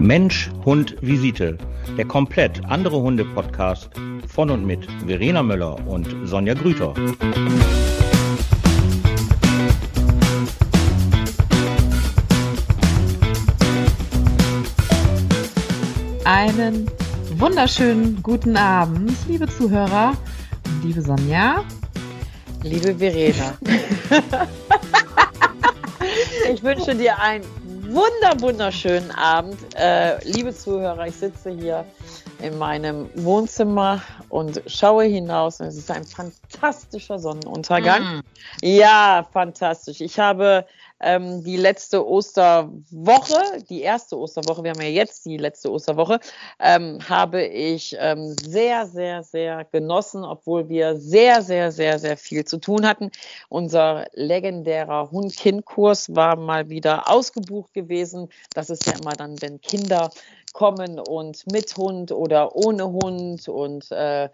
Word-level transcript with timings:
Mensch, 0.00 0.50
Hund, 0.64 0.96
Visite. 1.02 1.58
Der 1.98 2.06
komplett 2.06 2.64
andere 2.64 3.02
Hunde-Podcast 3.02 3.90
von 4.26 4.48
und 4.48 4.64
mit 4.64 4.88
Verena 5.06 5.42
Möller 5.42 5.76
und 5.86 6.08
Sonja 6.24 6.54
Grüter. 6.54 6.94
Einen 16.24 16.90
wunderschönen 17.36 18.22
guten 18.22 18.56
Abend, 18.56 19.12
liebe 19.28 19.46
Zuhörer, 19.48 20.16
liebe 20.82 21.02
Sonja. 21.02 21.62
Liebe 22.62 22.94
Verena. 22.94 23.52
ich 26.54 26.62
wünsche 26.62 26.94
dir 26.94 27.18
einen 27.18 27.44
wunder, 27.92 28.40
wunderschönen 28.40 29.10
Abend. 29.10 29.58
Äh, 29.74 30.22
liebe 30.24 30.54
Zuhörer, 30.54 31.06
ich 31.06 31.16
sitze 31.16 31.50
hier 31.50 31.84
in 32.40 32.56
meinem 32.58 33.10
Wohnzimmer 33.16 34.00
und 34.28 34.62
schaue 34.66 35.04
hinaus 35.04 35.60
und 35.60 35.66
es 35.66 35.76
ist 35.76 35.90
ein 35.90 36.04
fantastischer 36.04 37.18
Sonnenuntergang. 37.18 38.02
Mm. 38.02 38.20
Ja, 38.62 39.26
fantastisch. 39.32 40.00
Ich 40.00 40.18
habe 40.18 40.64
ähm, 41.00 41.42
die 41.42 41.56
letzte 41.56 42.06
Osterwoche, 42.06 43.62
die 43.68 43.82
erste 43.82 44.18
Osterwoche, 44.18 44.62
wir 44.62 44.70
haben 44.70 44.82
ja 44.82 44.88
jetzt 44.88 45.24
die 45.24 45.36
letzte 45.36 45.70
Osterwoche, 45.70 46.20
ähm, 46.58 46.98
habe 47.08 47.44
ich 47.44 47.96
ähm, 47.98 48.34
sehr, 48.42 48.86
sehr, 48.86 49.22
sehr 49.22 49.64
genossen, 49.64 50.24
obwohl 50.24 50.68
wir 50.68 50.96
sehr, 50.96 51.42
sehr, 51.42 51.72
sehr, 51.72 51.98
sehr 51.98 52.16
viel 52.16 52.44
zu 52.44 52.58
tun 52.58 52.86
hatten. 52.86 53.10
Unser 53.48 54.06
legendärer 54.12 55.10
Hund-Kind-Kurs 55.10 56.14
war 56.14 56.36
mal 56.36 56.68
wieder 56.68 57.10
ausgebucht 57.10 57.72
gewesen. 57.74 58.28
Das 58.54 58.70
ist 58.70 58.86
ja 58.86 58.92
immer 59.00 59.12
dann, 59.12 59.40
wenn 59.40 59.60
Kinder 59.60 60.10
kommen 60.52 60.98
und 60.98 61.50
mit 61.50 61.76
Hund 61.76 62.12
oder 62.12 62.54
ohne 62.56 62.86
Hund 62.86 63.48
und 63.48 63.90
äh, 63.92 64.28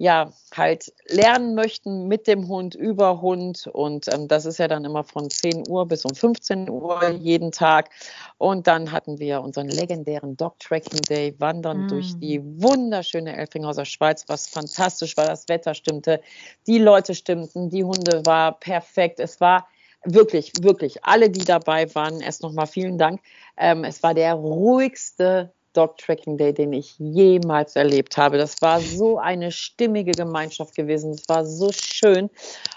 ja, 0.00 0.32
halt 0.56 0.94
lernen 1.08 1.54
möchten 1.54 2.08
mit 2.08 2.26
dem 2.26 2.48
Hund, 2.48 2.74
über 2.74 3.20
Hund. 3.20 3.66
Und 3.70 4.08
ähm, 4.08 4.28
das 4.28 4.46
ist 4.46 4.58
ja 4.58 4.66
dann 4.66 4.86
immer 4.86 5.04
von 5.04 5.28
10 5.28 5.68
Uhr 5.68 5.86
bis 5.86 6.06
um 6.06 6.14
15 6.14 6.70
Uhr 6.70 7.10
jeden 7.10 7.52
Tag. 7.52 7.90
Und 8.38 8.66
dann 8.66 8.92
hatten 8.92 9.18
wir 9.18 9.42
unseren 9.42 9.68
legendären 9.68 10.38
Dog 10.38 10.58
Tracking 10.58 11.02
Day, 11.02 11.34
Wandern 11.38 11.84
mm. 11.84 11.88
durch 11.88 12.18
die 12.18 12.40
wunderschöne 12.42 13.36
Elfringhauser 13.36 13.84
Schweiz, 13.84 14.24
was 14.26 14.46
fantastisch 14.46 15.18
war. 15.18 15.26
Das 15.26 15.46
Wetter 15.50 15.74
stimmte, 15.74 16.22
die 16.66 16.78
Leute 16.78 17.14
stimmten, 17.14 17.68
die 17.68 17.84
Hunde 17.84 18.24
war 18.24 18.58
perfekt. 18.58 19.20
Es 19.20 19.38
war 19.38 19.68
wirklich, 20.04 20.50
wirklich, 20.62 21.04
alle, 21.04 21.28
die 21.28 21.44
dabei 21.44 21.94
waren, 21.94 22.22
erst 22.22 22.42
nochmal 22.42 22.68
vielen 22.68 22.96
Dank. 22.96 23.20
Ähm, 23.58 23.84
es 23.84 24.02
war 24.02 24.14
der 24.14 24.32
ruhigste 24.32 25.52
Dog 25.72 25.98
Tracking 25.98 26.36
Day, 26.36 26.52
den 26.52 26.72
ich 26.72 26.98
jemals 26.98 27.76
erlebt 27.76 28.16
habe. 28.16 28.38
Das 28.38 28.60
war 28.62 28.80
so 28.80 29.18
eine 29.18 29.52
stimmige 29.52 30.12
Gemeinschaft 30.12 30.74
gewesen. 30.74 31.12
Es 31.12 31.28
war 31.28 31.44
so 31.44 31.70
schön. 31.72 32.30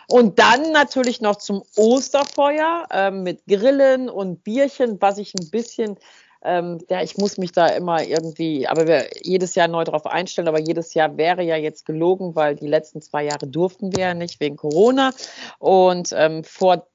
Und 0.08 0.40
dann 0.40 0.72
natürlich 0.72 1.22
noch 1.22 1.38
zum 1.38 1.64
Osterfeuer 1.76 2.88
äh, 2.92 3.12
mit 3.12 3.46
Grillen 3.48 4.10
und 4.10 4.44
Bierchen, 4.44 5.02
was 5.02 5.18
ich 5.18 5.34
ein 5.34 5.50
bisschen 5.50 5.98
ähm, 6.46 6.80
ja, 6.90 7.02
ich 7.02 7.18
muss 7.18 7.38
mich 7.38 7.54
da 7.54 7.68
immer 7.68 8.04
irgendwie, 8.04 8.68
aber 8.68 8.86
wir 8.86 9.08
jedes 9.22 9.56
Jahr 9.56 9.70
neu 9.70 9.86
darauf 9.86 10.06
einstellen, 10.06 10.50
aber 10.50 10.60
jedes 10.60 10.94
Jahr 10.94 11.16
wäre 11.16 11.42
ja 11.42 11.56
jetzt 11.56 11.86
gelogen, 11.86 12.36
weil 12.36 12.56
die 12.56 12.68
letzten 12.68 13.02
zwei 13.02 13.24
Jahre 13.24 13.48
durften 13.48 13.96
wir 13.96 14.04
ja 14.08 14.14
nicht 14.14 14.42
wegen 14.42 14.58
Corona. 14.58 15.12
Und 15.60 16.10
ähm, 16.14 16.44
vor 16.44 16.88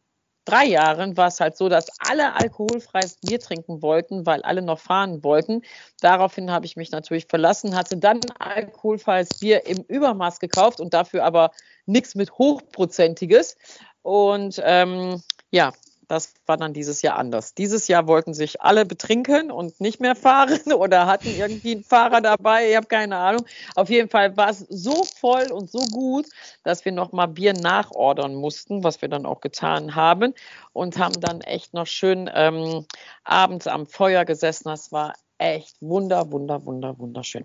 drei 0.48 0.64
Jahren 0.64 1.16
war 1.16 1.28
es 1.28 1.40
halt 1.40 1.56
so, 1.56 1.68
dass 1.68 1.88
alle 1.98 2.34
alkoholfreies 2.34 3.16
Bier 3.16 3.38
trinken 3.38 3.82
wollten, 3.82 4.24
weil 4.24 4.42
alle 4.42 4.62
noch 4.62 4.78
fahren 4.78 5.22
wollten. 5.22 5.62
Daraufhin 6.00 6.50
habe 6.50 6.64
ich 6.64 6.76
mich 6.76 6.90
natürlich 6.90 7.26
verlassen, 7.26 7.76
hatte 7.76 7.98
dann 7.98 8.20
alkoholfreies 8.38 9.28
Bier 9.40 9.66
im 9.66 9.84
Übermaß 9.86 10.40
gekauft 10.40 10.80
und 10.80 10.94
dafür 10.94 11.24
aber 11.24 11.50
nichts 11.86 12.14
mit 12.14 12.32
hochprozentiges. 12.32 13.56
Und 14.02 14.60
ähm, 14.64 15.22
ja, 15.50 15.72
das 16.08 16.32
war 16.46 16.56
dann 16.56 16.72
dieses 16.72 17.02
Jahr 17.02 17.18
anders. 17.18 17.54
Dieses 17.54 17.86
Jahr 17.86 18.06
wollten 18.06 18.32
sich 18.32 18.62
alle 18.62 18.86
betrinken 18.86 19.50
und 19.50 19.78
nicht 19.80 20.00
mehr 20.00 20.16
fahren 20.16 20.72
oder 20.72 21.06
hatten 21.06 21.28
irgendwie 21.36 21.72
einen 21.72 21.84
Fahrer 21.84 22.22
dabei. 22.22 22.70
Ich 22.70 22.76
habe 22.76 22.86
keine 22.86 23.16
Ahnung. 23.16 23.44
Auf 23.74 23.90
jeden 23.90 24.08
Fall 24.08 24.36
war 24.36 24.48
es 24.48 24.60
so 24.70 25.04
voll 25.04 25.52
und 25.52 25.70
so 25.70 25.80
gut, 25.90 26.26
dass 26.64 26.84
wir 26.86 26.92
noch 26.92 27.12
mal 27.12 27.26
Bier 27.26 27.52
nachordern 27.52 28.34
mussten, 28.34 28.82
was 28.82 29.02
wir 29.02 29.08
dann 29.08 29.26
auch 29.26 29.40
getan 29.40 29.94
haben 29.94 30.34
und 30.72 30.98
haben 30.98 31.20
dann 31.20 31.42
echt 31.42 31.74
noch 31.74 31.86
schön 31.86 32.30
ähm, 32.34 32.86
abends 33.24 33.66
am 33.66 33.86
Feuer 33.86 34.24
gesessen. 34.24 34.64
Das 34.64 34.90
war 34.90 35.12
echt 35.36 35.76
wunder, 35.80 36.32
wunder, 36.32 36.64
wunder, 36.64 36.98
wunderschön. 36.98 37.44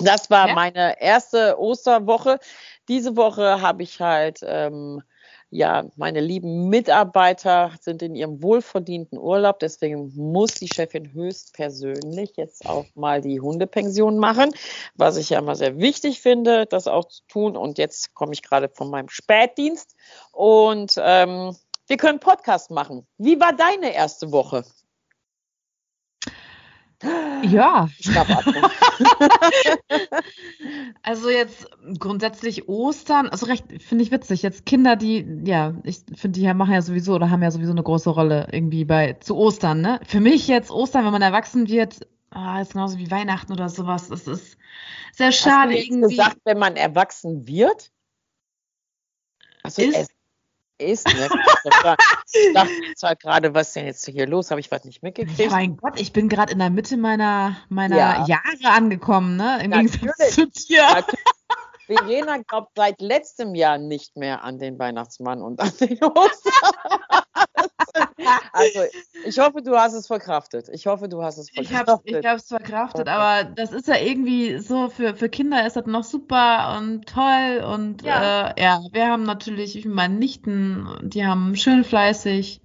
Das 0.00 0.30
war 0.30 0.48
ja. 0.48 0.54
meine 0.54 1.00
erste 1.00 1.58
Osterwoche. 1.58 2.40
Diese 2.88 3.16
Woche 3.16 3.60
habe 3.60 3.82
ich 3.82 4.00
halt 4.00 4.40
ähm, 4.42 5.02
ja, 5.50 5.84
meine 5.96 6.20
lieben 6.20 6.68
Mitarbeiter 6.68 7.72
sind 7.80 8.02
in 8.02 8.14
ihrem 8.14 8.40
wohlverdienten 8.40 9.18
Urlaub. 9.18 9.58
Deswegen 9.58 10.12
muss 10.14 10.54
die 10.54 10.68
Chefin 10.68 11.12
höchstpersönlich 11.12 12.36
jetzt 12.36 12.66
auch 12.66 12.86
mal 12.94 13.20
die 13.20 13.40
Hundepension 13.40 14.18
machen, 14.18 14.52
was 14.94 15.16
ich 15.16 15.30
ja 15.30 15.40
immer 15.40 15.56
sehr 15.56 15.78
wichtig 15.78 16.20
finde, 16.20 16.66
das 16.66 16.86
auch 16.86 17.06
zu 17.06 17.22
tun. 17.26 17.56
Und 17.56 17.78
jetzt 17.78 18.14
komme 18.14 18.32
ich 18.32 18.42
gerade 18.42 18.68
von 18.68 18.90
meinem 18.90 19.08
Spätdienst 19.08 19.96
und 20.30 20.94
ähm, 20.98 21.56
wir 21.88 21.96
können 21.96 22.20
Podcast 22.20 22.70
machen. 22.70 23.04
Wie 23.18 23.40
war 23.40 23.52
deine 23.52 23.92
erste 23.92 24.30
Woche? 24.30 24.64
Ja. 27.02 27.88
also 31.02 31.30
jetzt 31.30 31.66
grundsätzlich 31.98 32.68
Ostern, 32.68 33.28
also 33.28 33.46
recht, 33.46 33.64
finde 33.82 34.04
ich 34.04 34.10
witzig. 34.10 34.42
Jetzt 34.42 34.66
Kinder, 34.66 34.96
die, 34.96 35.26
ja, 35.44 35.74
ich 35.84 36.02
finde, 36.14 36.38
die 36.38 36.52
machen 36.52 36.74
ja 36.74 36.82
sowieso 36.82 37.14
oder 37.14 37.30
haben 37.30 37.42
ja 37.42 37.50
sowieso 37.50 37.72
eine 37.72 37.82
große 37.82 38.10
Rolle 38.10 38.48
irgendwie 38.52 38.84
bei 38.84 39.14
zu 39.14 39.36
Ostern, 39.36 39.80
ne? 39.80 40.00
Für 40.06 40.20
mich 40.20 40.46
jetzt 40.48 40.70
Ostern, 40.70 41.04
wenn 41.06 41.12
man 41.12 41.22
erwachsen 41.22 41.68
wird, 41.68 42.06
ah, 42.30 42.60
ist 42.60 42.72
genauso 42.72 42.98
wie 42.98 43.10
Weihnachten 43.10 43.52
oder 43.52 43.68
sowas. 43.68 44.10
Es 44.10 44.26
ist 44.26 44.58
sehr 45.12 45.32
schade 45.32 45.72
Hast 45.72 45.80
du 45.80 45.94
irgendwie. 45.94 46.16
gesagt, 46.16 46.38
wenn 46.44 46.58
man 46.58 46.76
erwachsen 46.76 47.46
wird? 47.46 47.90
Also 49.62 49.82
ist, 49.82 50.10
ist. 50.80 51.06
Ne? 51.06 51.28
Ich 52.32 52.54
dachte 52.54 52.72
zwar 52.96 53.16
gerade, 53.16 53.54
was 53.54 53.68
ist 53.68 53.76
denn 53.76 53.86
jetzt 53.86 54.06
hier 54.06 54.26
los? 54.26 54.50
Habe 54.50 54.60
ich 54.60 54.70
was 54.70 54.84
nicht 54.84 55.02
mitgekriegt? 55.02 55.38
Ja, 55.38 55.50
mein 55.50 55.76
Gott, 55.76 56.00
ich 56.00 56.12
bin 56.12 56.28
gerade 56.28 56.52
in 56.52 56.58
der 56.58 56.70
Mitte 56.70 56.96
meiner, 56.96 57.56
meiner 57.68 57.96
ja. 57.96 58.24
Jahre 58.26 58.74
angekommen, 58.74 59.36
ne? 59.36 59.62
Im 59.62 59.72
Gegensatz 59.72 60.34
zu 60.34 60.46
dir. 60.46 61.04
Verena 61.86 62.38
glaubt 62.38 62.72
seit 62.76 63.00
letztem 63.00 63.54
Jahr 63.54 63.78
nicht 63.78 64.16
mehr 64.16 64.44
an 64.44 64.58
den 64.58 64.78
Weihnachtsmann 64.78 65.42
und 65.42 65.60
an 65.60 65.72
den 65.80 66.02
Ostern. 66.04 67.22
Also, 68.52 68.80
ich 69.24 69.38
hoffe, 69.38 69.62
du 69.62 69.76
hast 69.76 69.94
es 69.94 70.06
verkraftet. 70.06 70.68
Ich 70.72 70.86
hoffe, 70.86 71.08
du 71.08 71.22
hast 71.22 71.38
es 71.38 71.50
verkraftet. 71.50 72.00
Ich 72.04 72.26
habe 72.26 72.36
es 72.36 72.48
verkraftet, 72.48 73.02
okay. 73.02 73.10
aber 73.10 73.44
das 73.44 73.72
ist 73.72 73.88
ja 73.88 73.96
irgendwie 73.96 74.58
so, 74.58 74.88
für, 74.88 75.14
für 75.14 75.28
Kinder 75.28 75.66
ist 75.66 75.76
das 75.76 75.86
noch 75.86 76.04
super 76.04 76.76
und 76.78 77.06
toll. 77.06 77.64
Und 77.64 78.02
ja, 78.02 78.50
äh, 78.50 78.62
ja 78.62 78.80
wir 78.92 79.06
haben 79.06 79.24
natürlich, 79.24 79.84
meine 79.84 80.14
Nichten, 80.14 80.88
die 81.02 81.26
haben 81.26 81.56
schön 81.56 81.84
fleißig 81.84 82.60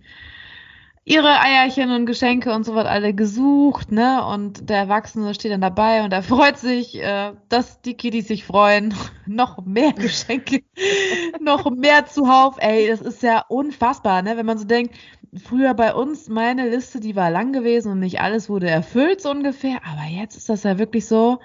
ihre 1.05 1.39
Eierchen 1.39 1.91
und 1.91 2.07
Geschenke 2.07 2.51
und 2.51 2.65
so 2.65 2.73
was 2.73 2.87
alle 2.87 3.13
gesucht, 3.13 3.91
ne? 3.91 4.25
Und 4.25 4.69
der 4.69 4.77
Erwachsene 4.77 5.35
steht 5.35 5.51
dann 5.51 5.61
dabei 5.61 6.03
und 6.03 6.11
er 6.11 6.23
freut 6.23 6.57
sich, 6.57 6.99
äh, 6.99 7.33
dass 7.47 7.79
die 7.81 7.93
Kiddies 7.93 8.27
sich 8.27 8.43
freuen. 8.43 8.93
noch 9.27 9.63
mehr 9.63 9.93
Geschenke, 9.93 10.63
noch 11.39 11.69
mehr 11.69 12.07
zuhauf. 12.07 12.55
Ey, 12.59 12.87
das 12.87 13.01
ist 13.01 13.21
ja 13.21 13.45
unfassbar, 13.47 14.23
ne? 14.23 14.35
Wenn 14.35 14.47
man 14.47 14.57
so 14.57 14.65
denkt, 14.65 14.95
früher 15.43 15.73
bei 15.73 15.93
uns, 15.93 16.29
meine 16.29 16.69
Liste, 16.69 16.99
die 16.99 17.15
war 17.15 17.31
lang 17.31 17.53
gewesen 17.53 17.91
und 17.91 17.99
nicht 17.99 18.21
alles 18.21 18.49
wurde 18.49 18.69
erfüllt, 18.69 19.21
so 19.21 19.31
ungefähr. 19.31 19.79
Aber 19.85 20.07
jetzt 20.09 20.35
ist 20.37 20.49
das 20.49 20.63
ja 20.63 20.77
wirklich 20.77 21.05
so, 21.05 21.39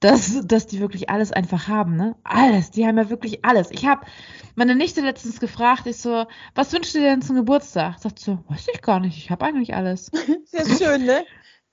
dass, 0.00 0.46
dass 0.46 0.66
die 0.66 0.80
wirklich 0.80 1.10
alles 1.10 1.32
einfach 1.32 1.68
haben, 1.68 1.96
ne? 1.96 2.14
Alles. 2.24 2.70
Die 2.70 2.86
haben 2.86 2.98
ja 2.98 3.10
wirklich 3.10 3.44
alles. 3.44 3.70
Ich 3.70 3.86
habe 3.86 4.06
meine 4.54 4.74
Nichte 4.74 5.00
letztens 5.00 5.40
gefragt, 5.40 5.86
ich 5.86 5.96
so, 5.96 6.26
was 6.54 6.72
wünschst 6.72 6.94
du 6.94 6.98
dir 6.98 7.10
denn 7.10 7.22
zum 7.22 7.36
Geburtstag? 7.36 7.98
Sagt 7.98 8.18
so, 8.18 8.38
weiß 8.48 8.66
ich 8.72 8.82
gar 8.82 9.00
nicht, 9.00 9.18
ich 9.18 9.30
habe 9.30 9.44
eigentlich 9.44 9.74
alles. 9.74 10.08
Ist 10.52 10.82
schön, 10.82 11.04
ne? 11.04 11.24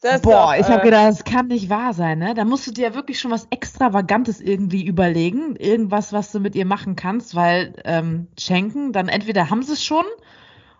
Das 0.02 0.22
Boah, 0.22 0.54
doch, 0.54 0.60
ich 0.60 0.68
habe 0.68 0.82
äh, 0.82 0.86
gedacht, 0.86 1.08
das 1.08 1.24
kann 1.24 1.48
nicht 1.48 1.70
wahr 1.70 1.94
sein, 1.94 2.20
ne? 2.20 2.34
Da 2.34 2.46
musst 2.46 2.68
du 2.68 2.72
dir 2.72 2.94
wirklich 2.94 3.20
schon 3.20 3.32
was 3.32 3.48
Extravagantes 3.50 4.42
irgendwie 4.42 4.86
überlegen. 4.86 5.56
Irgendwas, 5.56 6.14
was 6.14 6.32
du 6.32 6.40
mit 6.40 6.56
ihr 6.56 6.66
machen 6.66 6.96
kannst, 6.96 7.34
weil 7.34 7.74
ähm, 7.86 8.28
schenken, 8.38 8.92
dann 8.92 9.08
entweder 9.08 9.50
haben 9.50 9.64
sie 9.64 9.74
es 9.74 9.84
schon 9.84 10.06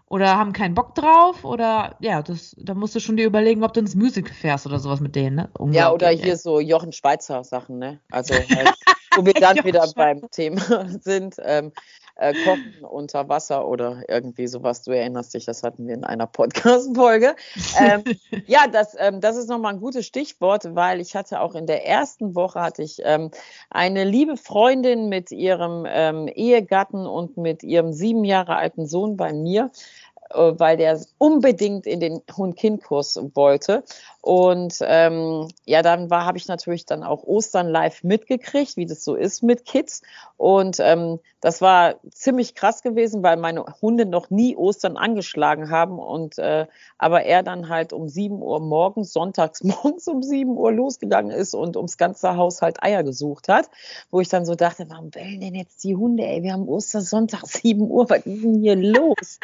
oder 0.08 0.38
haben 0.38 0.54
keinen 0.54 0.76
Bock 0.76 0.94
drauf 0.96 1.44
oder 1.44 1.96
ja, 2.00 2.22
das, 2.22 2.56
da 2.58 2.74
musst 2.74 2.96
du 2.96 3.00
schon 3.00 3.18
dir 3.18 3.26
überlegen, 3.26 3.64
ob 3.64 3.74
du 3.74 3.80
ins 3.80 3.96
Musical 3.96 4.34
fährst 4.34 4.66
oder 4.66 4.80
sowas 4.80 5.00
mit 5.00 5.16
denen, 5.16 5.36
ne? 5.36 5.50
Ja, 5.72 5.92
oder 5.92 6.10
hier 6.10 6.38
so 6.38 6.60
Jochen 6.60 6.92
Schweizer 6.92 7.44
Sachen, 7.44 7.80
ne? 7.80 8.00
Also 8.12 8.34
halt, 8.56 8.76
wo 9.16 9.26
wir 9.26 9.34
dann 9.34 9.64
wieder 9.64 9.88
beim 9.96 10.30
Thema 10.32 10.62
sind. 11.02 11.36
Ähm, 11.44 11.72
äh, 12.18 12.34
Kochen 12.46 12.86
unter 12.86 13.28
Wasser 13.30 13.68
oder 13.68 14.04
irgendwie 14.08 14.48
sowas. 14.48 14.84
Du 14.84 14.92
erinnerst 14.92 15.34
dich, 15.34 15.46
das 15.46 15.64
hatten 15.64 15.88
wir 15.88 15.96
in 15.96 16.04
einer 16.04 16.28
Podcast-Folge. 16.28 17.36
Ähm, 17.80 18.04
ja, 18.48 18.68
das, 18.68 18.96
ähm, 19.00 19.22
das 19.22 19.36
ist 19.36 19.50
nochmal 19.50 19.74
ein 19.74 19.80
gutes 19.80 20.06
Stichwort, 20.06 20.76
weil 20.76 21.02
ich 21.02 21.16
hatte 21.16 21.42
auch 21.42 21.56
in 21.56 21.68
der 21.68 21.86
ersten 21.86 22.36
Woche 22.36 22.62
hatte 22.62 22.84
ich 22.84 23.02
ähm, 23.04 23.32
eine 23.70 24.04
liebe 24.04 24.38
Freundin 24.38 25.10
mit 25.10 25.32
ihrem 25.32 25.86
ähm, 25.88 26.28
Ehegatten 26.28 27.06
und 27.06 27.38
mit 27.38 27.64
ihrem 27.64 27.94
sieben 27.94 28.24
Jahre 28.24 28.56
alten 28.56 28.88
Sohn 28.88 29.18
bei 29.18 29.34
mir 29.34 29.72
äh, 30.32 30.54
weil 30.58 30.78
der 30.78 31.00
unbedingt 31.18 31.86
in 31.86 32.00
den 32.00 32.22
Hund-Kind-Kurs 32.36 33.20
wollte. 33.36 33.84
Und 34.26 34.80
ähm, 34.82 35.50
ja, 35.66 35.84
dann 35.84 36.10
war, 36.10 36.26
habe 36.26 36.40
ich 36.40 36.48
natürlich 36.48 36.88
dann 36.88 37.04
auch 37.04 37.22
Ostern 37.26 37.70
live 37.70 38.04
mitgekriegt, 38.04 38.76
wie 38.76 38.88
das 38.88 39.04
so 39.04 39.14
ist 39.14 39.44
mit 39.44 39.66
Kids. 39.66 40.02
Und 40.36 40.80
ähm, 40.80 41.20
das 41.42 41.62
war 41.62 41.98
ziemlich 42.10 42.56
krass 42.56 42.82
gewesen, 42.82 43.22
weil 43.22 43.38
meine 43.38 43.64
Hunde 43.84 44.08
noch 44.08 44.32
nie 44.32 44.56
Ostern 44.56 44.98
angeschlagen 44.98 45.70
haben. 45.70 46.00
Und 46.00 46.40
äh, 46.40 46.66
aber 46.98 47.22
er 47.22 47.44
dann 47.44 47.70
halt 47.70 47.94
um 47.94 48.10
7 48.10 48.42
Uhr 48.42 48.60
morgens, 48.62 49.14
sonntags 49.14 49.64
morgens 49.64 50.08
um 50.08 50.24
7 50.24 50.58
Uhr 50.58 50.72
losgegangen 50.72 51.30
ist 51.30 51.54
und 51.54 51.78
ums 51.78 52.00
ganze 52.00 52.36
Haus 52.36 52.64
halt 52.64 52.82
Eier 52.82 53.04
gesucht 53.04 53.48
hat. 53.48 53.70
Wo 54.10 54.22
ich 54.22 54.30
dann 54.30 54.48
so 54.48 54.56
dachte, 54.56 54.90
warum 54.90 55.12
bellen 55.12 55.40
denn 55.40 55.54
jetzt 55.54 55.84
die 55.84 55.96
Hunde, 55.96 56.26
ey? 56.26 56.42
Wir 56.42 56.54
haben 56.54 56.68
Ostersonntag 56.68 57.46
7 57.46 57.80
Uhr, 57.92 58.10
was 58.10 58.26
ist 58.26 58.44
denn 58.44 58.60
hier 58.60 58.76
los? 58.76 59.40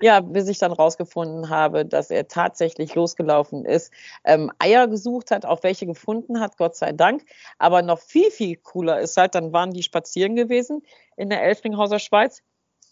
ja, 0.00 0.20
bis 0.20 0.46
ich 0.46 0.58
dann 0.58 0.72
rausgefunden 0.72 1.50
habe, 1.50 1.84
dass 1.84 2.12
er 2.12 2.28
tatsächlich 2.28 2.94
losgelaufen 2.94 3.64
ist 3.64 3.90
ähm, 4.24 4.50
Eier 4.58 4.88
gesucht 4.88 5.30
hat, 5.30 5.46
auch 5.46 5.62
welche 5.62 5.86
gefunden 5.86 6.40
hat, 6.40 6.56
Gott 6.56 6.76
sei 6.76 6.92
Dank. 6.92 7.24
Aber 7.58 7.82
noch 7.82 8.00
viel, 8.00 8.30
viel 8.30 8.56
cooler 8.56 9.00
ist 9.00 9.16
halt, 9.16 9.34
dann 9.34 9.52
waren 9.52 9.72
die 9.72 9.82
spazieren 9.82 10.36
gewesen 10.36 10.82
in 11.16 11.30
der 11.30 11.42
Elfringhauser 11.42 11.98
Schweiz. 11.98 12.42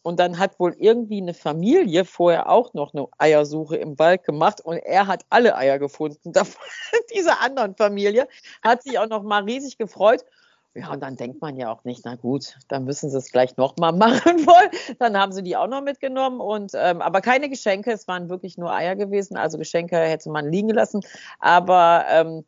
Und 0.03 0.21
dann 0.21 0.39
hat 0.39 0.59
wohl 0.59 0.75
irgendwie 0.79 1.21
eine 1.21 1.35
Familie 1.35 2.05
vorher 2.05 2.49
auch 2.49 2.73
noch 2.73 2.95
eine 2.95 3.09
Eiersuche 3.19 3.77
im 3.77 3.99
Wald 3.99 4.25
gemacht 4.25 4.61
und 4.61 4.79
er 4.79 5.07
hat 5.07 5.27
alle 5.29 5.57
Eier 5.57 5.79
gefunden. 5.79 6.33
Diese 7.15 7.41
anderen 7.41 7.75
Familie 7.77 8.29
hat 8.63 8.83
sich 8.83 8.99
auch 8.99 9.09
noch 9.09 9.23
mal 9.23 9.43
riesig 9.43 9.77
gefreut. 9.77 10.25
Ja, 10.79 10.93
und 10.93 11.01
dann 11.01 11.17
denkt 11.17 11.41
man 11.41 11.57
ja 11.57 11.73
auch 11.73 11.83
nicht, 11.83 12.05
na 12.05 12.15
gut, 12.15 12.57
dann 12.69 12.85
müssen 12.85 13.11
sie 13.11 13.19
es 13.19 13.33
gleich 13.33 13.57
nochmal 13.57 13.93
machen 13.95 14.47
wollen. 14.47 14.71
Dann 15.01 15.17
haben 15.17 15.33
sie 15.33 15.43
die 15.43 15.57
auch 15.57 15.67
noch 15.67 15.83
mitgenommen. 15.83 16.41
Und, 16.41 16.71
ähm, 16.77 17.03
aber 17.03 17.21
keine 17.21 17.49
Geschenke, 17.49 17.91
es 17.91 18.07
waren 18.07 18.29
wirklich 18.29 18.59
nur 18.59 18.73
Eier 18.73 18.95
gewesen. 18.95 19.37
Also 19.37 19.59
Geschenke 19.59 19.97
hätte 19.97 20.31
man 20.31 20.53
liegen 20.53 20.71
lassen. 20.71 21.01
Aber 21.41 22.05
ähm, 22.09 22.45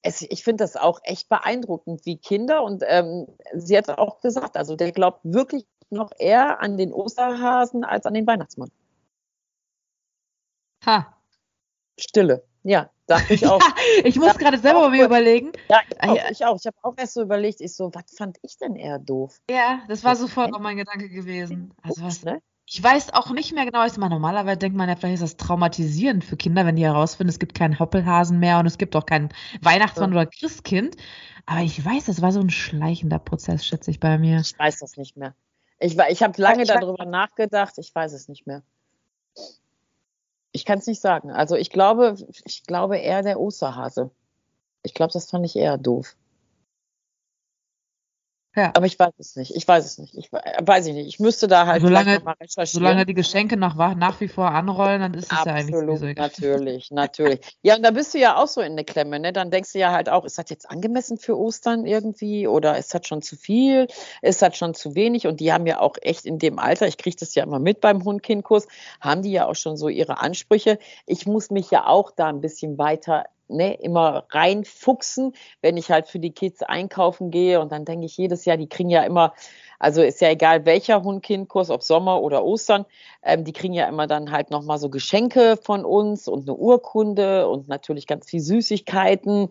es, 0.00 0.22
ich 0.22 0.44
finde 0.44 0.64
das 0.64 0.76
auch 0.76 1.00
echt 1.02 1.28
beeindruckend, 1.28 2.06
wie 2.06 2.16
Kinder. 2.16 2.62
Und 2.62 2.82
ähm, 2.86 3.26
sie 3.54 3.76
hat 3.76 3.90
auch 3.90 4.20
gesagt, 4.20 4.56
also 4.56 4.74
der 4.74 4.92
glaubt 4.92 5.20
wirklich 5.24 5.66
noch 5.90 6.10
eher 6.18 6.62
an 6.62 6.78
den 6.78 6.94
Osterhasen 6.94 7.84
als 7.84 8.06
an 8.06 8.14
den 8.14 8.26
Weihnachtsmann. 8.26 8.70
Ha. 10.86 11.14
Stille. 11.98 12.44
Ja, 12.68 12.90
dachte 13.06 13.32
ich 13.32 13.46
auch. 13.46 13.62
ich 14.04 14.16
muss 14.16 14.36
gerade 14.36 14.58
selber 14.58 14.82
bei 14.82 14.90
mir 14.90 15.06
überlegen. 15.06 15.52
Ja, 15.70 15.80
ich 15.88 16.02
auch. 16.02 16.30
Ich, 16.30 16.44
auch. 16.44 16.56
ich 16.56 16.66
habe 16.66 16.76
auch 16.82 16.94
erst 16.98 17.14
so 17.14 17.22
überlegt, 17.22 17.62
ich 17.62 17.74
so, 17.74 17.90
was 17.94 18.14
fand 18.14 18.36
ich 18.42 18.58
denn 18.58 18.76
eher 18.76 18.98
doof? 18.98 19.40
Ja, 19.48 19.80
das 19.88 20.04
war 20.04 20.16
sofort 20.16 20.52
auch 20.52 20.60
mein 20.60 20.76
Gedanke 20.76 21.08
gewesen. 21.08 21.72
Also 21.82 22.02
was, 22.02 22.24
ne? 22.24 22.42
Ich 22.66 22.82
weiß 22.82 23.14
auch 23.14 23.30
nicht 23.30 23.54
mehr 23.54 23.64
genau, 23.64 23.78
was 23.78 23.96
man 23.96 24.10
normalerweise 24.10 24.58
denkt 24.58 24.76
man 24.76 24.86
ja, 24.86 24.96
vielleicht 24.96 25.14
ist 25.14 25.22
das 25.22 25.36
traumatisierend 25.38 26.22
für 26.22 26.36
Kinder, 26.36 26.66
wenn 26.66 26.76
die 26.76 26.84
herausfinden, 26.84 27.30
es 27.30 27.38
gibt 27.38 27.54
keinen 27.54 27.78
Hoppelhasen 27.78 28.38
mehr 28.38 28.58
und 28.58 28.66
es 28.66 28.76
gibt 28.76 28.94
auch 28.94 29.06
keinen 29.06 29.30
Weihnachtsmann 29.62 30.12
ja. 30.12 30.20
oder 30.20 30.26
Christkind. 30.30 30.94
Aber 31.46 31.62
ich 31.62 31.82
weiß, 31.82 32.04
das 32.04 32.20
war 32.20 32.32
so 32.32 32.40
ein 32.40 32.50
schleichender 32.50 33.18
Prozess, 33.18 33.64
schätze 33.64 33.90
ich 33.90 33.98
bei 33.98 34.18
mir. 34.18 34.40
Ich 34.40 34.58
weiß 34.58 34.80
das 34.80 34.98
nicht 34.98 35.16
mehr. 35.16 35.34
Ich, 35.80 35.96
ich 35.96 36.22
habe 36.22 36.42
lange 36.42 36.64
ich 36.64 36.68
darüber 36.68 37.06
nachgedacht, 37.06 37.78
ich 37.78 37.94
weiß 37.94 38.12
es 38.12 38.28
nicht 38.28 38.46
mehr. 38.46 38.62
Ich 40.58 40.64
kann 40.64 40.80
es 40.80 40.88
nicht 40.88 41.00
sagen. 41.00 41.30
Also 41.30 41.54
ich 41.54 41.70
glaube, 41.70 42.16
ich 42.44 42.64
glaube 42.64 42.98
eher 42.98 43.22
der 43.22 43.38
Osterhase. 43.38 44.10
Ich 44.82 44.92
glaube, 44.92 45.12
das 45.12 45.30
fand 45.30 45.46
ich 45.46 45.54
eher 45.54 45.78
doof. 45.78 46.16
Ja. 48.58 48.72
Aber 48.74 48.86
ich 48.86 48.98
weiß 48.98 49.12
es 49.18 49.36
nicht. 49.36 49.54
Ich 49.54 49.68
weiß 49.68 49.84
es 49.84 49.98
nicht. 49.98 50.14
Ich 50.16 50.32
weiß 50.32 50.86
ich 50.86 50.94
nicht. 50.94 51.06
Ich 51.06 51.20
müsste 51.20 51.46
da 51.46 51.66
halt 51.66 51.80
solange, 51.80 52.18
mal 52.20 52.32
recherchieren. 52.32 52.66
Solange 52.66 53.06
die 53.06 53.14
Geschenke 53.14 53.56
nach, 53.56 53.76
nach 53.94 54.20
wie 54.20 54.26
vor 54.26 54.50
anrollen, 54.50 55.00
dann 55.00 55.14
ist 55.14 55.30
es 55.30 55.44
ja 55.44 55.52
eigentlich 55.52 55.76
so 55.76 56.06
Natürlich, 56.06 56.90
natürlich. 56.90 57.40
Ja, 57.62 57.76
und 57.76 57.84
da 57.84 57.92
bist 57.92 58.14
du 58.14 58.18
ja 58.18 58.36
auch 58.36 58.48
so 58.48 58.60
in 58.60 58.74
der 58.74 58.84
Klemme, 58.84 59.20
ne? 59.20 59.32
Dann 59.32 59.52
denkst 59.52 59.72
du 59.72 59.78
ja 59.78 59.92
halt 59.92 60.08
auch, 60.08 60.24
ist 60.24 60.38
das 60.38 60.50
jetzt 60.50 60.68
angemessen 60.68 61.18
für 61.18 61.38
Ostern 61.38 61.86
irgendwie 61.86 62.48
oder 62.48 62.76
ist 62.76 62.92
das 62.94 63.06
schon 63.06 63.22
zu 63.22 63.36
viel? 63.36 63.86
Ist 64.22 64.42
das 64.42 64.56
schon 64.56 64.74
zu 64.74 64.96
wenig? 64.96 65.28
Und 65.28 65.38
die 65.38 65.52
haben 65.52 65.66
ja 65.66 65.78
auch 65.78 65.96
echt 66.02 66.26
in 66.26 66.40
dem 66.40 66.58
Alter, 66.58 66.88
ich 66.88 66.98
kriege 66.98 67.16
das 67.16 67.34
ja 67.36 67.44
immer 67.44 67.60
mit 67.60 67.80
beim 67.80 68.04
Hund-Kind-Kurs, 68.04 68.66
haben 69.00 69.22
die 69.22 69.30
ja 69.30 69.46
auch 69.46 69.54
schon 69.54 69.76
so 69.76 69.88
ihre 69.88 70.20
Ansprüche. 70.20 70.78
Ich 71.06 71.26
muss 71.26 71.50
mich 71.50 71.70
ja 71.70 71.86
auch 71.86 72.10
da 72.10 72.26
ein 72.26 72.40
bisschen 72.40 72.76
weiter 72.76 73.24
ne, 73.48 73.74
immer 73.74 74.24
reinfuchsen, 74.30 75.34
wenn 75.62 75.76
ich 75.76 75.90
halt 75.90 76.08
für 76.08 76.18
die 76.18 76.32
Kids 76.32 76.62
einkaufen 76.62 77.30
gehe. 77.30 77.60
Und 77.60 77.72
dann 77.72 77.84
denke 77.84 78.06
ich 78.06 78.16
jedes 78.16 78.44
Jahr, 78.44 78.56
die 78.56 78.68
kriegen 78.68 78.90
ja 78.90 79.02
immer, 79.02 79.34
also 79.78 80.02
ist 80.02 80.20
ja 80.20 80.30
egal 80.30 80.64
welcher 80.64 81.02
Hund-Kind-Kurs, 81.02 81.70
ob 81.70 81.82
Sommer 81.82 82.22
oder 82.22 82.44
Ostern, 82.44 82.84
ähm, 83.22 83.44
die 83.44 83.52
kriegen 83.52 83.74
ja 83.74 83.88
immer 83.88 84.06
dann 84.06 84.30
halt 84.30 84.50
nochmal 84.50 84.78
so 84.78 84.90
Geschenke 84.90 85.58
von 85.62 85.84
uns 85.84 86.28
und 86.28 86.48
eine 86.48 86.54
Urkunde 86.56 87.48
und 87.48 87.68
natürlich 87.68 88.06
ganz 88.06 88.28
viel 88.28 88.40
Süßigkeiten. 88.40 89.50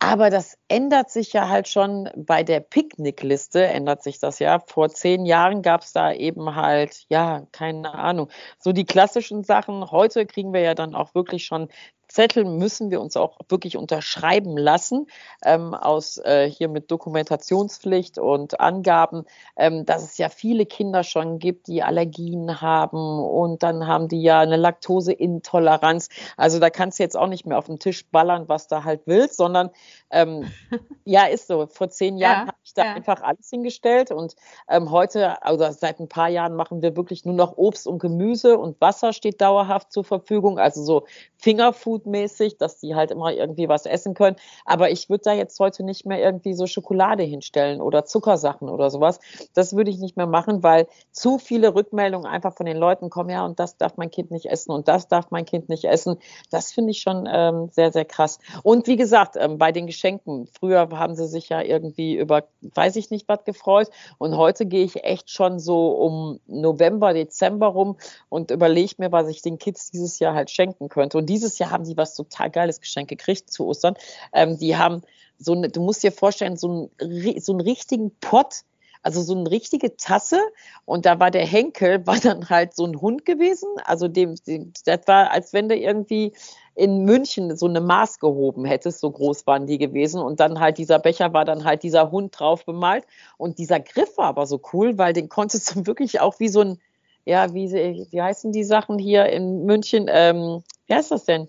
Aber 0.00 0.28
das 0.28 0.58
ändert 0.68 1.10
sich 1.10 1.32
ja 1.32 1.48
halt 1.48 1.66
schon 1.66 2.10
bei 2.14 2.42
der 2.42 2.60
Picknickliste, 2.60 3.66
ändert 3.66 4.02
sich 4.02 4.18
das 4.18 4.38
ja. 4.38 4.58
Vor 4.58 4.90
zehn 4.90 5.24
Jahren 5.24 5.62
gab 5.62 5.80
es 5.80 5.92
da 5.92 6.12
eben 6.12 6.54
halt, 6.54 7.06
ja, 7.08 7.46
keine 7.52 7.94
Ahnung, 7.94 8.28
so 8.58 8.72
die 8.72 8.84
klassischen 8.84 9.44
Sachen. 9.44 9.90
Heute 9.90 10.26
kriegen 10.26 10.52
wir 10.52 10.60
ja 10.60 10.74
dann 10.74 10.94
auch 10.94 11.14
wirklich 11.14 11.46
schon 11.46 11.68
Zettel 12.14 12.44
müssen 12.44 12.92
wir 12.92 13.00
uns 13.00 13.16
auch 13.16 13.38
wirklich 13.48 13.76
unterschreiben 13.76 14.56
lassen, 14.56 15.08
ähm, 15.44 15.74
aus 15.74 16.18
äh, 16.18 16.48
hier 16.48 16.68
mit 16.68 16.92
Dokumentationspflicht 16.92 18.18
und 18.18 18.60
Angaben, 18.60 19.24
ähm, 19.56 19.84
dass 19.84 20.04
es 20.04 20.16
ja 20.16 20.28
viele 20.28 20.64
Kinder 20.64 21.02
schon 21.02 21.40
gibt, 21.40 21.66
die 21.66 21.82
Allergien 21.82 22.60
haben 22.60 23.18
und 23.18 23.64
dann 23.64 23.88
haben 23.88 24.06
die 24.06 24.22
ja 24.22 24.38
eine 24.38 24.54
Laktoseintoleranz. 24.54 26.08
Also 26.36 26.60
da 26.60 26.70
kannst 26.70 27.00
du 27.00 27.02
jetzt 27.02 27.16
auch 27.16 27.26
nicht 27.26 27.46
mehr 27.46 27.58
auf 27.58 27.66
den 27.66 27.80
Tisch 27.80 28.06
ballern, 28.08 28.48
was 28.48 28.68
du 28.68 28.84
halt 28.84 29.02
willst, 29.06 29.36
sondern 29.36 29.70
ähm, 30.10 30.52
ja, 31.04 31.24
ist 31.24 31.48
so. 31.48 31.66
Vor 31.66 31.88
zehn 31.88 32.16
Jahren 32.16 32.42
ja, 32.42 32.46
habe 32.46 32.58
ich 32.62 32.74
da 32.74 32.84
ja. 32.84 32.92
einfach 32.94 33.22
alles 33.22 33.50
hingestellt 33.50 34.12
und 34.12 34.36
ähm, 34.68 34.92
heute, 34.92 35.42
also 35.42 35.68
seit 35.72 35.98
ein 35.98 36.08
paar 36.08 36.28
Jahren 36.28 36.54
machen 36.54 36.80
wir 36.80 36.96
wirklich 36.96 37.24
nur 37.24 37.34
noch 37.34 37.56
Obst 37.56 37.88
und 37.88 37.98
Gemüse 37.98 38.56
und 38.56 38.80
Wasser 38.80 39.12
steht 39.12 39.40
dauerhaft 39.40 39.90
zur 39.90 40.04
Verfügung, 40.04 40.60
also 40.60 40.84
so 40.84 41.06
Fingerfood 41.38 42.03
mäßig, 42.06 42.58
dass 42.58 42.78
die 42.78 42.94
halt 42.94 43.10
immer 43.10 43.32
irgendwie 43.32 43.68
was 43.68 43.86
essen 43.86 44.14
können. 44.14 44.36
Aber 44.64 44.90
ich 44.90 45.08
würde 45.08 45.24
da 45.24 45.32
jetzt 45.32 45.58
heute 45.60 45.84
nicht 45.84 46.06
mehr 46.06 46.18
irgendwie 46.18 46.54
so 46.54 46.66
Schokolade 46.66 47.22
hinstellen 47.22 47.80
oder 47.80 48.04
Zuckersachen 48.04 48.68
oder 48.68 48.90
sowas. 48.90 49.20
Das 49.54 49.76
würde 49.76 49.90
ich 49.90 49.98
nicht 49.98 50.16
mehr 50.16 50.26
machen, 50.26 50.62
weil 50.62 50.86
zu 51.12 51.38
viele 51.38 51.74
Rückmeldungen 51.74 52.26
einfach 52.26 52.54
von 52.54 52.66
den 52.66 52.76
Leuten 52.76 53.10
kommen, 53.10 53.30
ja, 53.30 53.44
und 53.44 53.58
das 53.58 53.76
darf 53.76 53.96
mein 53.96 54.10
Kind 54.10 54.30
nicht 54.30 54.46
essen 54.46 54.72
und 54.72 54.88
das 54.88 55.08
darf 55.08 55.30
mein 55.30 55.44
Kind 55.44 55.68
nicht 55.68 55.84
essen. 55.84 56.18
Das 56.50 56.72
finde 56.72 56.90
ich 56.92 57.00
schon 57.00 57.28
ähm, 57.30 57.68
sehr, 57.70 57.92
sehr 57.92 58.04
krass. 58.04 58.38
Und 58.62 58.86
wie 58.86 58.96
gesagt, 58.96 59.36
ähm, 59.38 59.58
bei 59.58 59.72
den 59.72 59.86
Geschenken, 59.86 60.46
früher 60.46 60.88
haben 60.90 61.14
sie 61.14 61.26
sich 61.26 61.48
ja 61.48 61.60
irgendwie 61.62 62.16
über, 62.16 62.44
weiß 62.62 62.96
ich 62.96 63.10
nicht, 63.10 63.28
was 63.28 63.44
gefreut. 63.44 63.90
Und 64.18 64.36
heute 64.36 64.66
gehe 64.66 64.84
ich 64.84 65.04
echt 65.04 65.30
schon 65.30 65.58
so 65.58 65.92
um 65.92 66.40
November, 66.46 67.12
Dezember 67.12 67.68
rum 67.68 67.96
und 68.28 68.50
überlege 68.50 68.94
mir, 68.98 69.12
was 69.12 69.28
ich 69.28 69.42
den 69.42 69.58
Kids 69.58 69.90
dieses 69.90 70.18
Jahr 70.18 70.34
halt 70.34 70.50
schenken 70.50 70.88
könnte. 70.88 71.18
Und 71.18 71.26
dieses 71.26 71.58
Jahr 71.58 71.70
haben 71.70 71.84
sie 71.94 71.96
was 71.96 72.14
total 72.14 72.50
geiles 72.50 72.80
Geschenk 72.80 73.08
gekriegt 73.08 73.50
zu 73.50 73.66
Ostern. 73.66 73.94
Ähm, 74.32 74.58
die 74.58 74.76
haben 74.76 75.02
so 75.38 75.52
eine, 75.52 75.68
du 75.68 75.80
musst 75.80 76.02
dir 76.02 76.12
vorstellen, 76.12 76.56
so, 76.56 76.90
ein, 77.00 77.40
so 77.40 77.52
einen 77.52 77.60
richtigen 77.60 78.12
Pott, 78.20 78.62
also 79.02 79.20
so 79.22 79.34
eine 79.34 79.50
richtige 79.50 79.96
Tasse 79.96 80.40
und 80.86 81.04
da 81.04 81.20
war 81.20 81.30
der 81.30 81.46
Henkel, 81.46 82.06
war 82.06 82.18
dann 82.18 82.48
halt 82.48 82.74
so 82.74 82.86
ein 82.86 83.00
Hund 83.00 83.24
gewesen. 83.24 83.68
Also 83.84 84.08
dem 84.08 84.34
das 84.44 85.00
war, 85.06 85.30
als 85.30 85.52
wenn 85.52 85.68
du 85.68 85.76
irgendwie 85.76 86.32
in 86.74 87.04
München 87.04 87.56
so 87.56 87.66
eine 87.66 87.80
Maß 87.80 88.18
gehoben 88.18 88.64
hättest, 88.64 89.00
so 89.00 89.10
groß 89.10 89.46
waren 89.46 89.66
die 89.66 89.78
gewesen. 89.78 90.20
Und 90.20 90.40
dann 90.40 90.58
halt 90.58 90.78
dieser 90.78 90.98
Becher 90.98 91.32
war 91.32 91.44
dann 91.44 91.64
halt 91.64 91.82
dieser 91.82 92.10
Hund 92.10 92.38
drauf 92.38 92.64
bemalt. 92.64 93.04
Und 93.36 93.58
dieser 93.58 93.78
Griff 93.78 94.16
war 94.16 94.26
aber 94.26 94.46
so 94.46 94.60
cool, 94.72 94.98
weil 94.98 95.12
den 95.12 95.28
konntest 95.28 95.74
du 95.74 95.86
wirklich 95.86 96.20
auch 96.20 96.40
wie 96.40 96.48
so 96.48 96.62
ein, 96.62 96.80
ja, 97.26 97.54
wie, 97.54 97.70
wie 97.72 98.22
heißen 98.22 98.52
die 98.52 98.64
Sachen 98.64 98.98
hier 98.98 99.26
in 99.26 99.64
München? 99.64 100.06
Ähm, 100.08 100.62
wie 100.86 100.94
heißt 100.94 101.10
das 101.10 101.24
denn? 101.24 101.48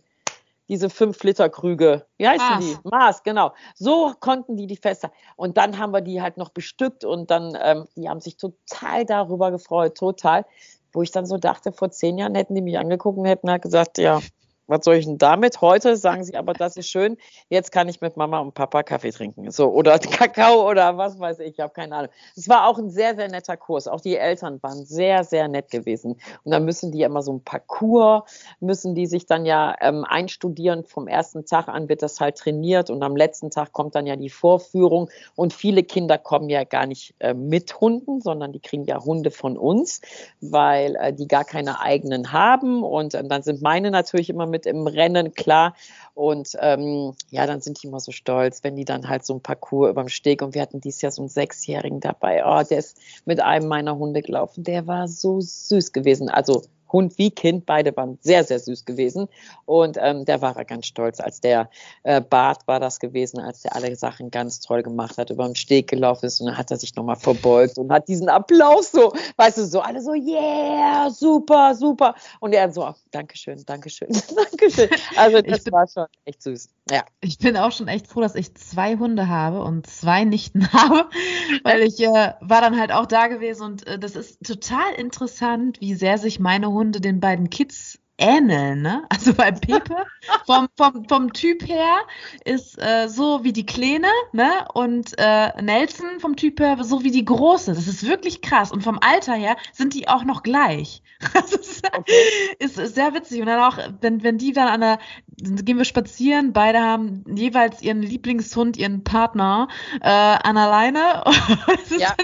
Diese 0.68 0.88
5-Liter-Krüge. 0.88 2.06
Wie 2.18 2.28
heißen 2.28 2.48
Maß. 2.48 2.60
die? 2.60 2.90
Maß, 2.90 3.24
genau. 3.24 3.54
So 3.76 4.14
konnten 4.20 4.58
die 4.58 4.68
die 4.68 4.78
fester. 4.78 5.12
Und 5.36 5.58
dann 5.58 5.78
haben 5.78 5.92
wir 5.94 6.02
die 6.02 6.22
halt 6.22 6.38
noch 6.38 6.50
bestückt 6.50 7.06
und 7.06 7.30
dann, 7.32 7.58
ähm, 7.62 7.86
die 7.96 8.10
haben 8.10 8.22
sich 8.22 8.38
total 8.38 9.06
darüber 9.06 9.52
gefreut, 9.52 9.96
total. 9.96 10.46
Wo 10.92 11.02
ich 11.02 11.12
dann 11.12 11.26
so 11.26 11.38
dachte, 11.38 11.74
vor 11.74 11.92
zehn 11.92 12.18
Jahren 12.18 12.36
hätten 12.36 12.56
die 12.56 12.62
mich 12.62 12.78
angeguckt 12.78 13.18
und 13.18 13.26
hätten 13.26 13.50
halt 13.50 13.62
gesagt, 13.62 13.98
ja, 13.98 14.22
was 14.68 14.84
soll 14.84 14.96
ich 14.96 15.06
denn 15.06 15.18
damit? 15.18 15.62
Heute 15.62 15.96
sagen 15.96 16.24
sie 16.24 16.36
aber, 16.36 16.54
das 16.54 16.76
ist 16.78 16.90
schön. 16.90 17.18
Jetzt 17.50 17.72
kann 17.72 17.88
ich 17.88 18.02
mit 18.02 18.18
Mama 18.18 18.40
und 18.40 18.54
Papa 18.54 18.84
Kaffee 18.84 19.12
trinken. 19.12 19.52
So, 19.52 19.72
oder 19.72 20.00
Kakao 20.00 20.68
oder 20.68 20.98
was 20.98 21.20
weiß 21.20 21.40
ich, 21.40 21.56
ich 21.56 21.60
habe 21.60 21.74
keine 21.74 21.96
Ahnung. 21.96 22.12
Es 22.36 22.50
war 22.50 22.68
auch 22.68 22.78
ein 22.78 22.90
sehr, 22.90 23.16
sehr 23.16 23.30
netter 23.30 23.58
Kurs. 23.58 23.88
Auch 23.88 24.02
die 24.02 24.18
Eltern 24.18 24.62
waren 24.64 24.86
sehr, 24.86 25.24
sehr 25.24 25.48
nett 25.48 25.70
gewesen. 25.70 26.18
Und 26.44 26.52
dann 26.52 26.66
müssen 26.66 26.92
die 26.92 27.04
immer 27.04 27.22
so 27.22 27.34
ein 27.34 27.44
Parcours, 27.44 28.24
müssen 28.60 28.96
die 28.96 29.06
sich 29.06 29.26
dann 29.26 29.46
ja 29.46 29.76
ähm, 29.82 30.04
einstudieren. 30.04 30.84
Vom 30.86 31.08
ersten 31.08 31.46
Tag 31.46 31.68
an 31.68 31.88
wird 31.90 32.02
das 32.02 32.20
halt 32.20 32.38
trainiert 32.38 32.90
und 32.90 33.04
am 33.04 33.16
letzten 33.16 33.52
Tag 33.52 33.72
kommt 33.72 33.96
dann 33.96 34.08
ja 34.08 34.16
die 34.16 34.30
Vorführung. 34.30 35.10
Und 35.36 35.54
viele 35.54 35.84
Kinder 35.84 36.18
kommen 36.18 36.50
ja 36.50 36.64
gar 36.64 36.88
nicht 36.88 37.14
äh, 37.20 37.34
mit 37.34 37.80
Hunden, 37.80 38.22
sondern 38.22 38.52
die 38.52 38.60
kriegen 38.60 38.86
ja 38.86 39.04
Hunde 39.04 39.32
von 39.32 39.58
uns, 39.58 40.02
weil 40.42 40.96
äh, 40.96 41.14
die 41.14 41.28
gar 41.28 41.44
keine 41.44 41.80
eigenen 41.82 42.32
haben. 42.32 42.84
Und 42.84 43.14
äh, 43.14 43.24
dann 43.24 43.44
sind 43.44 43.62
meine 43.62 43.92
natürlich 43.92 44.30
immer 44.30 44.46
mit 44.46 44.55
mit 44.56 44.66
im 44.66 44.88
Rennen, 44.88 45.34
klar. 45.34 45.76
Und 46.14 46.56
ähm, 46.62 47.14
ja, 47.30 47.46
dann 47.46 47.60
sind 47.60 47.84
die 47.84 47.88
immer 47.88 48.00
so 48.00 48.12
stolz, 48.12 48.64
wenn 48.64 48.78
die 48.78 48.86
dann 48.86 49.10
halt 49.10 49.26
so 49.26 49.34
ein 49.34 49.42
Parcours 49.42 49.90
über 49.90 50.02
dem 50.02 50.10
Steg 50.10 50.42
und 50.42 50.56
wir 50.56 50.62
hatten 50.62 50.80
dieses 50.80 51.02
Jahr 51.02 51.12
so 51.12 51.22
einen 51.22 51.30
Sechsjährigen 51.30 52.00
dabei. 52.00 52.44
Oh, 52.46 52.64
der 52.64 52.80
ist 52.80 52.98
mit 53.26 53.42
einem 53.42 53.68
meiner 53.68 53.98
Hunde 53.98 54.22
gelaufen. 54.22 54.64
Der 54.64 54.88
war 54.88 55.08
so 55.08 55.42
süß 55.42 55.92
gewesen. 55.92 56.30
Also 56.30 56.64
Hund 56.96 57.18
wie 57.18 57.30
Kind, 57.30 57.66
beide 57.66 57.96
waren 57.98 58.18
sehr, 58.22 58.46
sehr 58.46 58.60
süß 58.60 58.86
gewesen. 58.86 59.28
Und 59.66 59.98
ähm, 60.00 60.24
der 60.24 60.42
war 60.42 60.54
ganz 60.64 60.86
stolz, 60.86 61.20
als 61.20 61.42
der 61.42 61.70
äh, 62.04 62.22
Bart 62.22 62.66
war 62.68 62.80
das 62.80 63.00
gewesen, 63.00 63.40
als 63.40 63.64
der 63.64 63.76
alle 63.76 63.94
Sachen 63.98 64.32
ganz 64.32 64.62
toll 64.62 64.82
gemacht 64.82 65.18
hat, 65.18 65.30
über 65.30 65.46
den 65.46 65.56
Steg 65.56 65.90
gelaufen 65.90 66.26
ist 66.26 66.40
und 66.40 66.48
dann 66.48 66.58
hat 66.58 66.72
er 66.72 66.78
sich 66.78 66.96
nochmal 66.96 67.18
verbeugt 67.18 67.78
und 67.78 67.92
hat 67.92 68.08
diesen 68.08 68.30
Applaus 68.30 68.92
so, 68.92 69.14
weißt 69.36 69.58
du, 69.58 69.66
so 69.66 69.82
alle 69.82 70.02
so, 70.02 70.14
yeah, 70.14 71.10
super, 71.10 71.76
super. 71.76 72.16
Und 72.40 72.54
er 72.54 72.72
so, 72.72 72.94
Dankeschön, 73.12 73.62
Dankeschön, 73.66 74.10
Dankeschön. 74.36 74.90
Also 75.18 75.42
das 75.42 75.64
bin, 75.66 75.74
war 75.74 75.88
schon 75.88 76.06
echt 76.24 76.42
süß. 76.44 76.70
Ja. 76.90 77.04
Ich 77.20 77.40
bin 77.40 77.58
auch 77.58 77.72
schon 77.72 77.88
echt 77.88 78.08
froh, 78.08 78.22
dass 78.22 78.36
ich 78.36 78.56
zwei 78.56 78.96
Hunde 78.96 79.28
habe 79.28 79.62
und 79.62 79.88
zwei 79.88 80.24
Nichten 80.24 80.72
habe, 80.74 81.10
weil 81.64 81.82
ich 81.82 82.00
äh, 82.00 82.34
war 82.40 82.62
dann 82.62 82.80
halt 82.80 82.92
auch 82.94 83.06
da 83.06 83.28
gewesen 83.28 83.64
und 83.64 83.88
äh, 83.88 84.00
das 84.00 84.16
ist 84.16 84.44
total 84.46 84.94
interessant, 84.98 85.82
wie 85.82 85.96
sehr 85.96 86.18
sich 86.18 86.40
meine 86.40 86.72
Hunde 86.72 86.85
den 86.92 87.20
beiden 87.20 87.50
Kids 87.50 88.00
ähneln, 88.18 88.82
ne? 88.82 89.04
Also 89.10 89.34
bei 89.34 89.52
Pepe 89.52 90.06
vom, 90.46 90.68
vom, 90.78 91.06
vom 91.08 91.34
Typ 91.34 91.68
her 91.68 92.00
ist 92.46 92.82
äh, 92.82 93.08
so 93.08 93.44
wie 93.44 93.54
die 93.54 93.66
Kleine, 93.66 94.08
ne? 94.32 94.68
Und 94.74 95.14
äh, 95.18 95.62
Nelson 95.62 96.20
vom 96.20 96.36
Typ 96.36 96.60
her 96.60 96.78
so 96.84 97.04
wie 97.04 97.12
die 97.12 97.26
Große. 97.26 97.74
Das 97.74 97.88
ist 97.88 98.08
wirklich 98.08 98.42
krass. 98.42 98.72
Und 98.72 98.84
vom 98.84 99.00
Alter 99.02 99.34
her 99.34 99.58
sind 99.74 99.94
die 99.94 100.08
auch 100.08 100.24
noch 100.24 100.44
gleich. 100.44 101.02
Das 101.34 101.54
ist, 101.54 101.86
okay. 101.86 102.12
ist, 102.60 102.78
ist 102.78 102.96
sehr 102.96 103.14
witzig. 103.14 103.40
Und 103.40 103.48
dann 103.48 103.60
auch, 103.60 103.78
wenn, 104.02 104.22
wenn 104.22 104.38
die 104.38 104.52
dann 104.52 104.68
an 104.68 104.82
der, 104.82 105.00
gehen 105.38 105.78
wir 105.78 105.86
spazieren, 105.86 106.54
beide 106.54 106.80
haben 106.80 107.24
jeweils 107.36 107.82
ihren 107.82 108.02
Lieblingshund, 108.02 108.78
ihren 108.78 109.04
Partner 109.04 109.68
äh, 110.02 110.10
an 110.10 110.56
der 110.56 110.68
Leine. 110.68 111.00
ja. 111.98 112.16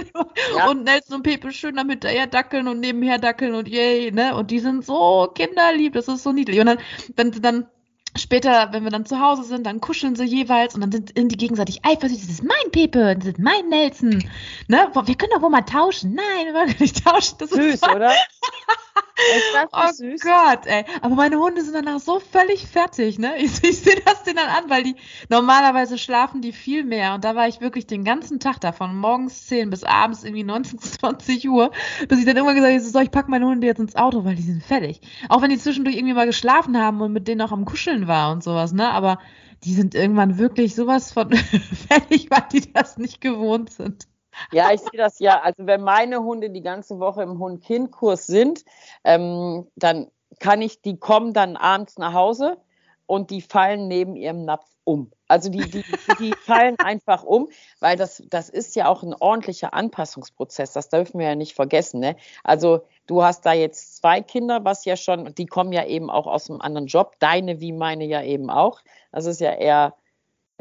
ja. 0.57 0.69
Und 0.69 0.83
Nelson 0.83 1.17
und 1.17 1.23
Pepe 1.23 1.51
schön 1.51 1.75
damit 1.75 2.03
daher 2.03 2.27
dackeln 2.27 2.67
und 2.67 2.79
nebenher 2.79 3.17
dackeln 3.17 3.53
und 3.53 3.67
yay, 3.67 4.11
ne? 4.11 4.35
Und 4.35 4.51
die 4.51 4.59
sind 4.59 4.85
so 4.85 5.29
kinderlieb, 5.33 5.93
das 5.93 6.07
ist 6.07 6.23
so 6.23 6.31
niedlich. 6.31 6.59
Und 6.59 6.67
dann, 6.67 6.79
wenn 7.15 7.33
sie 7.33 7.41
dann 7.41 7.67
später, 8.17 8.69
wenn 8.71 8.83
wir 8.83 8.91
dann 8.91 9.05
zu 9.05 9.19
Hause 9.19 9.43
sind, 9.43 9.65
dann 9.65 9.81
kuscheln 9.81 10.15
sie 10.15 10.25
jeweils 10.25 10.75
und 10.75 10.81
dann 10.81 10.91
sind, 10.91 11.13
die 11.15 11.37
gegenseitig 11.37 11.83
eifersüchtig. 11.83 12.27
Das 12.27 12.39
ist 12.39 12.43
mein 12.43 12.71
Pepe, 12.71 13.15
das 13.15 13.25
ist 13.25 13.39
mein 13.39 13.69
Nelson. 13.69 14.23
Ne? 14.67 14.89
Wir 14.93 15.15
können 15.15 15.31
doch 15.33 15.41
wohl 15.41 15.49
mal 15.49 15.61
tauschen. 15.61 16.13
Nein, 16.13 16.47
wir 16.47 16.53
wollen 16.53 16.75
nicht 16.79 17.03
tauschen. 17.03 17.35
Das 17.39 17.49
Süß, 17.49 17.75
ist 17.75 17.87
oder? 17.87 18.11
oh 19.71 19.91
süß. 19.91 20.21
Gott, 20.21 20.65
ey. 20.65 20.85
Aber 21.01 21.15
meine 21.15 21.37
Hunde 21.39 21.61
sind 21.61 21.73
danach 21.73 21.99
so 21.99 22.19
völlig 22.19 22.67
fertig, 22.67 23.19
ne? 23.19 23.37
Ich, 23.37 23.63
ich 23.63 23.79
sehe 23.79 24.01
das 24.05 24.23
denen 24.23 24.37
dann 24.37 24.49
an, 24.49 24.69
weil 24.69 24.83
die 24.83 24.95
normalerweise 25.29 25.97
schlafen 25.97 26.41
die 26.41 26.51
viel 26.51 26.83
mehr. 26.83 27.13
Und 27.13 27.23
da 27.23 27.35
war 27.35 27.47
ich 27.47 27.61
wirklich 27.61 27.87
den 27.87 28.03
ganzen 28.03 28.39
Tag 28.39 28.59
da, 28.59 28.71
von 28.71 28.95
morgens 28.95 29.47
10 29.47 29.69
bis 29.69 29.83
abends 29.83 30.23
irgendwie 30.23 30.43
19, 30.43 30.79
20 30.79 31.49
Uhr, 31.49 31.71
bis 32.07 32.19
ich 32.19 32.25
dann 32.25 32.35
irgendwann 32.35 32.55
gesagt 32.55 32.73
habe, 32.73 32.81
so, 32.81 32.99
ich 32.99 33.11
pack 33.11 33.29
meine 33.29 33.45
Hunde 33.45 33.67
jetzt 33.67 33.79
ins 33.79 33.95
Auto, 33.95 34.23
weil 34.25 34.35
die 34.35 34.43
sind 34.43 34.63
fertig. 34.63 35.01
Auch 35.29 35.41
wenn 35.41 35.49
die 35.49 35.57
zwischendurch 35.57 35.95
irgendwie 35.95 36.13
mal 36.13 36.25
geschlafen 36.25 36.77
haben 36.77 37.01
und 37.01 37.13
mit 37.13 37.27
denen 37.27 37.41
auch 37.41 37.51
am 37.51 37.65
Kuscheln 37.65 38.07
war 38.07 38.31
und 38.31 38.43
sowas, 38.43 38.73
ne? 38.73 38.89
Aber 38.89 39.19
die 39.63 39.73
sind 39.73 39.93
irgendwann 39.93 40.37
wirklich 40.37 40.75
sowas 40.75 41.11
von 41.11 41.31
fertig, 41.87 42.29
weil 42.29 42.43
die 42.51 42.71
das 42.73 42.97
nicht 42.97 43.21
gewohnt 43.21 43.71
sind. 43.71 44.07
Ja, 44.51 44.71
ich 44.71 44.81
sehe 44.81 44.97
das 44.97 45.19
ja. 45.19 45.41
Also 45.41 45.65
wenn 45.65 45.81
meine 45.81 46.23
Hunde 46.23 46.49
die 46.49 46.61
ganze 46.61 46.99
Woche 46.99 47.23
im 47.23 47.39
Hund-Kind-Kurs 47.39 48.27
sind, 48.27 48.63
ähm, 49.03 49.67
dann 49.75 50.07
kann 50.39 50.61
ich, 50.61 50.81
die 50.81 50.97
kommen 50.97 51.33
dann 51.33 51.57
abends 51.57 51.97
nach 51.97 52.13
Hause 52.13 52.57
und 53.05 53.29
die 53.29 53.41
fallen 53.41 53.87
neben 53.87 54.15
ihrem 54.15 54.45
Napf 54.45 54.65
um. 54.83 55.11
Also 55.27 55.49
die, 55.49 55.69
die, 55.69 55.83
die 56.19 56.33
fallen 56.45 56.77
einfach 56.79 57.23
um, 57.23 57.49
weil 57.79 57.95
das, 57.97 58.23
das 58.29 58.49
ist 58.49 58.75
ja 58.75 58.87
auch 58.87 59.03
ein 59.03 59.13
ordentlicher 59.13 59.73
Anpassungsprozess. 59.73 60.73
Das 60.73 60.89
dürfen 60.89 61.19
wir 61.19 61.27
ja 61.27 61.35
nicht 61.35 61.53
vergessen. 61.53 61.99
Ne? 61.99 62.15
Also 62.43 62.81
du 63.07 63.23
hast 63.23 63.45
da 63.45 63.53
jetzt 63.53 63.97
zwei 63.97 64.21
Kinder, 64.21 64.63
was 64.63 64.85
ja 64.85 64.95
schon, 64.95 65.33
die 65.35 65.45
kommen 65.45 65.71
ja 65.71 65.85
eben 65.85 66.09
auch 66.09 66.27
aus 66.27 66.49
einem 66.49 66.61
anderen 66.61 66.87
Job. 66.87 67.15
Deine 67.19 67.59
wie 67.59 67.73
meine 67.73 68.05
ja 68.05 68.23
eben 68.23 68.49
auch. 68.49 68.81
Das 69.11 69.25
ist 69.25 69.41
ja 69.41 69.51
eher, 69.51 69.59
eher 69.61 69.93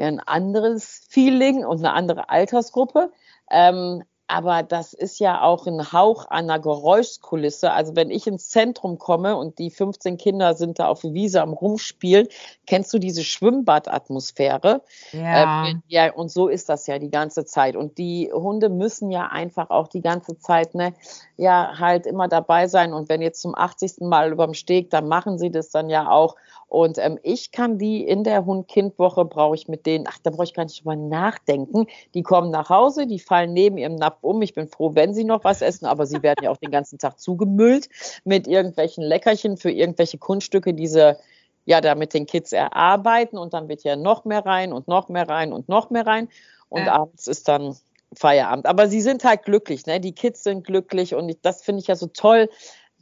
ein 0.01 0.21
anderes 0.21 1.07
Feeling 1.09 1.65
und 1.65 1.79
eine 1.79 1.93
andere 1.93 2.29
Altersgruppe. 2.29 3.13
Ähm, 3.51 4.03
aber 4.31 4.63
das 4.63 4.93
ist 4.93 5.19
ja 5.19 5.43
auch 5.43 5.67
ein 5.67 5.93
Hauch 5.93 6.25
einer 6.27 6.61
Geräuschkulisse. 6.61 7.73
Also 7.73 7.97
wenn 7.97 8.11
ich 8.11 8.29
ins 8.29 8.49
Zentrum 8.49 8.97
komme 8.97 9.37
und 9.37 9.59
die 9.59 9.71
15 9.71 10.19
Kinder 10.19 10.55
sind 10.55 10.79
da 10.79 10.87
auf 10.87 11.01
der 11.01 11.15
Wiese 11.15 11.43
am 11.43 11.53
Rumspielen, 11.53 12.29
kennst 12.65 12.95
du 12.95 13.01
diese 13.01 13.25
Schwimmbadatmosphäre? 13.25 14.83
Ja. 15.11 15.67
Ähm, 15.67 15.83
ja, 15.89 16.13
und 16.13 16.31
so 16.31 16.47
ist 16.47 16.69
das 16.69 16.87
ja 16.87 17.01
die 17.01 17.11
ganze 17.11 17.45
Zeit. 17.45 17.75
Und 17.75 17.99
die 17.99 18.31
Hunde 18.33 18.69
müssen 18.69 19.11
ja 19.11 19.27
einfach 19.27 19.71
auch 19.71 19.89
die 19.89 20.01
ganze 20.01 20.39
Zeit, 20.39 20.77
ne, 20.77 20.95
ja, 21.41 21.79
halt 21.79 22.05
immer 22.05 22.29
dabei 22.29 22.69
sein. 22.69 22.93
Und 22.93 23.09
wenn 23.09 23.23
jetzt 23.23 23.41
zum 23.41 23.55
80. 23.55 24.01
Mal 24.01 24.31
überm 24.31 24.53
Steg, 24.53 24.91
dann 24.91 25.09
machen 25.09 25.39
sie 25.39 25.51
das 25.51 25.71
dann 25.71 25.89
ja 25.89 26.11
auch. 26.11 26.37
Und 26.67 26.99
ähm, 26.99 27.19
ich 27.23 27.51
kann 27.51 27.79
die 27.79 28.07
in 28.07 28.25
der 28.25 28.45
Hund-Kind-Woche, 28.45 29.25
brauche 29.25 29.55
ich 29.55 29.67
mit 29.67 29.87
denen, 29.87 30.05
ach, 30.07 30.19
da 30.23 30.29
brauche 30.29 30.45
ich 30.45 30.53
gar 30.53 30.65
nicht 30.65 30.81
drüber 30.81 30.97
nachdenken. 30.97 31.87
Die 32.13 32.23
kommen 32.23 32.51
nach 32.51 32.69
Hause, 32.69 33.07
die 33.07 33.19
fallen 33.19 33.55
neben 33.55 33.79
ihrem 33.79 33.95
Napf 33.95 34.19
um. 34.21 34.43
Ich 34.43 34.53
bin 34.53 34.69
froh, 34.69 34.95
wenn 34.95 35.15
sie 35.15 35.25
noch 35.25 35.43
was 35.43 35.63
essen, 35.63 35.87
aber 35.87 36.05
sie 36.05 36.23
werden 36.23 36.45
ja 36.45 36.51
auch 36.51 36.59
den 36.59 36.71
ganzen 36.71 36.99
Tag 36.99 37.19
zugemüllt 37.19 37.89
mit 38.25 38.47
irgendwelchen 38.47 39.03
Leckerchen 39.03 39.57
für 39.57 39.71
irgendwelche 39.71 40.19
Kunststücke, 40.19 40.75
die 40.75 40.89
sie 40.89 41.17
ja 41.65 41.81
da 41.81 41.95
mit 41.95 42.13
den 42.13 42.27
Kids 42.27 42.53
erarbeiten. 42.53 43.39
Und 43.39 43.55
dann 43.55 43.71
wird 43.71 43.83
ja 43.83 43.97
noch 43.97 44.27
mehr 44.27 44.45
rein 44.45 44.75
und 44.75 44.89
noch 44.89 45.09
mehr 45.09 45.27
rein 45.27 45.55
und 45.55 45.71
noch 45.71 45.89
mehr 45.89 46.07
rein. 46.07 46.29
Und 46.69 46.85
ja. 46.85 46.93
abends 46.93 47.27
ist 47.29 47.49
dann 47.49 47.77
Feierabend. 48.15 48.67
Aber 48.67 48.89
sie 48.89 49.01
sind 49.01 49.25
halt 49.25 49.45
glücklich, 49.45 49.87
ne? 49.87 50.01
Die 50.01 50.15
Kids 50.15 50.43
sind 50.43 50.67
glücklich 50.67 51.15
und 51.15 51.37
das 51.43 51.63
finde 51.63 51.81
ich 51.81 51.87
ja 51.87 51.97
so 51.97 52.07
toll 52.07 52.49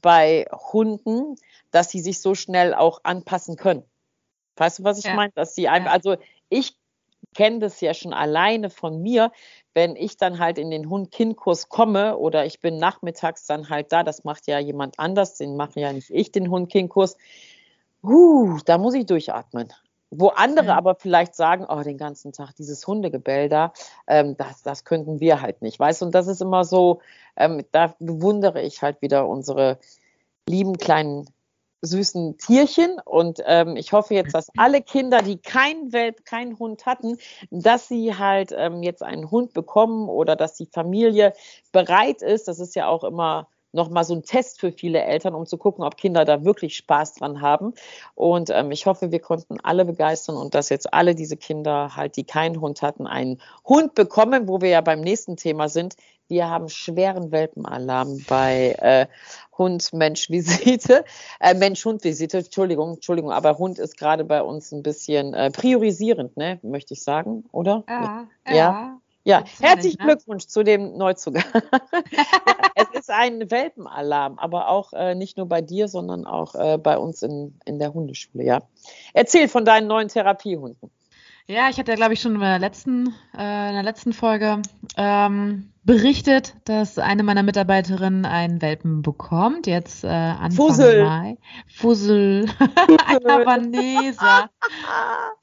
bei 0.03 0.47
Hunden, 0.73 1.37
dass 1.71 1.91
sie 1.91 2.01
sich 2.01 2.21
so 2.21 2.35
schnell 2.35 2.75
auch 2.75 3.01
anpassen 3.05 3.57
können. 3.57 3.85
Weißt 4.57 4.81
du, 4.81 4.85
was 4.85 4.99
ich 4.99 5.05
ja. 5.05 5.15
meine? 5.15 5.33
Dass 5.35 5.55
sie 5.55 5.69
einfach, 5.69 5.93
also 5.93 6.17
ich 6.49 6.77
kenne 7.35 7.59
das 7.61 7.81
ja 7.81 7.95
schon 7.95 8.13
alleine 8.13 8.71
von 8.71 9.03
mir, 9.03 9.33
wenn 9.75 9.97
ich 9.97 10.17
dann 10.17 10.39
halt 10.39 10.59
in 10.59 10.71
den 10.71 10.89
Hund-Kind-Kurs 10.89 11.69
komme 11.69 12.17
oder 12.17 12.47
ich 12.47 12.61
bin 12.61 12.79
nachmittags 12.79 13.47
dann 13.47 13.69
halt 13.69 13.93
da, 13.93 14.03
das 14.03 14.25
macht 14.25 14.47
ja 14.47 14.59
jemand 14.59 14.99
anders, 14.99 15.37
den 15.37 15.57
mache 15.57 15.81
ja 15.81 15.93
nicht 15.93 16.11
ich, 16.11 16.33
den 16.33 16.51
Hund-Kind-Kurs. 16.51 17.17
Uh, 18.03 18.59
da 18.65 18.79
muss 18.79 18.95
ich 18.95 19.07
durchatmen. 19.07 19.73
Wo 20.11 20.29
andere 20.29 20.75
aber 20.75 20.95
vielleicht 20.95 21.35
sagen, 21.35 21.67
oh, 21.69 21.83
den 21.83 21.99
ganzen 21.99 22.33
Tag 22.33 22.55
dieses 22.57 22.87
Hundegebell 22.87 23.49
da, 23.49 23.73
ähm, 24.07 24.37
das, 24.37 24.63
das 24.63 24.85
könnten 24.85 25.21
wir 25.21 25.43
halt 25.43 25.61
nicht, 25.61 25.79
weißt 25.79 26.01
du? 26.01 26.07
Und 26.07 26.15
das 26.15 26.29
ist 26.29 26.41
immer 26.41 26.65
so, 26.65 27.01
ähm, 27.37 27.65
da 27.73 27.95
bewundere 27.99 28.63
ich 28.63 28.83
halt 28.83 29.03
wieder 29.03 29.29
unsere 29.29 29.79
lieben 30.49 30.79
kleinen 30.79 31.29
süßen 31.83 32.39
Tierchen. 32.39 32.99
Und 33.05 33.43
ähm, 33.47 33.77
ich 33.77 33.93
hoffe 33.93 34.15
jetzt, 34.15 34.35
dass 34.35 34.49
alle 34.57 34.83
Kinder, 34.83 35.23
die 35.23 35.39
kein 35.39 35.93
Welt, 35.93 36.25
keinen 36.25 36.59
Hund 36.59 36.87
hatten, 36.87 37.19
dass 37.51 37.89
sie 37.89 38.17
halt 38.17 38.53
ähm, 38.57 38.83
jetzt 38.83 39.03
einen 39.03 39.31
Hund 39.31 39.53
bekommen 39.53 40.09
oder 40.09 40.37
dass 40.37 40.55
die 40.55 40.67
Familie 40.67 41.35
bereit 41.73 42.23
ist. 42.23 42.49
Das 42.49 42.59
ist 42.59 42.75
ja 42.75 42.89
auch 42.89 43.05
immer 43.05 43.49
nochmal 43.73 44.05
so 44.05 44.15
ein 44.15 44.23
Test 44.23 44.61
für 44.61 44.73
viele 44.73 45.03
Eltern, 45.03 45.35
um 45.35 45.47
zu 45.47 45.59
gucken, 45.59 45.85
ob 45.85 45.97
Kinder 45.97 46.25
da 46.25 46.45
wirklich 46.45 46.77
Spaß 46.77 47.15
dran 47.15 47.41
haben. 47.41 47.75
Und 48.15 48.51
ähm, 48.51 48.71
ich 48.71 48.87
hoffe, 48.87 49.11
wir 49.11 49.21
konnten 49.21 49.59
alle 49.63 49.85
begeistern 49.85 50.37
und 50.37 50.55
dass 50.55 50.69
jetzt 50.69 50.93
alle 50.93 51.15
diese 51.15 51.37
Kinder 51.37 51.95
halt, 51.97 52.17
die 52.17 52.25
keinen 52.25 52.61
Hund 52.61 52.83
hatten, 52.83 53.07
einen 53.07 53.41
Hund 53.65 53.95
bekommen, 53.95 54.49
wo 54.49 54.61
wir 54.61 54.71
ja 54.71 54.81
beim 54.81 55.01
nächsten 55.01 55.37
Thema 55.37 55.69
sind. 55.69 55.97
Wir 56.29 56.51
haben 56.51 56.69
schweren 56.69 57.33
Welpenalarm 57.33 58.23
bei 58.29 58.77
äh, 58.79 59.07
Hund-Mensch-Visite, 59.57 61.05
äh, 61.41 61.55
Mensch-Hund-Visite, 61.55 62.39
Entschuldigung, 62.39 62.95
Entschuldigung, 62.95 63.33
aber 63.33 63.57
Hund 63.59 63.79
ist 63.79 63.97
gerade 63.97 64.25
bei 64.25 64.43
uns 64.43 64.73
ein 64.73 64.83
bisschen 64.83 65.33
äh, 65.33 65.51
priorisierend, 65.51 66.37
ne, 66.37 66.59
möchte 66.63 66.95
ich 66.95 67.03
sagen, 67.03 67.45
oder? 67.51 67.85
Ja, 67.89 68.27
ja. 68.47 68.55
ja. 68.55 68.98
Ja, 69.25 69.45
herzlichen 69.61 69.99
ne? 70.01 70.07
Glückwunsch 70.07 70.47
zu 70.47 70.63
dem 70.63 70.97
Neuzugang. 70.97 71.45
es 72.75 72.89
ist 72.99 73.11
ein 73.11 73.51
Welpenalarm, 73.51 74.39
aber 74.39 74.69
auch 74.69 74.93
äh, 74.93 75.15
nicht 75.15 75.37
nur 75.37 75.47
bei 75.47 75.61
dir, 75.61 75.89
sondern 75.89 76.27
auch 76.27 76.55
äh, 76.55 76.79
bei 76.79 76.97
uns 76.97 77.23
in, 77.23 77.59
in 77.65 77.79
der 77.79 77.93
Hundeschule, 77.93 78.45
ja. 78.45 78.63
Erzähl 79.13 79.49
von 79.49 79.65
deinen 79.65 79.87
neuen 79.87 80.09
Therapiehunden. 80.09 80.91
Ja, 81.51 81.71
ich 81.71 81.79
hatte, 81.79 81.95
glaube 81.95 82.13
ich, 82.13 82.21
schon 82.21 82.35
in 82.35 82.41
der 82.43 82.59
letzten, 82.59 83.15
äh, 83.35 83.69
in 83.69 83.75
der 83.75 83.83
letzten 83.83 84.13
Folge 84.13 84.61
ähm, 84.99 85.73
berichtet, 85.83 86.55
dass 86.67 86.99
eine 86.99 87.23
meiner 87.23 87.43
Mitarbeiterinnen 87.43 88.27
einen 88.27 88.61
Welpen 88.61 89.01
bekommt, 89.01 89.67
jetzt 89.67 90.05
äh, 90.05 90.09
Anfang 90.09 90.53
Fussel. 90.53 91.05
Mai. 91.05 91.39
Fussel. 91.67 92.51
Ein 92.59 92.99
Havaneser. 93.27 94.51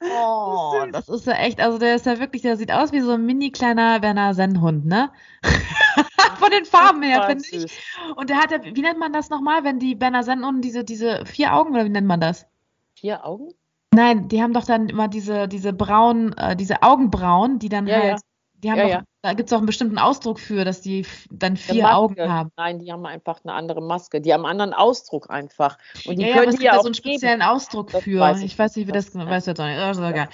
oh, 0.00 0.86
das 0.92 1.08
ist 1.08 1.26
ja 1.26 1.32
echt, 1.32 1.60
also 1.60 1.78
der 1.78 1.96
ist 1.96 2.06
ja 2.06 2.20
wirklich, 2.20 2.42
der 2.42 2.56
sieht 2.56 2.70
aus 2.70 2.92
wie 2.92 3.00
so 3.00 3.10
ein 3.10 3.26
mini 3.26 3.50
kleiner 3.50 4.00
Werner 4.00 4.32
Sennhund, 4.32 4.86
ne? 4.86 5.10
Von 6.38 6.50
den 6.52 6.66
Farben 6.66 7.02
her, 7.02 7.24
finde 7.24 7.44
ich. 7.50 7.80
Und 8.14 8.30
der 8.30 8.36
hat 8.36 8.52
ja, 8.52 8.58
wie 8.62 8.80
nennt 8.80 9.00
man 9.00 9.12
das 9.12 9.28
nochmal, 9.28 9.64
wenn 9.64 9.80
die 9.80 9.96
Berner 9.96 10.22
Sennhunden 10.22 10.62
diese, 10.62 10.84
diese 10.84 11.26
vier 11.26 11.52
Augen, 11.52 11.74
oder 11.74 11.84
wie 11.84 11.90
nennt 11.90 12.06
man 12.06 12.20
das? 12.20 12.46
Vier 12.94 13.26
Augen? 13.26 13.48
Nein, 13.96 14.28
die 14.28 14.42
haben 14.42 14.52
doch 14.52 14.66
dann 14.66 14.90
immer 14.90 15.08
diese, 15.08 15.48
diese 15.48 15.72
braunen, 15.72 16.34
äh, 16.34 16.54
diese 16.54 16.82
Augenbrauen, 16.82 17.58
die 17.58 17.70
dann 17.70 17.86
ja, 17.86 17.94
halt, 17.94 18.04
ja. 18.04 18.16
die 18.62 18.70
haben 18.70 18.78
ja, 18.78 18.98
doch, 18.98 19.04
da 19.26 19.34
gibt 19.34 19.48
es 19.48 19.52
auch 19.52 19.58
einen 19.58 19.66
bestimmten 19.66 19.98
Ausdruck 19.98 20.38
für, 20.38 20.64
dass 20.64 20.80
die 20.80 21.04
dann 21.30 21.56
vier 21.56 21.94
Augen 21.94 22.16
haben. 22.32 22.52
Nein, 22.56 22.78
die 22.78 22.92
haben 22.92 23.04
einfach 23.06 23.40
eine 23.44 23.54
andere 23.54 23.82
Maske. 23.82 24.20
Die 24.20 24.32
haben 24.32 24.46
einen 24.46 24.60
anderen 24.60 24.72
Ausdruck 24.72 25.30
einfach. 25.30 25.78
Und 26.06 26.18
die 26.18 26.22
ja, 26.22 26.34
können 26.34 26.36
ja, 26.36 26.42
aber 26.42 26.48
es 26.50 26.58
gibt 26.58 26.62
ja 26.62 26.80
so 26.80 26.86
einen 26.86 26.94
speziellen 26.94 27.42
Ausdruck 27.42 27.90
für. 27.90 28.20
Weiß 28.20 28.38
ich, 28.38 28.44
ich, 28.44 28.58
weiß 28.58 28.76
nicht, 28.76 28.86
wie 28.86 28.92
das, 28.92 29.10
das 29.10 29.26
weiß 29.26 29.46
jetzt 29.46 29.60
auch 29.60 29.66
nicht. 29.66 29.78
Also, 29.78 30.02
ja. 30.04 30.28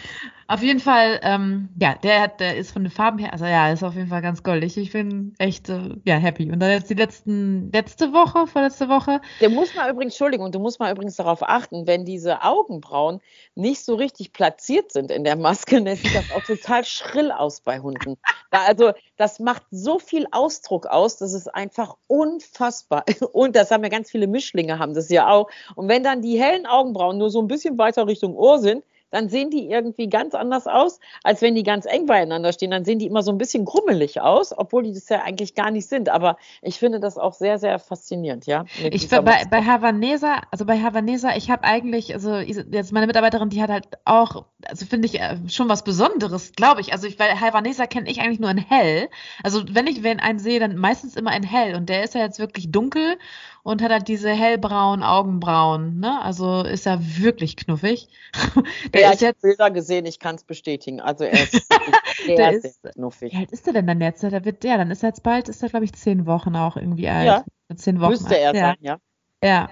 Auf 0.52 0.62
jeden 0.62 0.80
Fall, 0.80 1.18
ähm, 1.22 1.70
ja, 1.80 1.94
der, 1.94 2.28
der 2.28 2.58
ist 2.58 2.72
von 2.72 2.84
den 2.84 2.90
Farben 2.90 3.18
her, 3.18 3.32
also 3.32 3.46
ja, 3.46 3.70
ist 3.70 3.82
auf 3.82 3.94
jeden 3.94 4.08
Fall 4.08 4.20
ganz 4.20 4.42
goldig. 4.42 4.76
Ich 4.76 4.92
bin 4.92 5.34
echt, 5.38 5.70
äh, 5.70 5.96
ja, 6.04 6.16
happy. 6.16 6.52
Und 6.52 6.60
dann 6.60 6.70
jetzt 6.70 6.90
die 6.90 6.94
letzten, 6.94 7.72
letzte 7.72 8.12
Woche, 8.12 8.46
vorletzte 8.46 8.90
Woche. 8.90 9.22
Der 9.40 9.48
muss 9.48 9.74
mal 9.74 9.88
übrigens, 9.88 10.12
Entschuldigung, 10.12 10.52
du 10.52 10.58
musst 10.58 10.78
mal 10.78 10.92
übrigens 10.92 11.16
darauf 11.16 11.42
achten, 11.42 11.86
wenn 11.86 12.04
diese 12.04 12.42
Augenbrauen 12.42 13.22
nicht 13.54 13.82
so 13.82 13.94
richtig 13.94 14.34
platziert 14.34 14.92
sind 14.92 15.10
in 15.10 15.24
der 15.24 15.36
Maske, 15.36 15.82
dann 15.82 15.96
sieht 15.96 16.14
das 16.14 16.30
auch 16.36 16.44
total 16.44 16.84
schrill 16.84 17.32
aus 17.32 17.62
bei 17.62 17.80
Hunden. 17.80 18.18
Da, 18.50 18.62
also, 18.66 18.81
das 19.16 19.38
macht 19.38 19.62
so 19.70 19.98
viel 19.98 20.26
Ausdruck 20.32 20.86
aus, 20.86 21.16
das 21.16 21.32
ist 21.32 21.48
einfach 21.54 21.94
unfassbar. 22.08 23.04
Und 23.32 23.56
das 23.56 23.70
haben 23.70 23.82
ja 23.84 23.88
ganz 23.88 24.10
viele 24.10 24.26
Mischlinge, 24.26 24.78
haben 24.78 24.94
das 24.94 25.08
ja 25.08 25.28
auch. 25.28 25.48
Und 25.76 25.88
wenn 25.88 26.02
dann 26.02 26.22
die 26.22 26.40
hellen 26.40 26.66
Augenbrauen 26.66 27.18
nur 27.18 27.30
so 27.30 27.40
ein 27.40 27.48
bisschen 27.48 27.78
weiter 27.78 28.06
Richtung 28.06 28.36
Ohr 28.36 28.58
sind, 28.58 28.84
dann 29.12 29.28
sehen 29.28 29.50
die 29.50 29.68
irgendwie 29.70 30.08
ganz 30.08 30.34
anders 30.34 30.66
aus, 30.66 30.98
als 31.22 31.42
wenn 31.42 31.54
die 31.54 31.62
ganz 31.62 31.86
eng 31.86 32.06
beieinander 32.06 32.52
stehen. 32.52 32.70
Dann 32.70 32.84
sehen 32.84 32.98
die 32.98 33.06
immer 33.06 33.22
so 33.22 33.30
ein 33.30 33.38
bisschen 33.38 33.64
grummelig 33.64 34.20
aus, 34.20 34.56
obwohl 34.56 34.82
die 34.82 34.92
das 34.92 35.08
ja 35.08 35.22
eigentlich 35.22 35.54
gar 35.54 35.70
nicht 35.70 35.86
sind. 35.86 36.08
Aber 36.08 36.38
ich 36.62 36.78
finde 36.78 36.98
das 36.98 37.18
auch 37.18 37.34
sehr, 37.34 37.58
sehr 37.58 37.78
faszinierend, 37.78 38.46
ja. 38.46 38.64
Ich 38.90 39.08
bei, 39.10 39.20
bei 39.20 39.62
Havanesa, 39.62 40.40
also 40.50 40.64
bei 40.64 40.80
Havanesa, 40.80 41.36
ich 41.36 41.50
habe 41.50 41.64
eigentlich, 41.64 42.14
also 42.14 42.36
jetzt 42.36 42.92
meine 42.92 43.06
Mitarbeiterin, 43.06 43.50
die 43.50 43.62
hat 43.62 43.70
halt 43.70 43.86
auch, 44.06 44.46
also 44.64 44.86
finde 44.86 45.06
ich 45.06 45.20
äh, 45.20 45.36
schon 45.48 45.68
was 45.68 45.84
Besonderes, 45.84 46.52
glaube 46.52 46.80
ich. 46.80 46.92
Also 46.92 47.06
ich, 47.06 47.18
weil 47.18 47.38
Havanesa 47.38 47.86
kenne 47.86 48.10
ich 48.10 48.20
eigentlich 48.20 48.40
nur 48.40 48.50
in 48.50 48.58
hell. 48.58 49.10
Also 49.42 49.62
wenn 49.70 49.86
ich 49.86 50.02
wenn 50.02 50.20
einen 50.20 50.38
sehe, 50.38 50.58
dann 50.58 50.76
meistens 50.76 51.16
immer 51.16 51.36
in 51.36 51.42
hell. 51.42 51.74
Und 51.74 51.90
der 51.90 52.02
ist 52.02 52.14
ja 52.14 52.22
jetzt 52.22 52.38
wirklich 52.38 52.70
dunkel 52.70 53.18
und 53.62 53.80
hat 53.82 53.90
halt 53.90 54.08
diese 54.08 54.30
hellbraunen 54.30 55.04
Augenbrauen. 55.04 56.00
Ne? 56.00 56.20
Also 56.20 56.62
ist 56.62 56.86
er 56.86 56.98
wirklich 57.00 57.56
knuffig. 57.56 58.08
Der 58.92 59.02
ja, 59.02 59.10
ist 59.10 59.22
ich 59.22 59.28
habe 59.28 59.38
Bilder 59.40 59.70
gesehen, 59.70 60.04
ich 60.04 60.18
kann 60.18 60.34
es 60.34 60.44
bestätigen. 60.44 61.00
Also 61.00 61.24
er 61.24 61.32
ist 61.32 61.52
sehr, 62.26 62.52
ist, 62.52 62.82
sehr 62.82 62.92
knuffig. 62.92 63.32
Wie 63.32 63.36
alt 63.36 63.52
ist 63.52 63.66
er 63.66 63.72
denn 63.74 63.86
dann 63.86 64.00
jetzt? 64.00 64.22
Der 64.22 64.44
wird, 64.44 64.64
ja, 64.64 64.76
dann 64.76 64.90
ist 64.90 65.02
er 65.02 65.10
jetzt 65.10 65.22
bald, 65.22 65.48
ist 65.48 65.62
er 65.62 65.68
glaube 65.68 65.84
ich 65.84 65.92
zehn 65.92 66.26
Wochen 66.26 66.56
auch 66.56 66.76
irgendwie 66.76 67.08
alt. 67.08 67.26
Ja, 67.26 67.44
zehn 67.76 68.00
Wochen 68.00 68.10
müsste 68.10 68.34
alt. 68.34 68.38
er 68.38 68.54
sein, 68.54 68.76
ja. 68.80 68.98
Ja. 69.42 69.68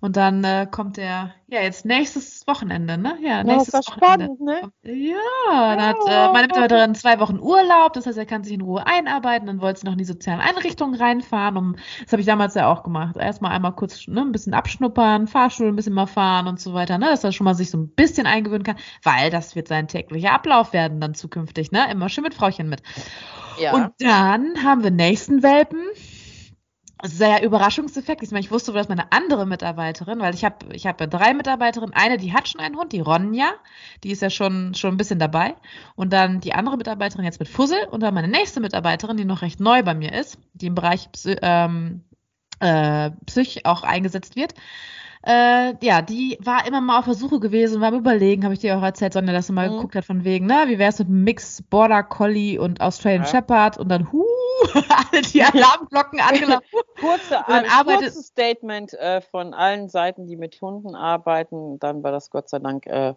Und 0.00 0.16
dann 0.18 0.44
äh, 0.44 0.66
kommt 0.70 0.98
der, 0.98 1.32
ja, 1.46 1.62
jetzt 1.62 1.86
nächstes 1.86 2.46
Wochenende, 2.46 2.98
ne? 2.98 3.16
Ja, 3.22 3.42
nächstes 3.42 3.72
ja, 3.72 3.78
das 3.78 3.86
Wochenende. 3.88 4.34
Spannend, 4.34 4.40
ne? 4.40 4.60
Ja, 4.82 5.76
dann 5.76 5.78
ja, 5.78 5.86
hat 5.86 5.96
äh, 6.06 6.32
meine 6.32 6.46
Mitarbeiterin 6.48 6.94
zwei 6.94 7.20
Wochen 7.20 7.38
Urlaub, 7.38 7.94
das 7.94 8.04
heißt, 8.06 8.18
er 8.18 8.26
kann 8.26 8.44
sich 8.44 8.52
in 8.52 8.60
Ruhe 8.60 8.86
einarbeiten, 8.86 9.46
dann 9.46 9.62
wollte 9.62 9.80
sie 9.80 9.86
noch 9.86 9.92
in 9.92 9.98
die 9.98 10.04
sozialen 10.04 10.40
Einrichtungen 10.40 10.94
reinfahren. 10.94 11.56
Um, 11.56 11.76
das 12.02 12.12
habe 12.12 12.20
ich 12.20 12.26
damals 12.26 12.54
ja 12.54 12.70
auch 12.70 12.82
gemacht. 12.82 13.16
Erstmal 13.16 13.52
einmal 13.52 13.72
kurz 13.72 14.06
ne, 14.06 14.20
ein 14.20 14.32
bisschen 14.32 14.52
abschnuppern, 14.52 15.26
Fahrstuhl 15.26 15.68
ein 15.68 15.76
bisschen 15.76 15.94
mal 15.94 16.06
fahren 16.06 16.48
und 16.48 16.60
so 16.60 16.74
weiter, 16.74 16.98
ne? 16.98 17.06
Dass 17.06 17.24
er 17.24 17.32
schon 17.32 17.46
mal 17.46 17.54
sich 17.54 17.70
so 17.70 17.78
ein 17.78 17.88
bisschen 17.88 18.26
eingewöhnen 18.26 18.64
kann, 18.64 18.76
weil 19.04 19.30
das 19.30 19.56
wird 19.56 19.68
sein 19.68 19.88
täglicher 19.88 20.32
Ablauf 20.32 20.74
werden 20.74 21.00
dann 21.00 21.14
zukünftig, 21.14 21.72
ne? 21.72 21.90
Immer 21.90 22.10
schön 22.10 22.24
mit 22.24 22.34
Frauchen 22.34 22.68
mit. 22.68 22.82
Ja. 23.58 23.72
Und 23.72 23.92
dann 24.00 24.62
haben 24.64 24.82
wir 24.82 24.90
nächsten 24.90 25.42
Welpen 25.42 25.80
sehr 27.02 27.42
Überraschungseffekt. 27.42 28.22
Ich, 28.22 28.30
meine, 28.30 28.44
ich 28.44 28.50
wusste, 28.50 28.72
dass 28.72 28.88
meine 28.88 29.12
andere 29.12 29.46
Mitarbeiterin, 29.46 30.20
weil 30.20 30.34
ich 30.34 30.44
habe 30.44 30.72
ich 30.72 30.86
hab 30.86 30.98
drei 30.98 31.34
Mitarbeiterinnen, 31.34 31.94
eine, 31.94 32.16
die 32.16 32.32
hat 32.32 32.48
schon 32.48 32.60
einen 32.60 32.76
Hund, 32.76 32.92
die 32.92 33.00
Ronja, 33.00 33.52
die 34.02 34.10
ist 34.10 34.22
ja 34.22 34.30
schon, 34.30 34.74
schon 34.74 34.94
ein 34.94 34.96
bisschen 34.96 35.18
dabei. 35.18 35.54
Und 35.96 36.12
dann 36.12 36.40
die 36.40 36.54
andere 36.54 36.76
Mitarbeiterin 36.76 37.24
jetzt 37.24 37.40
mit 37.40 37.48
Fussel 37.48 37.84
und 37.90 38.00
dann 38.00 38.14
meine 38.14 38.28
nächste 38.28 38.60
Mitarbeiterin, 38.60 39.16
die 39.16 39.24
noch 39.24 39.42
recht 39.42 39.60
neu 39.60 39.82
bei 39.82 39.94
mir 39.94 40.12
ist, 40.12 40.38
die 40.54 40.66
im 40.66 40.74
Bereich 40.74 41.08
ähm, 41.42 42.04
äh, 42.60 43.10
Psych 43.26 43.66
auch 43.66 43.82
eingesetzt 43.82 44.36
wird. 44.36 44.54
Äh, 45.26 45.74
ja, 45.82 46.02
die 46.02 46.36
war 46.42 46.66
immer 46.66 46.82
mal 46.82 46.98
auf 46.98 47.06
der 47.06 47.14
Suche 47.14 47.40
gewesen, 47.40 47.80
war 47.80 47.88
am 47.88 47.94
Überlegen, 47.94 48.44
habe 48.44 48.52
ich 48.52 48.60
dir 48.60 48.76
auch 48.76 48.82
erzählt, 48.82 49.14
Sonja, 49.14 49.32
dass 49.32 49.46
sie 49.46 49.54
mal 49.54 49.70
mhm. 49.70 49.76
geguckt 49.76 49.96
hat, 49.96 50.04
von 50.04 50.22
wegen, 50.22 50.44
ne, 50.44 50.64
wie 50.66 50.78
wäre 50.78 50.90
es 50.90 50.98
mit 50.98 51.08
Mix 51.08 51.62
Border 51.62 52.02
Collie 52.02 52.58
und 52.58 52.82
Australian 52.82 53.22
ja. 53.22 53.28
Shepherd 53.28 53.78
und 53.78 53.88
dann, 53.88 54.12
huh, 54.12 54.22
alle 54.74 55.22
die 55.22 55.42
Alarmglocken 55.42 56.20
angelaufen. 56.20 56.64
Kurze, 57.00 57.48
ein 57.48 57.64
kurzes 57.86 58.26
Statement 58.26 58.92
äh, 58.92 59.22
von 59.22 59.54
allen 59.54 59.88
Seiten, 59.88 60.26
die 60.26 60.36
mit 60.36 60.60
Hunden 60.60 60.94
arbeiten, 60.94 61.78
dann 61.78 62.02
war 62.02 62.12
das 62.12 62.28
Gott 62.28 62.50
sei 62.50 62.58
Dank 62.58 62.86
äh, 62.86 63.14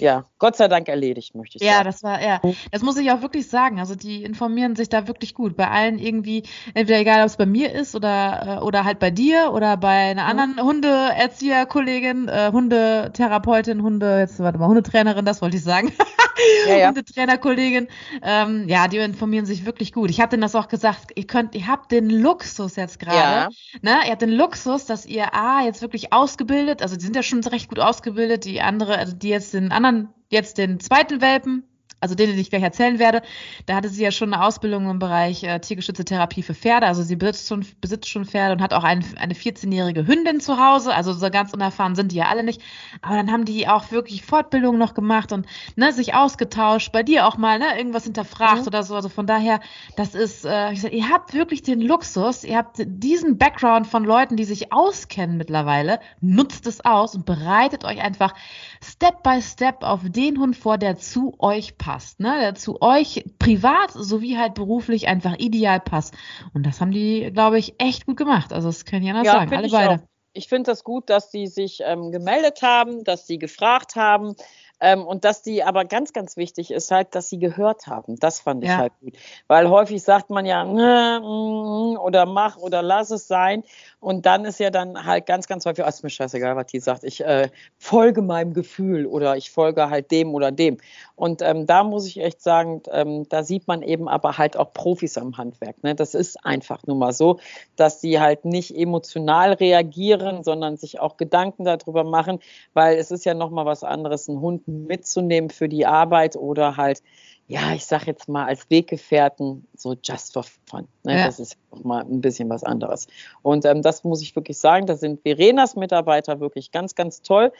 ja, 0.00 0.24
Gott 0.38 0.56
sei 0.56 0.68
Dank 0.68 0.88
erledigt, 0.88 1.34
möchte 1.34 1.58
ich 1.58 1.62
ja, 1.62 1.72
sagen. 1.72 1.78
Ja, 1.78 1.84
das 1.84 2.02
war, 2.02 2.22
ja. 2.22 2.40
Das 2.70 2.82
muss 2.82 2.96
ich 2.96 3.10
auch 3.10 3.22
wirklich 3.22 3.48
sagen. 3.48 3.78
Also 3.78 3.94
die 3.94 4.24
informieren 4.24 4.76
sich 4.76 4.88
da 4.88 5.06
wirklich 5.06 5.34
gut. 5.34 5.56
Bei 5.56 5.68
allen 5.68 5.98
irgendwie, 5.98 6.44
entweder 6.74 7.00
egal, 7.00 7.20
ob 7.20 7.26
es 7.26 7.36
bei 7.36 7.46
mir 7.46 7.72
ist 7.72 7.94
oder, 7.94 8.58
äh, 8.58 8.64
oder 8.64 8.84
halt 8.84 8.98
bei 8.98 9.10
dir 9.10 9.52
oder 9.52 9.76
bei 9.76 10.10
einer 10.10 10.24
mhm. 10.24 10.30
anderen 10.30 10.52
mhm. 10.52 10.62
Hundeerzieherkollegin, 10.62 12.28
äh, 12.28 12.50
Hundetherapeutin, 12.52 13.82
Hunde, 13.82 14.18
jetzt 14.18 14.38
warte 14.38 14.58
mal, 14.58 14.68
Hundetrainerin, 14.68 15.24
das 15.24 15.42
wollte 15.42 15.56
ich 15.56 15.64
sagen. 15.64 15.92
ja, 16.68 16.76
ja. 16.76 16.88
Hundetrainerkollegin. 16.88 17.88
Ähm, 18.22 18.68
ja, 18.68 18.88
die 18.88 18.98
informieren 18.98 19.46
sich 19.46 19.64
wirklich 19.64 19.92
gut. 19.92 20.10
Ich 20.10 20.20
habe 20.20 20.30
denen 20.30 20.42
das 20.42 20.54
auch 20.54 20.68
gesagt, 20.68 21.12
ihr 21.14 21.26
könnt, 21.26 21.54
ihr 21.54 21.66
habt 21.66 21.92
den 21.92 22.10
Luxus 22.10 22.76
jetzt 22.76 22.98
gerade. 22.98 23.16
Ja. 23.16 23.48
Ne? 23.82 24.04
Ihr 24.04 24.12
habt 24.12 24.22
den 24.22 24.32
Luxus, 24.32 24.86
dass 24.86 25.06
ihr 25.06 25.34
A, 25.34 25.64
jetzt 25.64 25.82
wirklich 25.82 26.12
ausgebildet, 26.12 26.82
also 26.82 26.96
die 26.96 27.04
sind 27.04 27.16
ja 27.16 27.22
schon 27.22 27.40
recht 27.44 27.68
gut 27.68 27.80
ausgebildet, 27.80 28.44
die 28.44 28.60
andere, 28.60 28.98
also 28.98 29.14
die 29.14 29.28
jetzt 29.28 29.54
den 29.54 29.72
anderen, 29.72 30.08
jetzt 30.28 30.58
den 30.58 30.80
zweiten 30.80 31.20
Welpen, 31.20 31.64
also 32.00 32.14
den, 32.14 32.30
den 32.30 32.38
ich 32.38 32.50
gleich 32.50 32.62
erzählen 32.62 32.98
werde, 32.98 33.22
da 33.66 33.76
hatte 33.76 33.88
sie 33.88 34.02
ja 34.02 34.10
schon 34.10 34.32
eine 34.32 34.42
Ausbildung 34.42 34.88
im 34.88 34.98
Bereich 34.98 35.42
äh, 35.44 35.58
tiergeschützte 35.60 36.04
Therapie 36.04 36.42
für 36.42 36.54
Pferde. 36.54 36.86
Also 36.86 37.02
sie 37.02 37.16
besitzt 37.16 37.48
schon, 37.48 37.66
besitzt 37.80 38.08
schon 38.08 38.24
Pferde 38.24 38.54
und 38.54 38.62
hat 38.62 38.72
auch 38.72 38.84
ein, 38.84 39.04
eine 39.18 39.34
14-jährige 39.34 40.06
Hündin 40.06 40.40
zu 40.40 40.58
Hause. 40.58 40.94
Also 40.94 41.12
so 41.12 41.30
ganz 41.30 41.52
unerfahren 41.52 41.94
sind 41.94 42.12
die 42.12 42.16
ja 42.16 42.28
alle 42.28 42.42
nicht. 42.42 42.62
Aber 43.02 43.16
dann 43.16 43.30
haben 43.30 43.44
die 43.44 43.68
auch 43.68 43.90
wirklich 43.90 44.22
Fortbildungen 44.24 44.78
noch 44.78 44.94
gemacht 44.94 45.32
und 45.32 45.46
ne, 45.76 45.92
sich 45.92 46.14
ausgetauscht, 46.14 46.90
bei 46.92 47.02
dir 47.02 47.26
auch 47.26 47.36
mal 47.36 47.58
ne, 47.58 47.76
irgendwas 47.76 48.04
hinterfragt 48.04 48.62
mhm. 48.62 48.66
oder 48.68 48.82
so. 48.82 48.94
Also 48.94 49.08
von 49.10 49.26
daher, 49.26 49.60
das 49.96 50.14
ist, 50.14 50.46
äh, 50.46 50.72
ich 50.72 50.80
sag, 50.80 50.92
ihr 50.92 51.08
habt 51.10 51.34
wirklich 51.34 51.62
den 51.62 51.80
Luxus, 51.80 52.44
ihr 52.44 52.56
habt 52.56 52.76
diesen 52.78 53.36
Background 53.36 53.86
von 53.86 54.04
Leuten, 54.04 54.36
die 54.36 54.44
sich 54.44 54.72
auskennen 54.72 55.36
mittlerweile, 55.36 56.00
nutzt 56.20 56.66
es 56.66 56.84
aus 56.84 57.14
und 57.14 57.26
bereitet 57.26 57.84
euch 57.84 58.00
einfach 58.00 58.34
Step 58.82 59.22
by 59.22 59.42
Step 59.42 59.82
auf 59.82 60.00
den 60.04 60.38
Hund 60.38 60.56
vor, 60.56 60.78
der 60.78 60.96
zu 60.96 61.34
euch 61.38 61.76
passt, 61.76 62.18
ne? 62.18 62.38
der 62.40 62.54
zu 62.54 62.80
euch 62.80 63.24
privat 63.38 63.90
sowie 63.92 64.38
halt 64.38 64.54
beruflich 64.54 65.06
einfach 65.06 65.38
ideal 65.38 65.80
passt. 65.80 66.14
Und 66.54 66.64
das 66.64 66.80
haben 66.80 66.90
die, 66.90 67.30
glaube 67.32 67.58
ich, 67.58 67.74
echt 67.78 68.06
gut 68.06 68.16
gemacht. 68.16 68.52
Also 68.52 68.68
das 68.68 68.86
können 68.86 69.04
ja 69.04 69.12
noch 69.12 69.24
ja, 69.24 69.32
sagen, 69.32 69.54
alle 69.54 69.68
beide. 69.68 69.94
Auch. 70.02 70.06
Ich 70.32 70.48
finde 70.48 70.70
das 70.70 70.84
gut, 70.84 71.10
dass 71.10 71.30
die 71.30 71.46
sich 71.46 71.80
ähm, 71.84 72.10
gemeldet 72.10 72.62
haben, 72.62 73.04
dass 73.04 73.26
sie 73.26 73.38
gefragt 73.38 73.96
haben. 73.96 74.34
Ähm, 74.80 75.06
und 75.06 75.24
dass 75.24 75.42
die 75.42 75.62
aber 75.62 75.84
ganz, 75.84 76.12
ganz 76.12 76.36
wichtig 76.36 76.70
ist 76.70 76.90
halt, 76.90 77.14
dass 77.14 77.28
sie 77.28 77.38
gehört 77.38 77.86
haben. 77.86 78.16
Das 78.16 78.40
fand 78.40 78.64
ich 78.64 78.70
ja. 78.70 78.78
halt 78.78 78.92
gut. 79.00 79.14
Weil 79.46 79.68
häufig 79.68 80.02
sagt 80.02 80.30
man 80.30 80.46
ja, 80.46 80.64
mm, 80.64 81.98
oder 81.98 82.26
mach 82.26 82.56
oder 82.56 82.82
lass 82.82 83.10
es 83.10 83.28
sein. 83.28 83.62
Und 84.00 84.24
dann 84.24 84.44
ist 84.44 84.58
ja 84.58 84.70
dann 84.70 85.04
halt 85.04 85.26
ganz, 85.26 85.46
ganz 85.46 85.66
häufig, 85.66 85.84
oh, 85.84 85.88
ist 85.88 86.02
mir 86.02 86.10
scheißegal, 86.10 86.56
was 86.56 86.66
die 86.66 86.80
sagt. 86.80 87.04
Ich 87.04 87.22
äh, 87.22 87.50
folge 87.78 88.22
meinem 88.22 88.54
Gefühl 88.54 89.06
oder 89.06 89.36
ich 89.36 89.50
folge 89.50 89.90
halt 89.90 90.10
dem 90.10 90.34
oder 90.34 90.50
dem. 90.50 90.78
Und 91.14 91.42
ähm, 91.42 91.66
da 91.66 91.84
muss 91.84 92.06
ich 92.06 92.18
echt 92.18 92.40
sagen, 92.40 92.82
ähm, 92.90 93.28
da 93.28 93.42
sieht 93.42 93.68
man 93.68 93.82
eben 93.82 94.08
aber 94.08 94.38
halt 94.38 94.56
auch 94.56 94.72
Profis 94.72 95.18
am 95.18 95.36
Handwerk. 95.36 95.82
Ne? 95.82 95.94
Das 95.94 96.14
ist 96.14 96.44
einfach 96.46 96.86
nur 96.86 96.96
mal 96.96 97.12
so, 97.12 97.38
dass 97.76 98.00
sie 98.00 98.18
halt 98.18 98.46
nicht 98.46 98.74
emotional 98.74 99.52
reagieren, 99.52 100.42
sondern 100.42 100.78
sich 100.78 101.00
auch 101.00 101.18
Gedanken 101.18 101.64
darüber 101.64 102.04
machen, 102.04 102.38
weil 102.72 102.96
es 102.96 103.10
ist 103.10 103.26
ja 103.26 103.34
nochmal 103.34 103.66
was 103.66 103.84
anderes, 103.84 104.28
einen 104.28 104.40
Hund 104.40 104.69
mitzunehmen 104.70 105.50
für 105.50 105.68
die 105.68 105.86
Arbeit 105.86 106.36
oder 106.36 106.76
halt 106.76 107.02
ja, 107.50 107.72
ich 107.74 107.84
sag 107.84 108.06
jetzt 108.06 108.28
mal 108.28 108.46
als 108.46 108.70
Weggefährten 108.70 109.66
so 109.74 109.96
just 110.00 110.34
for 110.34 110.44
fun. 110.66 110.86
Ne? 111.02 111.18
Ja. 111.18 111.26
Das 111.26 111.40
ist 111.40 111.58
auch 111.72 111.82
mal 111.82 112.04
ein 112.04 112.20
bisschen 112.20 112.48
was 112.48 112.62
anderes. 112.62 113.08
Und 113.42 113.64
ähm, 113.64 113.82
das 113.82 114.04
muss 114.04 114.22
ich 114.22 114.36
wirklich 114.36 114.56
sagen, 114.56 114.86
da 114.86 114.94
sind 114.94 115.20
Verenas 115.22 115.74
Mitarbeiter 115.74 116.38
wirklich 116.38 116.70
ganz, 116.70 116.94
ganz 116.94 117.22
toll. 117.22 117.50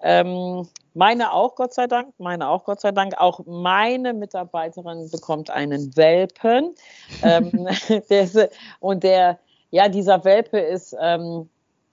Ähm, 0.00 0.68
meine 0.92 1.32
auch, 1.32 1.54
Gott 1.54 1.72
sei 1.72 1.86
Dank, 1.86 2.12
meine 2.18 2.46
auch, 2.46 2.64
Gott 2.64 2.82
sei 2.82 2.92
Dank. 2.92 3.14
Auch 3.16 3.40
meine 3.46 4.12
Mitarbeiterin 4.12 5.08
bekommt 5.10 5.48
einen 5.48 5.96
Welpen. 5.96 6.74
ähm, 7.22 7.50
der 8.10 8.20
ist, 8.20 8.38
und 8.80 9.02
der, 9.02 9.38
ja, 9.70 9.88
dieser 9.88 10.24
Welpe 10.24 10.58
ist, 10.58 10.94
ähm, 11.00 11.48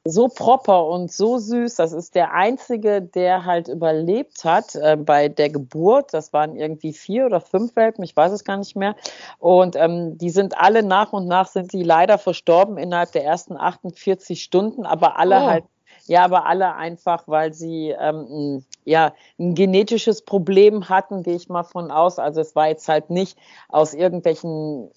so 0.08 0.28
proper 0.28 0.86
und 0.86 1.12
so 1.12 1.40
süß. 1.40 1.76
Das 1.76 1.92
ist 1.92 2.14
der 2.14 2.34
einzige, 2.34 3.02
der 3.02 3.44
halt 3.44 3.68
überlebt 3.68 4.44
hat 4.44 4.76
äh, 4.76 4.96
bei 4.96 5.30
der 5.30 5.50
Geburt. 5.50 6.14
Das 6.14 6.32
waren 6.32 6.56
irgendwie 6.56 6.94
vier 6.94 7.26
oder 7.26 7.42
fünf 7.42 7.76
Welpen, 7.76 8.04
ich 8.04 8.16
weiß 8.16 8.32
es 8.32 8.44
gar 8.44 8.58
nicht 8.58 8.76
mehr. 8.76 8.96
Und 9.40 9.76
ähm, 9.76 10.18
die 10.18 10.30
sind 10.30 10.58
alle 10.58 10.84
nach 10.84 11.12
und 11.12 11.28
nach 11.28 11.48
sind 11.48 11.74
die 11.74 11.84
leider 11.84 12.20
verstorben 12.20 12.78
innerhalb 12.78 13.12
der 13.14 13.26
ersten 13.26 13.58
48 13.58 14.42
Stunden, 14.42 14.86
aber 14.86 15.18
alle 15.18 15.38
oh. 15.38 15.46
halt 15.48 15.64
ja, 16.08 16.24
aber 16.24 16.46
alle 16.46 16.76
einfach, 16.76 17.24
weil 17.28 17.54
sie 17.54 17.90
ähm, 18.00 18.64
ja 18.84 19.14
ein 19.40 19.56
genetisches 19.56 20.22
Problem 20.22 20.88
hatten, 20.88 21.24
gehe 21.24 21.36
ich 21.36 21.50
mal 21.50 21.64
von 21.64 21.90
aus. 21.90 22.20
Also 22.20 22.42
es 22.42 22.56
war 22.56 22.68
jetzt 22.68 22.88
halt 22.88 23.10
nicht 23.10 23.38
aus 23.70 23.96
irgendwelchen 23.96 24.92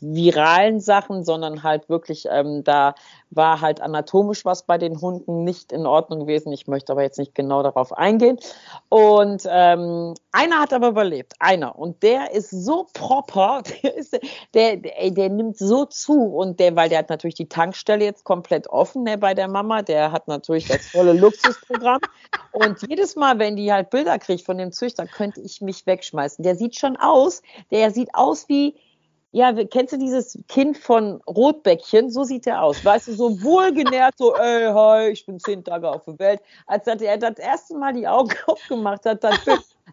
viralen 0.00 0.80
Sachen, 0.80 1.24
sondern 1.24 1.62
halt 1.62 1.88
wirklich 1.88 2.26
ähm, 2.28 2.64
da 2.64 2.94
war 3.30 3.60
halt 3.60 3.80
anatomisch 3.80 4.44
was 4.44 4.64
bei 4.64 4.78
den 4.78 5.00
Hunden 5.00 5.44
nicht 5.44 5.70
in 5.70 5.86
Ordnung 5.86 6.20
gewesen. 6.20 6.52
Ich 6.52 6.66
möchte 6.66 6.92
aber 6.92 7.02
jetzt 7.02 7.18
nicht 7.18 7.36
genau 7.36 7.62
darauf 7.62 7.92
eingehen. 7.92 8.38
Und 8.88 9.42
ähm, 9.48 10.14
einer 10.32 10.60
hat 10.60 10.72
aber 10.72 10.88
überlebt, 10.88 11.34
einer. 11.38 11.78
Und 11.78 12.02
der 12.02 12.32
ist 12.32 12.50
so 12.50 12.86
proper, 12.94 13.62
der, 13.82 13.96
ist, 13.96 14.18
der, 14.54 14.76
der, 14.78 15.10
der 15.10 15.28
nimmt 15.28 15.56
so 15.56 15.84
zu. 15.84 16.20
Und 16.20 16.58
der, 16.58 16.74
weil 16.74 16.88
der 16.88 16.98
hat 16.98 17.10
natürlich 17.10 17.36
die 17.36 17.48
Tankstelle 17.48 18.04
jetzt 18.04 18.24
komplett 18.24 18.68
offen 18.68 19.04
ne, 19.04 19.18
bei 19.18 19.34
der 19.34 19.46
Mama, 19.46 19.82
der 19.82 20.10
hat 20.10 20.26
natürlich 20.26 20.47
das 20.48 20.86
volle 20.88 21.12
Luxusprogramm. 21.12 22.00
Und 22.52 22.82
jedes 22.88 23.16
Mal, 23.16 23.38
wenn 23.38 23.56
die 23.56 23.72
halt 23.72 23.90
Bilder 23.90 24.18
kriegt 24.18 24.44
von 24.44 24.58
dem 24.58 24.72
Züchter, 24.72 25.06
könnte 25.06 25.40
ich 25.40 25.60
mich 25.60 25.86
wegschmeißen. 25.86 26.42
Der 26.42 26.56
sieht 26.56 26.76
schon 26.76 26.96
aus, 26.96 27.42
der 27.70 27.90
sieht 27.90 28.14
aus 28.14 28.48
wie 28.48 28.74
ja, 29.30 29.52
kennst 29.52 29.92
du 29.92 29.98
dieses 29.98 30.38
Kind 30.48 30.78
von 30.78 31.20
Rotbäckchen? 31.26 32.10
So 32.10 32.24
sieht 32.24 32.46
er 32.46 32.62
aus. 32.62 32.82
Weißt 32.82 33.08
du, 33.08 33.12
so 33.12 33.42
wohlgenährt, 33.42 34.16
so, 34.16 34.34
ey, 34.34 34.72
hi, 34.72 35.10
ich 35.10 35.26
bin 35.26 35.38
zehn 35.38 35.62
Tage 35.62 35.90
auf 35.90 36.04
der 36.06 36.18
Welt. 36.18 36.40
Als 36.66 36.86
er 36.86 36.96
das 36.96 37.38
erste 37.38 37.76
Mal 37.76 37.92
die 37.92 38.08
Augen 38.08 38.34
aufgemacht 38.46 39.04
hat, 39.04 39.22
das, 39.22 39.38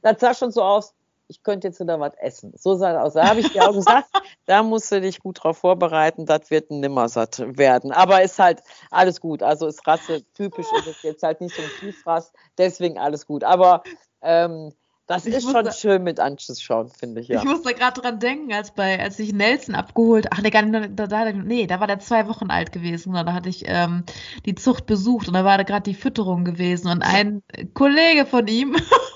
das 0.02 0.20
sah 0.20 0.34
schon 0.34 0.52
so 0.52 0.62
aus, 0.62 0.94
ich 1.28 1.44
könnte 1.44 1.68
jetzt 1.68 1.80
wieder 1.80 2.00
was 2.00 2.14
essen. 2.16 2.54
So 2.56 2.76
sah 2.76 2.94
das 2.94 3.04
aus. 3.04 3.14
Da 3.14 3.30
habe 3.30 3.40
ich 3.40 3.52
dir 3.52 3.68
auch 3.68 3.74
gesagt, 3.74 4.08
da 4.46 4.64
musst 4.64 4.92
du 4.92 5.02
dich 5.02 5.20
gut 5.20 5.44
drauf 5.44 5.58
vorbereiten, 5.58 6.26
das 6.26 6.50
wird 6.52 6.72
ein 6.72 6.80
Nimmersatt 6.80 7.44
werden. 7.58 7.92
Aber 7.92 8.22
ist 8.22 8.40
halt 8.40 8.62
alles 8.92 9.22
gut. 9.22 9.44
Also 9.44 9.68
ist 9.68 9.86
Rasse 9.88 10.24
typisch, 10.34 10.68
ist 10.80 10.88
es 10.88 11.02
jetzt 11.04 11.24
halt 11.24 11.42
nicht 11.42 11.56
so 11.56 11.62
ein 11.62 11.70
Tiefrass, 11.80 12.32
deswegen 12.58 12.98
alles 12.98 13.26
gut. 13.26 13.44
Aber 13.44 13.84
ähm, 14.22 14.72
das 15.08 15.28
ich 15.28 15.36
ist 15.36 15.52
schon 15.52 15.72
schön 15.72 16.04
mit 16.04 16.20
anzuschauen, 16.20 16.90
finde 16.90 17.22
ich, 17.22 17.28
ja. 17.28 17.38
Ich 17.38 17.46
musste 17.46 17.76
gerade 17.76 18.02
dran 18.02 18.20
denken, 18.20 18.52
als 18.52 18.72
bei, 18.72 19.00
als 19.00 19.20
ich 19.20 19.34
Nelson 19.34 19.76
abgeholt, 19.76 20.28
ach 20.32 20.42
nee, 20.42 20.50
da, 20.50 21.08
da, 21.08 21.32
nee, 21.32 21.68
da 21.68 21.80
war 21.80 21.86
der 21.86 22.00
zwei 22.00 22.28
Wochen 22.28 22.50
alt 22.50 22.72
gewesen, 22.72 23.14
da 23.14 23.32
hatte 23.32 23.50
ich 23.50 23.66
ähm, 23.68 24.04
die 24.48 24.56
Zucht 24.56 24.88
besucht 24.88 25.28
und 25.28 25.36
da 25.36 25.46
war 25.46 25.60
da 25.60 25.64
gerade 25.64 25.84
die 25.84 25.94
Fütterung 25.94 26.44
gewesen 26.44 26.90
und 26.90 27.04
ein 27.04 27.44
Kollege 27.76 28.26
von 28.26 28.48
ihm, 28.48 28.76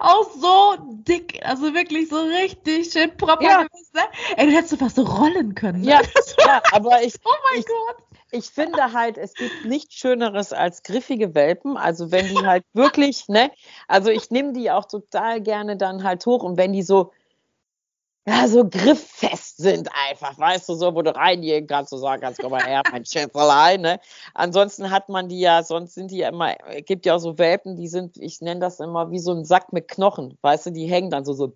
auch 0.00 0.30
so 0.30 0.76
dick, 1.06 1.40
also 1.44 1.74
wirklich 1.74 2.08
so 2.08 2.20
richtig 2.20 2.92
schön 2.92 3.16
proper 3.16 3.42
ja. 3.42 3.62
gewesen, 3.62 3.92
ne? 3.94 4.02
Ey, 4.36 4.46
du 4.46 4.52
hättest 4.52 4.76
fast 4.76 4.96
so 4.96 5.02
rollen 5.02 5.54
können. 5.54 5.82
Ne? 5.82 5.90
Ja, 5.90 6.00
ja, 6.46 6.62
aber 6.72 7.02
ich, 7.02 7.14
oh 7.24 7.30
mein 7.50 7.60
ich, 7.60 7.66
Gott 7.66 7.96
ich 8.30 8.46
finde 8.46 8.92
halt, 8.92 9.16
es 9.16 9.34
gibt 9.34 9.64
nichts 9.64 9.94
Schöneres 9.94 10.52
als 10.52 10.82
griffige 10.82 11.34
Welpen. 11.34 11.76
Also 11.76 12.10
wenn 12.10 12.28
die 12.28 12.46
halt 12.46 12.64
wirklich, 12.74 13.28
ne, 13.28 13.50
also 13.86 14.10
ich 14.10 14.30
nehme 14.30 14.52
die 14.52 14.70
auch 14.70 14.84
total 14.84 15.40
gerne 15.40 15.76
dann 15.76 16.04
halt 16.04 16.24
hoch 16.26 16.42
und 16.42 16.56
wenn 16.56 16.72
die 16.72 16.82
so, 16.82 17.12
ja, 18.28 18.48
so 18.48 18.68
grifffest 18.68 19.58
sind 19.58 19.88
einfach, 20.08 20.38
weißt 20.38 20.68
du, 20.68 20.74
so, 20.74 20.94
wo 20.94 21.02
du 21.02 21.14
reingehen 21.14 21.66
kannst, 21.66 21.92
und 21.92 22.00
sagen 22.00 22.22
kannst, 22.22 22.40
komm 22.40 22.52
mal 22.52 22.64
her, 22.64 22.82
mein 22.90 23.04
Schäferlein, 23.04 23.80
ne. 23.80 24.00
Ansonsten 24.34 24.90
hat 24.90 25.08
man 25.08 25.28
die 25.28 25.40
ja, 25.40 25.62
sonst 25.62 25.94
sind 25.94 26.10
die 26.10 26.18
ja 26.18 26.28
immer, 26.28 26.54
gibt 26.86 27.06
ja 27.06 27.16
auch 27.16 27.20
so 27.20 27.38
Welpen, 27.38 27.76
die 27.76 27.88
sind, 27.88 28.16
ich 28.18 28.40
nenne 28.40 28.60
das 28.60 28.80
immer 28.80 29.10
wie 29.10 29.18
so 29.18 29.32
ein 29.32 29.44
Sack 29.44 29.72
mit 29.72 29.88
Knochen, 29.88 30.36
weißt 30.42 30.66
du, 30.66 30.70
die 30.70 30.86
hängen 30.86 31.10
dann 31.10 31.24
so, 31.24 31.32
so, 31.32 31.52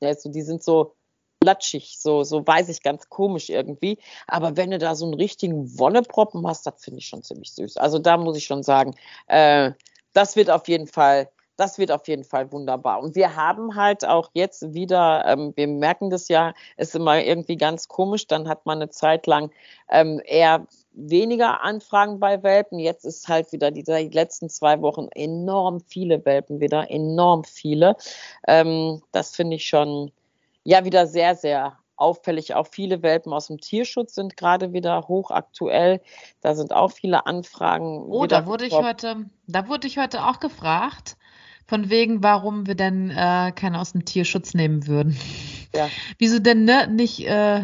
weißt 0.00 0.28
die 0.32 0.42
sind 0.42 0.62
so, 0.62 0.94
platschig, 1.42 1.98
so, 1.98 2.22
so 2.22 2.46
weiß 2.46 2.68
ich, 2.68 2.82
ganz 2.82 3.08
komisch 3.08 3.50
irgendwie. 3.50 3.98
Aber 4.28 4.56
wenn 4.56 4.70
du 4.70 4.78
da 4.78 4.94
so 4.94 5.04
einen 5.04 5.14
richtigen 5.14 5.78
Wonneproppen 5.78 6.46
hast, 6.46 6.66
das 6.66 6.82
finde 6.82 7.00
ich 7.00 7.06
schon 7.06 7.22
ziemlich 7.22 7.52
süß. 7.52 7.76
Also 7.78 7.98
da 7.98 8.16
muss 8.16 8.36
ich 8.36 8.44
schon 8.44 8.62
sagen, 8.62 8.94
äh, 9.26 9.72
das 10.12 10.36
wird 10.36 10.50
auf 10.50 10.68
jeden 10.68 10.86
Fall, 10.86 11.30
das 11.56 11.78
wird 11.78 11.92
auf 11.92 12.08
jeden 12.08 12.24
Fall 12.24 12.50
wunderbar. 12.52 13.00
Und 13.00 13.14
wir 13.14 13.36
haben 13.36 13.76
halt 13.76 14.04
auch 14.04 14.30
jetzt 14.34 14.74
wieder, 14.74 15.24
ähm, 15.26 15.52
wir 15.56 15.68
merken 15.68 16.10
das 16.10 16.28
ja, 16.28 16.54
ist 16.76 16.94
immer 16.94 17.22
irgendwie 17.22 17.56
ganz 17.56 17.88
komisch, 17.88 18.26
dann 18.26 18.48
hat 18.48 18.66
man 18.66 18.78
eine 18.78 18.90
Zeit 18.90 19.26
lang 19.26 19.50
ähm, 19.90 20.20
eher 20.24 20.66
weniger 20.92 21.62
Anfragen 21.62 22.20
bei 22.20 22.42
Welpen. 22.42 22.78
Jetzt 22.78 23.04
ist 23.04 23.28
halt 23.28 23.52
wieder 23.52 23.70
die, 23.70 23.82
die 23.82 24.08
letzten 24.08 24.48
zwei 24.48 24.80
Wochen 24.80 25.08
enorm 25.14 25.80
viele 25.80 26.24
Welpen 26.24 26.60
wieder, 26.60 26.90
enorm 26.90 27.44
viele. 27.44 27.96
Ähm, 28.46 29.02
das 29.12 29.34
finde 29.34 29.56
ich 29.56 29.66
schon, 29.66 30.10
ja 30.64 30.84
wieder 30.84 31.06
sehr, 31.06 31.34
sehr 31.34 31.78
auffällig. 31.96 32.54
Auch 32.54 32.66
viele 32.66 33.02
Welpen 33.02 33.32
aus 33.32 33.46
dem 33.46 33.58
Tierschutz 33.58 34.14
sind 34.14 34.36
gerade 34.36 34.72
wieder 34.72 35.06
hochaktuell. 35.08 36.00
Da 36.40 36.54
sind 36.54 36.72
auch 36.72 36.90
viele 36.90 37.26
Anfragen. 37.26 38.04
Oh, 38.08 38.26
da 38.26 38.46
wurde 38.46 38.66
ich 38.66 38.74
heute, 38.74 39.26
da 39.46 39.68
wurde 39.68 39.86
ich 39.86 39.98
heute 39.98 40.24
auch 40.26 40.40
gefragt, 40.40 41.16
von 41.66 41.90
wegen, 41.90 42.22
warum 42.22 42.66
wir 42.66 42.74
denn 42.74 43.10
äh, 43.10 43.52
keine 43.54 43.80
aus 43.80 43.92
dem 43.92 44.04
Tierschutz 44.04 44.54
nehmen 44.54 44.86
würden. 44.86 45.16
Ja. 45.74 45.88
Wieso 46.18 46.38
denn 46.38 46.64
ne, 46.64 46.86
nicht 46.88 47.26
äh, 47.26 47.62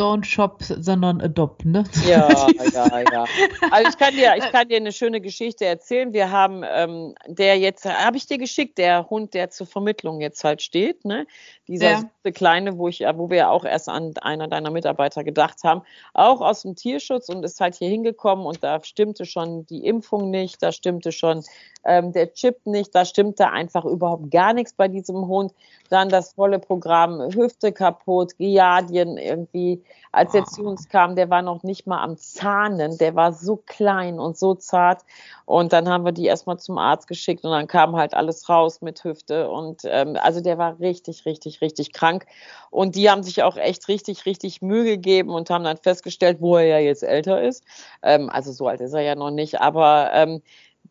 don't 0.00 0.24
shop, 0.24 0.62
sondern 0.62 1.20
adopt, 1.20 1.66
ne? 1.66 1.84
Ja, 2.08 2.26
ja, 2.72 3.00
ja. 3.12 3.24
Also 3.70 3.90
ich 3.90 3.98
kann 3.98 4.14
dir, 4.14 4.34
ich 4.38 4.50
kann 4.50 4.68
dir 4.68 4.78
eine 4.78 4.92
schöne 4.92 5.20
Geschichte 5.20 5.66
erzählen. 5.66 6.14
Wir 6.14 6.30
haben, 6.30 6.62
ähm, 6.66 7.14
der 7.26 7.58
jetzt, 7.58 7.84
habe 7.84 8.16
ich 8.16 8.26
dir 8.26 8.38
geschickt, 8.38 8.78
der 8.78 9.10
Hund, 9.10 9.34
der 9.34 9.50
zur 9.50 9.66
Vermittlung 9.66 10.20
jetzt 10.22 10.42
halt 10.42 10.62
steht, 10.62 11.04
ne? 11.04 11.26
Dieser 11.68 11.90
ja. 12.24 12.30
kleine, 12.32 12.78
wo 12.78 12.88
ich, 12.88 13.00
wo 13.00 13.28
wir 13.28 13.50
auch 13.50 13.64
erst 13.64 13.88
an 13.90 14.14
einer 14.22 14.48
deiner 14.48 14.70
Mitarbeiter 14.70 15.22
gedacht 15.22 15.58
haben, 15.64 15.82
auch 16.14 16.40
aus 16.40 16.62
dem 16.62 16.76
Tierschutz 16.76 17.28
und 17.28 17.44
ist 17.44 17.60
halt 17.60 17.74
hier 17.74 17.88
hingekommen 17.88 18.46
und 18.46 18.64
da 18.64 18.82
stimmte 18.82 19.26
schon 19.26 19.66
die 19.66 19.84
Impfung 19.84 20.30
nicht, 20.30 20.62
da 20.62 20.72
stimmte 20.72 21.12
schon 21.12 21.44
ähm, 21.84 22.12
der 22.12 22.32
Chip 22.32 22.58
nicht, 22.66 22.94
da 22.94 23.04
stimmte 23.04 23.50
einfach 23.50 23.84
überhaupt 23.84 24.30
gar 24.30 24.52
nichts 24.52 24.72
bei 24.72 24.88
diesem 24.88 25.26
Hund. 25.26 25.52
Dann 25.88 26.08
das 26.08 26.34
volle 26.34 26.58
Programm, 26.58 27.20
Hüfte 27.34 27.72
kaputt, 27.72 28.36
Giardien 28.38 29.16
irgendwie. 29.16 29.82
Als 30.12 30.34
er 30.34 30.44
zu 30.44 30.62
uns 30.64 30.88
kam, 30.88 31.16
der 31.16 31.30
war 31.30 31.42
noch 31.42 31.62
nicht 31.62 31.86
mal 31.86 32.02
am 32.02 32.16
Zahnen, 32.16 32.98
der 32.98 33.14
war 33.14 33.32
so 33.32 33.56
klein 33.56 34.18
und 34.18 34.36
so 34.36 34.54
zart. 34.54 35.02
Und 35.46 35.72
dann 35.72 35.88
haben 35.88 36.04
wir 36.04 36.12
die 36.12 36.26
erstmal 36.26 36.58
zum 36.58 36.78
Arzt 36.78 37.08
geschickt 37.08 37.44
und 37.44 37.50
dann 37.50 37.66
kam 37.66 37.96
halt 37.96 38.14
alles 38.14 38.48
raus 38.48 38.82
mit 38.82 39.02
Hüfte. 39.02 39.50
Und 39.50 39.82
ähm, 39.84 40.16
also 40.20 40.40
der 40.40 40.58
war 40.58 40.78
richtig, 40.80 41.24
richtig, 41.26 41.60
richtig 41.60 41.92
krank. 41.92 42.26
Und 42.70 42.94
die 42.94 43.10
haben 43.10 43.22
sich 43.22 43.42
auch 43.42 43.56
echt 43.56 43.88
richtig, 43.88 44.26
richtig 44.26 44.62
Mühe 44.62 44.84
gegeben 44.84 45.30
und 45.30 45.50
haben 45.50 45.64
dann 45.64 45.76
festgestellt, 45.76 46.38
wo 46.40 46.56
er 46.56 46.66
ja 46.66 46.78
jetzt 46.78 47.02
älter 47.02 47.42
ist. 47.42 47.64
Ähm, 48.02 48.30
also 48.30 48.52
so 48.52 48.68
alt 48.68 48.80
ist 48.80 48.92
er 48.92 49.02
ja 49.02 49.14
noch 49.14 49.30
nicht, 49.30 49.60
aber 49.60 50.10
ähm, 50.12 50.42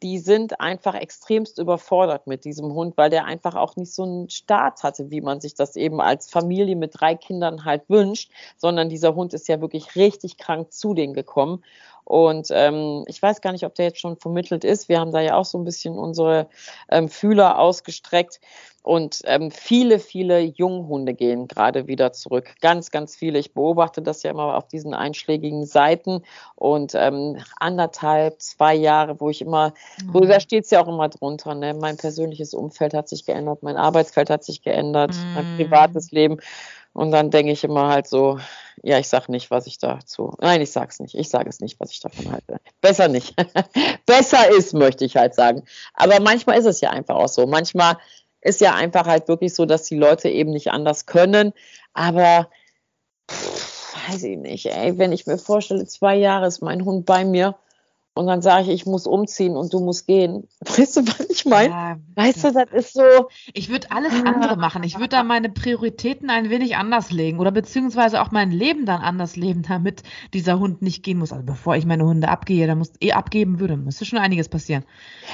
die 0.01 0.19
sind 0.19 0.59
einfach 0.61 0.95
extremst 0.95 1.59
überfordert 1.59 2.27
mit 2.27 2.45
diesem 2.45 2.73
Hund, 2.73 2.97
weil 2.97 3.09
der 3.09 3.25
einfach 3.25 3.55
auch 3.55 3.75
nicht 3.75 3.93
so 3.93 4.03
einen 4.03 4.29
Start 4.29 4.83
hatte, 4.83 5.11
wie 5.11 5.21
man 5.21 5.41
sich 5.41 5.55
das 5.55 5.75
eben 5.75 5.99
als 5.99 6.29
Familie 6.29 6.75
mit 6.75 6.99
drei 6.99 7.15
Kindern 7.15 7.65
halt 7.65 7.89
wünscht, 7.89 8.31
sondern 8.57 8.89
dieser 8.89 9.15
Hund 9.15 9.33
ist 9.33 9.47
ja 9.47 9.59
wirklich 9.61 9.95
richtig 9.95 10.37
krank 10.37 10.71
zu 10.71 10.93
denen 10.93 11.13
gekommen. 11.13 11.63
Und 12.09 12.47
ähm, 12.49 13.05
ich 13.05 13.21
weiß 13.21 13.39
gar 13.39 13.51
nicht, 13.51 13.65
ob 13.65 13.75
der 13.75 13.85
jetzt 13.85 13.99
schon 13.99 14.17
vermittelt 14.17 14.63
ist. 14.63 14.89
Wir 14.89 14.99
haben 14.99 15.11
da 15.11 15.21
ja 15.21 15.35
auch 15.35 15.45
so 15.45 15.59
ein 15.59 15.63
bisschen 15.63 15.99
unsere 15.99 16.47
ähm, 16.89 17.07
Fühler 17.07 17.59
ausgestreckt. 17.59 18.39
Und 18.81 19.21
ähm, 19.25 19.51
viele, 19.51 19.99
viele 19.99 20.39
Junghunde 20.39 21.13
gehen 21.13 21.47
gerade 21.47 21.85
wieder 21.85 22.11
zurück. 22.11 22.55
Ganz, 22.61 22.89
ganz 22.89 23.15
viele. 23.15 23.37
Ich 23.37 23.53
beobachte 23.53 24.01
das 24.01 24.23
ja 24.23 24.31
immer 24.31 24.57
auf 24.57 24.67
diesen 24.67 24.95
einschlägigen 24.95 25.67
Seiten. 25.67 26.23
Und 26.55 26.93
ähm, 26.95 27.37
anderthalb, 27.59 28.41
zwei 28.41 28.73
Jahre, 28.73 29.19
wo 29.19 29.29
ich 29.29 29.41
immer, 29.41 29.73
mhm. 30.01 30.13
wo, 30.13 30.21
da 30.21 30.39
steht 30.39 30.63
es 30.63 30.71
ja 30.71 30.81
auch 30.81 30.87
immer 30.87 31.09
drunter, 31.09 31.53
ne? 31.53 31.75
mein 31.75 31.97
persönliches 31.97 32.55
Umfeld 32.55 32.95
hat 32.95 33.07
sich 33.07 33.23
geändert, 33.23 33.61
mein 33.61 33.77
Arbeitsfeld 33.77 34.31
hat 34.31 34.43
sich 34.43 34.63
geändert, 34.63 35.13
mhm. 35.13 35.33
mein 35.35 35.55
privates 35.57 36.09
Leben. 36.09 36.39
Und 36.99 37.11
dann 37.11 37.31
denke 37.31 37.53
ich 37.53 37.63
immer 37.63 37.87
halt 37.87 38.07
so, 38.07 38.39
ja, 38.83 38.99
ich 38.99 39.07
sag 39.07 39.29
nicht, 39.29 39.49
was 39.51 39.67
ich 39.67 39.77
dazu. 39.77 40.33
Nein, 40.41 40.59
ich 40.59 40.73
sag's 40.73 40.99
nicht. 40.99 41.15
Ich 41.15 41.29
sage 41.29 41.47
es 41.47 41.61
nicht, 41.61 41.79
was 41.79 41.91
ich 41.91 42.01
davon 42.01 42.29
halte. 42.29 42.59
Besser 42.81 43.07
nicht. 43.07 43.33
Besser 44.05 44.49
ist, 44.49 44.73
möchte 44.73 45.05
ich 45.05 45.15
halt 45.15 45.33
sagen. 45.33 45.63
Aber 45.93 46.19
manchmal 46.19 46.59
ist 46.59 46.65
es 46.65 46.81
ja 46.81 46.89
einfach 46.89 47.15
auch 47.15 47.29
so. 47.29 47.47
Manchmal 47.47 47.97
ist 48.41 48.59
ja 48.59 48.75
einfach 48.75 49.05
halt 49.07 49.29
wirklich 49.29 49.55
so, 49.55 49.65
dass 49.65 49.83
die 49.83 49.95
Leute 49.95 50.27
eben 50.27 50.51
nicht 50.51 50.71
anders 50.71 51.05
können. 51.05 51.53
Aber 51.93 52.49
pff, 53.31 54.09
weiß 54.09 54.23
ich 54.23 54.37
nicht, 54.37 54.65
ey, 54.65 54.97
wenn 54.97 55.13
ich 55.13 55.25
mir 55.25 55.37
vorstelle, 55.37 55.85
zwei 55.85 56.17
Jahre 56.17 56.47
ist 56.47 56.61
mein 56.61 56.83
Hund 56.83 57.05
bei 57.05 57.23
mir 57.23 57.55
und 58.19 58.27
dann 58.27 58.41
sage 58.41 58.63
ich, 58.63 58.69
ich 58.69 58.85
muss 58.85 59.07
umziehen 59.07 59.55
und 59.55 59.71
du 59.71 59.79
musst 59.79 60.05
gehen. 60.05 60.45
Weißt 60.59 60.97
du, 60.97 61.07
was 61.07 61.29
ich 61.29 61.45
meine? 61.45 61.69
Ja, 61.69 61.97
weißt 62.15 62.43
du, 62.43 62.51
das 62.51 62.69
ist 62.73 62.93
so. 62.93 63.29
Ich 63.53 63.69
würde 63.69 63.87
alles 63.91 64.11
andere 64.25 64.57
machen. 64.57 64.83
Ich 64.83 64.95
würde 64.95 65.07
da 65.07 65.23
meine 65.23 65.47
Prioritäten 65.49 66.29
ein 66.29 66.49
wenig 66.49 66.75
anders 66.75 67.11
legen 67.11 67.39
oder 67.39 67.51
beziehungsweise 67.51 68.21
auch 68.21 68.31
mein 68.31 68.51
Leben 68.51 68.85
dann 68.85 69.01
anders 69.01 69.37
leben, 69.37 69.63
damit 69.65 70.03
dieser 70.33 70.59
Hund 70.59 70.81
nicht 70.81 71.01
gehen 71.01 71.17
muss. 71.17 71.31
Also 71.31 71.45
bevor 71.45 71.77
ich 71.77 71.85
meine 71.85 72.03
Hunde 72.03 72.27
abgehe, 72.27 72.67
da 72.67 72.75
muss 72.75 72.91
eh 72.99 73.13
abgeben 73.13 73.61
würde, 73.61 73.77
müsste 73.77 74.03
schon 74.03 74.19
einiges 74.19 74.49
passieren. 74.49 74.83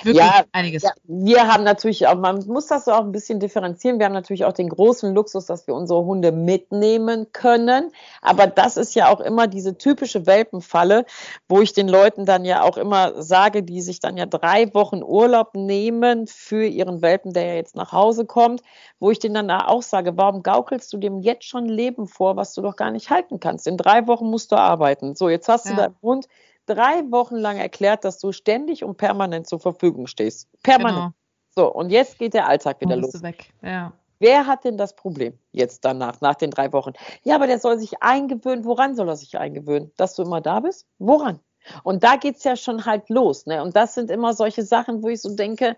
Wirklich 0.03 0.23
ja, 0.23 0.43
einiges. 0.51 0.83
Ja, 0.83 0.91
wir 1.05 1.47
haben 1.47 1.63
natürlich 1.63 2.05
auch, 2.05 2.19
man 2.19 2.45
muss 2.45 2.67
das 2.67 2.85
so 2.85 2.91
auch 2.91 3.03
ein 3.03 3.11
bisschen 3.11 3.39
differenzieren. 3.39 3.97
Wir 3.97 4.05
haben 4.05 4.13
natürlich 4.13 4.45
auch 4.45 4.53
den 4.53 4.69
großen 4.69 5.11
Luxus, 5.15 5.47
dass 5.47 5.65
wir 5.65 5.73
unsere 5.73 6.05
Hunde 6.05 6.31
mitnehmen 6.31 7.31
können. 7.31 7.91
Aber 8.21 8.45
das 8.45 8.77
ist 8.77 8.93
ja 8.93 9.09
auch 9.09 9.21
immer 9.21 9.47
diese 9.47 9.75
typische 9.75 10.27
Welpenfalle, 10.27 11.05
wo 11.49 11.61
ich 11.61 11.73
den 11.73 11.87
Leuten 11.87 12.27
dann 12.27 12.45
ja 12.45 12.61
auch 12.61 12.74
auch 12.75 12.81
immer 12.81 13.21
sage, 13.21 13.63
die 13.63 13.81
sich 13.81 13.99
dann 13.99 14.17
ja 14.17 14.25
drei 14.25 14.73
Wochen 14.73 15.03
Urlaub 15.03 15.55
nehmen 15.55 16.27
für 16.27 16.65
ihren 16.65 17.01
Welpen, 17.01 17.33
der 17.33 17.45
ja 17.45 17.53
jetzt 17.55 17.75
nach 17.75 17.91
Hause 17.91 18.25
kommt, 18.25 18.61
wo 18.99 19.11
ich 19.11 19.19
denen 19.19 19.47
dann 19.47 19.51
auch 19.51 19.81
sage, 19.81 20.17
warum 20.17 20.43
gaukelst 20.43 20.91
du 20.93 20.97
dem 20.97 21.19
jetzt 21.19 21.45
schon 21.45 21.65
Leben 21.65 22.07
vor, 22.07 22.35
was 22.35 22.53
du 22.53 22.61
doch 22.61 22.75
gar 22.75 22.91
nicht 22.91 23.09
halten 23.09 23.39
kannst? 23.39 23.67
In 23.67 23.77
drei 23.77 24.07
Wochen 24.07 24.29
musst 24.29 24.51
du 24.51 24.55
arbeiten. 24.55 25.15
So, 25.15 25.29
jetzt 25.29 25.47
hast 25.47 25.65
ja. 25.65 25.71
du 25.71 25.77
deinem 25.77 25.95
Hund 26.01 26.27
drei 26.65 27.03
Wochen 27.11 27.35
lang 27.35 27.57
erklärt, 27.57 28.03
dass 28.03 28.19
du 28.19 28.31
ständig 28.31 28.83
und 28.83 28.97
permanent 28.97 29.47
zur 29.47 29.59
Verfügung 29.59 30.07
stehst. 30.07 30.49
Permanent. 30.63 31.13
Genau. 31.55 31.67
So, 31.67 31.73
und 31.73 31.89
jetzt 31.89 32.19
geht 32.19 32.33
der 32.33 32.47
Alltag 32.47 32.81
wieder 32.81 32.95
los. 32.95 33.21
Weg. 33.21 33.53
Ja. 33.61 33.93
Wer 34.19 34.47
hat 34.47 34.63
denn 34.63 34.77
das 34.77 34.95
Problem 34.95 35.37
jetzt 35.51 35.83
danach, 35.83 36.21
nach 36.21 36.35
den 36.35 36.51
drei 36.51 36.71
Wochen? 36.73 36.93
Ja, 37.23 37.35
aber 37.35 37.47
der 37.47 37.59
soll 37.59 37.79
sich 37.79 38.01
eingewöhnen. 38.01 38.65
Woran 38.65 38.95
soll 38.95 39.09
er 39.09 39.17
sich 39.17 39.37
eingewöhnen? 39.37 39.91
Dass 39.97 40.15
du 40.15 40.23
immer 40.23 40.41
da 40.41 40.61
bist? 40.61 40.87
Woran? 40.99 41.39
Und 41.83 42.03
da 42.03 42.15
geht's 42.15 42.43
ja 42.43 42.55
schon 42.55 42.85
halt 42.85 43.09
los. 43.09 43.45
Ne? 43.45 43.61
Und 43.61 43.75
das 43.75 43.93
sind 43.93 44.11
immer 44.11 44.33
solche 44.33 44.63
Sachen, 44.63 45.03
wo 45.03 45.09
ich 45.09 45.21
so 45.21 45.35
denke, 45.35 45.75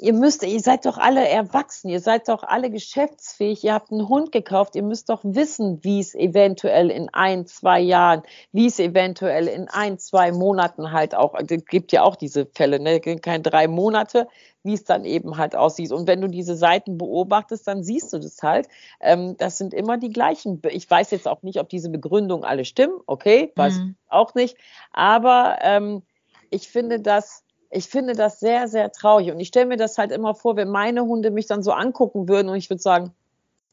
ihr 0.00 0.12
müsst, 0.12 0.42
ihr 0.42 0.60
seid 0.60 0.86
doch 0.86 0.98
alle 0.98 1.26
erwachsen, 1.28 1.88
ihr 1.88 2.00
seid 2.00 2.28
doch 2.28 2.42
alle 2.42 2.70
geschäftsfähig, 2.70 3.62
ihr 3.64 3.74
habt 3.74 3.92
einen 3.92 4.08
Hund 4.08 4.32
gekauft, 4.32 4.74
ihr 4.74 4.82
müsst 4.82 5.08
doch 5.08 5.20
wissen, 5.22 5.82
wie 5.82 6.00
es 6.00 6.14
eventuell 6.14 6.90
in 6.90 7.08
ein, 7.10 7.46
zwei 7.46 7.80
Jahren, 7.80 8.22
wie 8.52 8.66
es 8.66 8.78
eventuell 8.78 9.46
in 9.46 9.68
ein, 9.68 9.98
zwei 9.98 10.32
Monaten 10.32 10.92
halt 10.92 11.14
auch, 11.14 11.34
es 11.34 11.64
gibt 11.66 11.92
ja 11.92 12.02
auch 12.02 12.16
diese 12.16 12.46
Fälle, 12.46 12.80
ne, 12.80 13.00
keine 13.00 13.42
drei 13.42 13.68
Monate, 13.68 14.26
wie 14.62 14.74
es 14.74 14.84
dann 14.84 15.04
eben 15.04 15.36
halt 15.36 15.56
aussieht. 15.56 15.92
Und 15.92 16.06
wenn 16.06 16.20
du 16.20 16.28
diese 16.28 16.56
Seiten 16.56 16.98
beobachtest, 16.98 17.66
dann 17.66 17.82
siehst 17.82 18.12
du 18.12 18.18
das 18.18 18.42
halt. 18.42 18.68
Ähm, 19.00 19.36
das 19.38 19.56
sind 19.58 19.72
immer 19.72 19.96
die 19.96 20.10
gleichen. 20.10 20.60
Ich 20.68 20.90
weiß 20.90 21.10
jetzt 21.12 21.26
auch 21.26 21.42
nicht, 21.42 21.58
ob 21.58 21.68
diese 21.68 21.88
Begründungen 21.88 22.44
alle 22.44 22.64
stimmen, 22.64 23.00
okay, 23.06 23.52
weiß 23.56 23.78
mhm. 23.78 23.96
auch 24.08 24.34
nicht. 24.34 24.56
Aber 24.92 25.58
ähm, 25.62 26.02
ich 26.50 26.68
finde 26.68 27.00
das 27.00 27.44
ich 27.70 27.86
finde 27.86 28.14
das 28.14 28.40
sehr, 28.40 28.68
sehr 28.68 28.92
traurig. 28.92 29.30
Und 29.30 29.40
ich 29.40 29.48
stelle 29.48 29.66
mir 29.66 29.76
das 29.76 29.96
halt 29.96 30.12
immer 30.12 30.34
vor, 30.34 30.56
wenn 30.56 30.68
meine 30.68 31.02
Hunde 31.02 31.30
mich 31.30 31.46
dann 31.46 31.62
so 31.62 31.72
angucken 31.72 32.28
würden 32.28 32.48
und 32.48 32.56
ich 32.56 32.68
würde 32.68 32.82
sagen, 32.82 33.14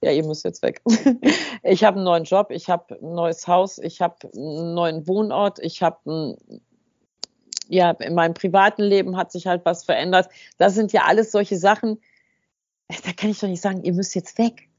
ja, 0.01 0.11
ihr 0.11 0.23
müsst 0.23 0.45
jetzt 0.45 0.61
weg. 0.61 0.81
ich 1.63 1.83
habe 1.83 1.95
einen 1.97 2.05
neuen 2.05 2.23
Job, 2.23 2.51
ich 2.51 2.69
habe 2.69 2.95
ein 3.01 3.15
neues 3.15 3.47
Haus, 3.47 3.79
ich 3.79 4.01
habe 4.01 4.15
einen 4.35 4.75
neuen 4.75 5.07
Wohnort, 5.07 5.57
ich 5.59 5.81
habe 5.81 6.37
ja, 7.69 7.91
in 7.91 8.13
meinem 8.13 8.33
privaten 8.33 8.83
Leben 8.83 9.17
hat 9.17 9.31
sich 9.31 9.47
halt 9.47 9.65
was 9.65 9.83
verändert. 9.83 10.29
Das 10.57 10.75
sind 10.75 10.93
ja 10.93 11.03
alles 11.05 11.31
solche 11.31 11.57
Sachen, 11.57 11.99
da 12.87 13.11
kann 13.11 13.31
ich 13.31 13.39
doch 13.39 13.47
nicht 13.47 13.61
sagen, 13.61 13.83
ihr 13.83 13.93
müsst 13.93 14.15
jetzt 14.15 14.37
weg. 14.37 14.69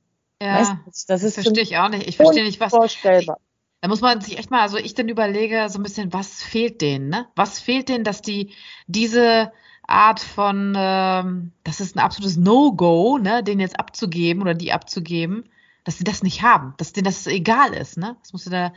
Ja, 0.41 0.61
weißt 0.61 0.73
du, 0.73 0.77
das 1.09 1.23
ist 1.25 1.35
verstehe 1.35 1.63
ich 1.63 1.77
auch 1.77 1.89
nicht. 1.89 2.07
Ich 2.07 2.17
verstehe 2.17 2.45
nicht, 2.45 2.61
was. 2.61 2.71
Vorstellbar. 2.71 3.41
Da 3.81 3.89
muss 3.89 4.01
man 4.01 4.21
sich 4.21 4.39
echt 4.39 4.51
mal, 4.51 4.63
also 4.63 4.77
ich 4.77 4.95
dann 4.95 5.09
überlege 5.09 5.69
so 5.69 5.79
ein 5.79 5.85
bisschen, 5.85 6.13
was 6.13 6.43
fehlt 6.43 6.81
denen, 6.81 7.09
ne? 7.09 7.29
Was 7.37 7.61
fehlt 7.61 7.89
denen, 7.89 8.05
dass 8.05 8.23
die 8.23 8.53
diese 8.89 9.53
Art 9.87 10.21
von, 10.21 10.75
ähm, 10.77 11.53
das 11.65 11.81
ist 11.81 11.97
ein 11.97 12.01
absolutes 12.01 12.37
No-Go, 12.37 13.19
ne, 13.19 13.43
den 13.43 13.61
jetzt 13.61 13.79
abzugeben 13.79 14.43
oder 14.43 14.55
die 14.55 14.73
abzugeben, 14.73 15.49
dass 15.85 15.97
sie 15.97 16.05
das 16.05 16.23
nicht 16.23 16.43
haben, 16.43 16.75
dass 16.77 16.93
denen 16.93 17.05
das 17.05 17.27
egal 17.27 17.73
ist, 17.73 17.97
ne? 17.97 18.17
Das 18.21 18.33
musst 18.33 18.47
du 18.47 18.51
da. 18.51 18.73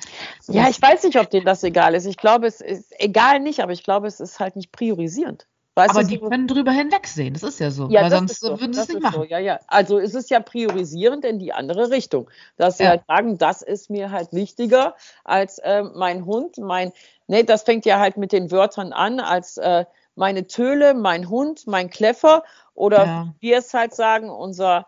Ja, 0.47 0.69
ich 0.69 0.81
weiß 0.81 1.03
nicht, 1.03 1.19
ob 1.19 1.29
denen 1.29 1.45
das 1.45 1.63
egal 1.63 1.95
ist. 1.95 2.05
Ich 2.05 2.15
glaube, 2.15 2.47
es 2.47 2.61
ist 2.61 2.93
egal 2.99 3.41
nicht, 3.41 3.59
aber 3.59 3.73
ich 3.73 3.83
glaube, 3.83 4.07
es 4.07 4.19
ist 4.21 4.39
halt 4.39 4.55
nicht 4.55 4.71
priorisierend. 4.71 5.47
Weißt 5.75 5.91
aber 5.91 6.03
die 6.03 6.17
so? 6.17 6.27
können 6.27 6.47
drüber 6.47 6.71
hinwegsehen, 6.71 7.33
das 7.33 7.43
ist 7.43 7.59
ja 7.59 7.71
so. 7.71 7.87
Ja, 7.89 8.03
weil 8.03 8.11
sonst 8.11 8.41
so. 8.41 8.59
würden 8.59 8.73
sie 8.73 8.81
es 8.81 8.89
nicht 8.89 9.01
machen. 9.01 9.21
So. 9.21 9.23
Ja, 9.23 9.39
ja. 9.39 9.59
Also 9.67 9.99
ist 9.99 10.15
es 10.15 10.29
ja 10.29 10.41
priorisierend 10.41 11.23
in 11.23 11.39
die 11.39 11.53
andere 11.53 11.89
Richtung. 11.89 12.29
Dass 12.57 12.77
sie 12.77 12.83
ja. 12.83 12.89
halt 12.89 13.03
sagen, 13.07 13.37
das 13.37 13.61
ist 13.61 13.89
mir 13.89 14.11
halt 14.11 14.33
wichtiger 14.33 14.95
als 15.23 15.59
äh, 15.59 15.83
mein 15.83 16.25
Hund, 16.25 16.57
mein, 16.57 16.91
ne, 17.27 17.45
das 17.45 17.63
fängt 17.63 17.85
ja 17.85 17.99
halt 17.99 18.17
mit 18.17 18.33
den 18.33 18.51
Wörtern 18.51 18.91
an, 18.91 19.21
als 19.21 19.57
äh, 19.57 19.85
meine 20.15 20.45
Töle, 20.47 20.93
mein 20.93 21.29
Hund, 21.29 21.65
mein 21.67 21.89
Kleffer 21.89 22.43
oder 22.73 23.05
ja. 23.05 23.33
wir 23.39 23.57
es 23.59 23.73
halt 23.73 23.95
sagen, 23.95 24.29
unser 24.29 24.87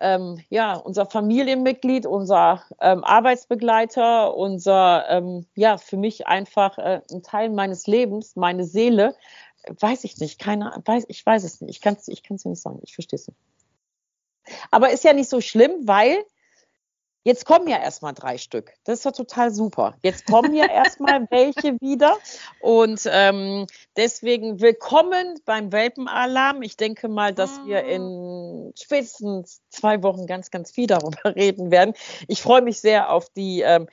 ähm, 0.00 0.40
ja, 0.48 0.74
unser 0.74 1.06
Familienmitglied, 1.06 2.04
unser 2.04 2.62
ähm, 2.80 3.04
Arbeitsbegleiter, 3.04 4.36
unser, 4.36 5.08
ähm, 5.08 5.46
ja, 5.54 5.78
für 5.78 5.96
mich 5.96 6.26
einfach 6.26 6.76
äh, 6.78 7.00
ein 7.12 7.22
Teil 7.22 7.48
meines 7.50 7.86
Lebens, 7.86 8.34
meine 8.34 8.64
Seele 8.64 9.14
weiß 9.80 10.04
ich 10.04 10.18
nicht, 10.18 10.38
keine, 10.38 10.82
weiß, 10.84 11.04
ich 11.08 11.24
weiß 11.24 11.44
es 11.44 11.60
nicht, 11.60 11.76
ich 11.76 11.80
kann 11.80 11.94
es 11.94 12.08
ich 12.08 12.22
kann's 12.22 12.44
nicht 12.44 12.60
sagen, 12.60 12.80
ich 12.82 12.94
verstehe 12.94 13.18
es 13.18 13.28
nicht. 13.28 13.38
Aber 14.70 14.90
ist 14.90 15.04
ja 15.04 15.12
nicht 15.12 15.30
so 15.30 15.40
schlimm, 15.40 15.72
weil 15.86 16.24
jetzt 17.24 17.46
kommen 17.46 17.66
ja 17.66 17.78
erstmal 17.78 18.12
drei 18.12 18.38
Stück. 18.38 18.72
Das 18.84 18.98
ist 18.98 19.04
ja 19.04 19.10
total 19.10 19.50
super. 19.50 19.96
Jetzt 20.02 20.26
kommen 20.26 20.54
ja 20.54 20.66
erstmal 20.70 21.26
welche 21.30 21.80
wieder. 21.80 22.16
Und 22.60 23.08
ähm, 23.10 23.66
deswegen 23.96 24.60
willkommen 24.60 25.40
beim 25.46 25.72
Welpenalarm. 25.72 26.62
Ich 26.62 26.76
denke 26.76 27.08
mal, 27.08 27.32
dass 27.32 27.64
wir 27.64 27.84
in 27.84 28.72
spätestens 28.78 29.62
zwei 29.70 30.02
Wochen 30.02 30.26
ganz, 30.26 30.50
ganz 30.50 30.70
viel 30.70 30.86
darüber 30.86 31.24
reden 31.36 31.70
werden. 31.70 31.94
Ich 32.28 32.42
freue 32.42 32.62
mich 32.62 32.80
sehr 32.80 33.10
auf 33.10 33.30
die 33.30 33.62
ähm, 33.62 33.88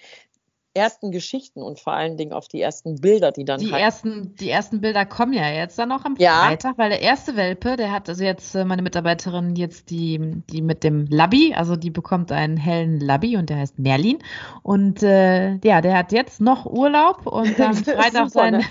ersten 0.74 1.12
Geschichten 1.12 1.62
und 1.62 1.80
vor 1.80 1.94
allen 1.94 2.16
Dingen 2.16 2.32
auf 2.32 2.48
die 2.48 2.62
ersten 2.62 2.96
Bilder, 3.02 3.32
die 3.32 3.44
dann 3.44 3.60
die 3.60 3.72
halt 3.72 3.82
ersten 3.82 4.36
die 4.36 4.50
ersten 4.50 4.80
Bilder 4.80 5.06
kommen 5.06 5.34
ja 5.34 5.50
jetzt 5.50 5.78
dann 5.78 5.90
noch 5.90 6.06
am 6.06 6.16
ja. 6.18 6.46
Freitag, 6.46 6.78
weil 6.78 6.90
der 6.90 7.02
erste 7.02 7.36
Welpe, 7.36 7.76
der 7.76 7.92
hat 7.92 8.08
also 8.08 8.24
jetzt 8.24 8.56
äh, 8.56 8.64
meine 8.64 8.82
Mitarbeiterin 8.82 9.56
jetzt 9.56 9.90
die 9.90 10.42
die 10.50 10.62
mit 10.62 10.84
dem 10.84 11.08
Labby, 11.08 11.54
also 11.54 11.76
die 11.76 11.90
bekommt 11.90 12.32
einen 12.32 12.56
hellen 12.56 13.00
Labby 13.00 13.36
und 13.36 13.50
der 13.50 13.58
heißt 13.58 13.80
Merlin 13.80 14.20
und 14.64 15.04
äh, 15.04 15.56
ja, 15.64 15.82
der 15.82 15.98
hat 15.98 16.14
jetzt 16.14 16.40
noch 16.40 16.66
Urlaub 16.66 17.28
und 17.28 17.60
dann 17.60 17.76
Freitag 17.84 18.30
super, 18.30 18.52
ne? 18.52 18.62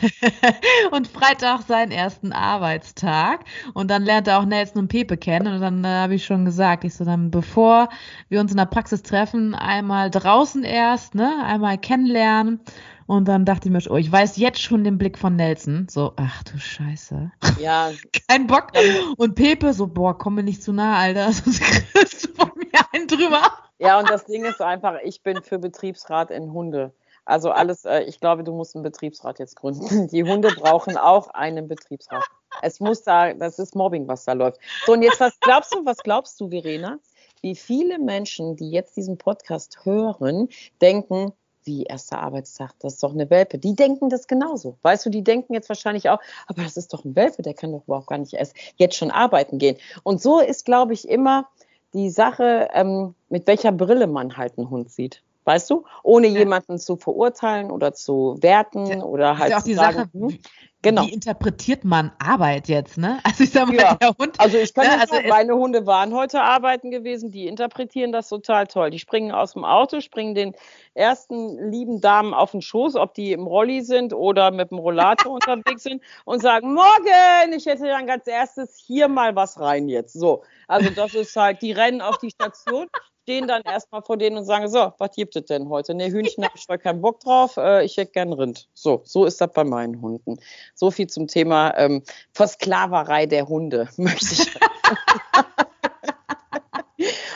und 0.91 1.07
Freitag 1.07 1.63
seinen 1.63 1.93
ersten 1.93 2.33
Arbeitstag 2.33 3.45
und 3.75 3.91
dann 3.91 4.05
lernt 4.05 4.27
er 4.27 4.39
auch 4.39 4.47
Nelson 4.47 4.83
und 4.83 4.89
Pepe 4.89 5.19
kennen 5.19 5.55
und 5.55 5.61
dann 5.61 5.85
äh, 5.85 5.89
habe 5.89 6.15
ich 6.15 6.25
schon 6.25 6.47
gesagt, 6.47 6.85
ich 6.85 6.95
so 6.95 7.05
dann 7.05 7.31
bevor 7.31 7.89
wir 8.31 8.41
uns 8.41 8.53
in 8.53 8.57
der 8.57 8.67
Praxis 8.67 9.03
treffen, 9.03 9.55
einmal 9.55 10.11
draußen 10.11 10.63
erst, 10.65 11.15
ne, 11.15 11.45
einmal 11.45 11.79
kennenlernen. 11.91 12.61
Und 13.07 13.27
dann 13.27 13.45
dachte 13.45 13.69
ich 13.69 13.73
mir, 13.73 13.83
oh, 13.91 13.97
ich 13.97 14.11
weiß 14.11 14.37
jetzt 14.37 14.63
schon 14.63 14.85
den 14.85 14.97
Blick 14.97 15.19
von 15.19 15.35
Nelson. 15.35 15.89
So, 15.91 16.13
ach 16.15 16.45
du 16.45 16.59
Scheiße. 16.59 17.33
Ja. 17.59 17.91
Kein 18.29 18.47
Bock. 18.47 18.69
Und 19.17 19.35
Pepe 19.35 19.73
so, 19.73 19.89
boah, 19.89 20.17
komm 20.17 20.37
mir 20.37 20.45
nicht 20.45 20.63
zu 20.63 20.73
nah, 20.73 20.97
Alter. 20.97 21.33
Sonst 21.33 21.61
kriegst 21.61 22.29
du 22.29 22.33
von 22.35 22.53
mir 22.57 22.81
einen 22.93 23.09
drüber. 23.09 23.43
Ja, 23.81 23.99
und 23.99 24.09
das 24.09 24.27
Ding 24.27 24.45
ist 24.45 24.61
einfach, 24.61 24.99
ich 25.03 25.23
bin 25.23 25.43
für 25.43 25.59
Betriebsrat 25.59 26.31
in 26.31 26.53
Hunde. 26.53 26.93
Also 27.25 27.51
alles, 27.51 27.85
äh, 27.85 28.03
ich 28.03 28.21
glaube, 28.21 28.45
du 28.45 28.53
musst 28.53 28.77
einen 28.77 28.85
Betriebsrat 28.85 29.41
jetzt 29.41 29.57
gründen. 29.57 30.07
Die 30.13 30.23
Hunde 30.23 30.51
brauchen 30.51 30.97
auch 30.97 31.29
einen 31.31 31.67
Betriebsrat. 31.67 32.25
Es 32.63 32.79
muss 32.79 33.03
da, 33.03 33.35
das 33.35 33.59
ist 33.59 33.75
Mobbing, 33.75 34.07
was 34.07 34.25
da 34.25 34.35
läuft. 34.35 34.61
So, 34.87 34.93
und 34.93 35.03
jetzt, 35.03 35.19
was 35.19 35.39
glaubst 35.41 35.75
du, 35.75 35.85
was 35.85 35.99
glaubst 35.99 36.41
du, 36.41 36.51
Verena? 36.51 36.99
Wie 37.41 37.57
viele 37.57 37.99
Menschen, 37.99 38.55
die 38.55 38.71
jetzt 38.71 38.97
diesen 38.97 39.19
Podcast 39.19 39.81
hören, 39.85 40.49
denken, 40.81 41.33
wie 41.71 41.85
erster 41.85 42.19
Arbeitstag, 42.19 42.73
das 42.81 42.95
ist 42.95 43.03
doch 43.05 43.13
eine 43.13 43.31
Welpe. 43.31 43.59
Die 43.59 43.77
denken 43.77 44.11
das 44.11 44.27
genauso. 44.27 44.77
Weißt 44.83 45.07
du, 45.07 45.11
die 45.11 45.23
denken 45.23 45.55
jetzt 45.55 45.69
wahrscheinlich 45.69 46.11
auch, 46.11 46.19
aber 46.49 46.65
das 46.65 46.77
ist 46.77 46.93
doch 46.93 47.05
ein 47.05 47.15
Welpe, 47.15 47.43
der 47.43 47.55
kann 47.55 47.71
doch 47.71 47.85
überhaupt 47.87 48.09
gar 48.09 48.19
nicht 48.19 48.35
erst 48.35 48.55
jetzt 48.77 48.97
schon 48.97 49.13
arbeiten 49.13 49.59
gehen. 49.59 49.77
Und 50.03 50.21
so 50.21 50.41
ist, 50.41 50.65
glaube 50.65 50.95
ich, 50.95 51.09
immer 51.09 51.49
die 51.95 52.11
Sache, 52.11 52.69
ähm, 52.75 53.15
mit 53.29 53.47
welcher 53.47 53.71
Brille 53.71 54.09
man 54.09 54.37
halt 54.37 54.59
einen 54.59 54.69
Hund 54.69 54.91
sieht. 54.91 55.23
Weißt 55.45 55.71
du? 55.71 55.85
Ohne 56.03 56.27
ja. 56.27 56.41
jemanden 56.41 56.79
zu 56.79 56.97
verurteilen 56.97 57.71
oder 57.71 57.95
zu 57.95 58.37
werten 58.41 58.87
ja. 58.87 59.03
oder 59.03 59.39
halt 59.39 59.47
ist 59.47 59.51
ja 59.51 59.57
auch 59.59 59.63
zu 59.63 59.69
die 59.69 59.75
sagen, 59.75 59.97
Sache, 59.97 60.09
hm, 60.13 60.39
Genau. 60.83 61.05
Wie 61.05 61.13
interpretiert 61.13 61.85
man 61.85 62.11
Arbeit 62.19 62.69
jetzt, 62.69 62.97
ne? 62.97 63.19
Also 63.25 63.45
ich 63.45 63.51
sag 63.51 63.67
mal, 63.69 63.77
ja. 63.77 63.95
der 63.97 64.15
Hund. 64.19 64.41
Also 64.41 64.57
ich 64.57 64.73
kann 64.73 64.87
ne, 64.87 64.99
also 64.99 65.15
sagen, 65.15 65.29
meine 65.29 65.55
Hunde 65.55 65.87
waren 65.87 66.15
heute 66.15 66.41
arbeiten 66.41 66.91
gewesen, 66.91 67.31
die 67.31 67.47
interpretieren 67.47 68.13
das 68.13 68.31
total 68.31 68.67
toll. 68.67 68.91
Die 68.91 68.99
springen 68.99 69.31
aus 69.31 69.53
dem 69.53 69.65
Auto, 69.65 70.01
springen 70.01 70.35
den 70.35 70.55
ersten 70.95 71.71
lieben 71.71 72.01
Damen 72.01 72.33
auf 72.33 72.53
den 72.53 72.63
Schoß, 72.63 72.97
ob 72.97 73.13
die 73.13 73.33
im 73.33 73.47
Rolli 73.47 73.83
sind 73.83 74.15
oder 74.15 74.51
mit 74.51 74.71
dem 74.71 74.79
Rollator 74.79 75.33
unterwegs 75.35 75.83
sind 75.83 76.03
und 76.25 76.41
sagen, 76.41 76.73
morgen, 76.73 77.53
ich 77.55 77.67
hätte 77.67 77.87
dann 77.87 78.07
ganz 78.07 78.27
erstes 78.27 78.77
hier 78.77 79.09
mal 79.09 79.37
was 79.37 79.61
rein 79.61 79.89
jetzt. 79.89 80.15
So. 80.15 80.45
Also 80.67 80.89
das 80.91 81.15
ist 81.15 81.37
halt, 81.37 81.61
die 81.61 81.73
rennen 81.73 82.01
auf 82.01 82.17
die 82.19 82.31
Station, 82.31 82.87
stehen 83.31 83.47
dann 83.47 83.63
erstmal 83.63 84.03
vor 84.03 84.17
denen 84.17 84.39
und 84.39 84.45
sagen, 84.45 84.69
so, 84.69 84.93
was 84.99 85.15
gibt 85.15 85.37
es 85.37 85.45
denn 85.45 85.69
heute? 85.69 85.95
Ne, 85.95 86.11
Hühnchen 86.11 86.43
habe 86.45 86.55
ich 86.57 86.67
voll 86.67 86.79
keinen 86.79 87.01
Bock 87.01 87.21
drauf, 87.21 87.57
äh, 87.59 87.85
ich 87.85 87.97
hätte 87.97 88.11
gern 88.11 88.33
Rind. 88.33 88.69
So, 88.75 89.03
so 89.05 89.25
ist 89.25 89.41
das 89.41 89.53
bei 89.53 89.63
meinen 89.63 90.03
Hunden. 90.03 90.41
So 90.75 90.91
viel 90.91 91.07
zum 91.07 91.29
Thema 91.29 91.73
ähm, 91.77 92.03
Versklaverei 92.33 93.27
der 93.27 93.47
Hunde, 93.47 93.89
möchte 93.97 94.35
ich. 94.35 94.51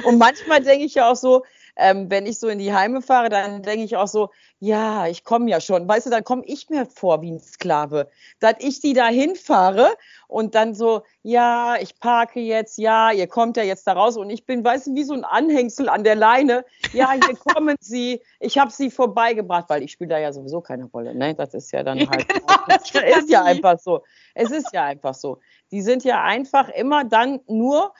und 0.05 0.19
manchmal 0.19 0.65
denke 0.65 0.85
ich 0.85 0.97
ja 0.97 1.13
auch 1.13 1.17
so, 1.17 1.45
ähm, 1.77 2.11
wenn 2.11 2.27
ich 2.27 2.39
so 2.39 2.49
in 2.49 2.59
die 2.59 2.73
Heime 2.73 3.03
fahre, 3.03 3.29
dann 3.29 3.63
denke 3.63 3.85
ich 3.85 3.97
auch 3.97 4.07
so, 4.07 4.31
ja, 4.61 5.07
ich 5.09 5.25
komme 5.25 5.51
ja 5.51 5.61
schon. 5.61 5.89
Weißt 5.89 6.07
du, 6.07 6.11
dann 6.11 6.25
komme 6.25 6.43
ich 6.47 6.71
mir 6.71 6.87
vor 6.87 7.21
wie 7.23 7.33
ein 7.33 7.41
Sklave. 7.41 8.09
Dass 8.41 8.55
ich 8.61 8.81
die 8.81 8.93
da 8.93 9.09
hinfahre 9.09 9.95
und 10.29 10.55
dann 10.55 10.75
so, 10.75 11.03
ja, 11.23 11.77
ich 11.81 11.99
parke 11.99 12.41
jetzt, 12.41 12.79
ja, 12.79 13.11
ihr 13.11 13.27
kommt 13.27 13.57
ja 13.57 13.63
jetzt 13.63 13.87
da 13.87 13.93
raus 13.93 14.17
und 14.17 14.31
ich 14.31 14.47
bin, 14.47 14.65
weißt 14.65 14.87
du, 14.87 14.95
wie 14.95 15.05
so 15.05 15.15
ein 15.15 15.25
Anhängsel 15.25 15.89
an 15.89 16.05
der 16.05 16.15
Leine. 16.15 16.65
Ja, 16.93 17.13
hier 17.13 17.37
kommen 17.55 17.77
sie, 17.81 18.23
ich 18.41 18.59
habe 18.59 18.71
sie 18.71 18.91
vorbeigebracht, 18.91 19.69
weil 19.69 19.83
ich 19.83 19.93
spiele 19.93 20.11
da 20.11 20.19
ja 20.19 20.33
sowieso 20.33 20.61
keine 20.61 20.85
Rolle. 20.85 21.15
Ne? 21.15 21.35
Das 21.35 21.55
ist 21.55 21.73
ja 21.73 21.83
dann 21.83 21.99
halt, 22.09 22.29
genau, 22.29 22.55
das 22.69 22.91
ist 22.91 23.29
ja 23.29 23.43
einfach 23.43 23.79
so. 23.79 24.03
Es 24.35 24.51
ist 24.51 24.73
ja 24.73 24.85
einfach 24.85 25.15
so. 25.15 25.41
Die 25.71 25.83
sind 25.83 26.05
ja 26.05 26.23
einfach 26.23 26.69
immer 26.69 27.05
dann 27.05 27.41
nur 27.47 27.93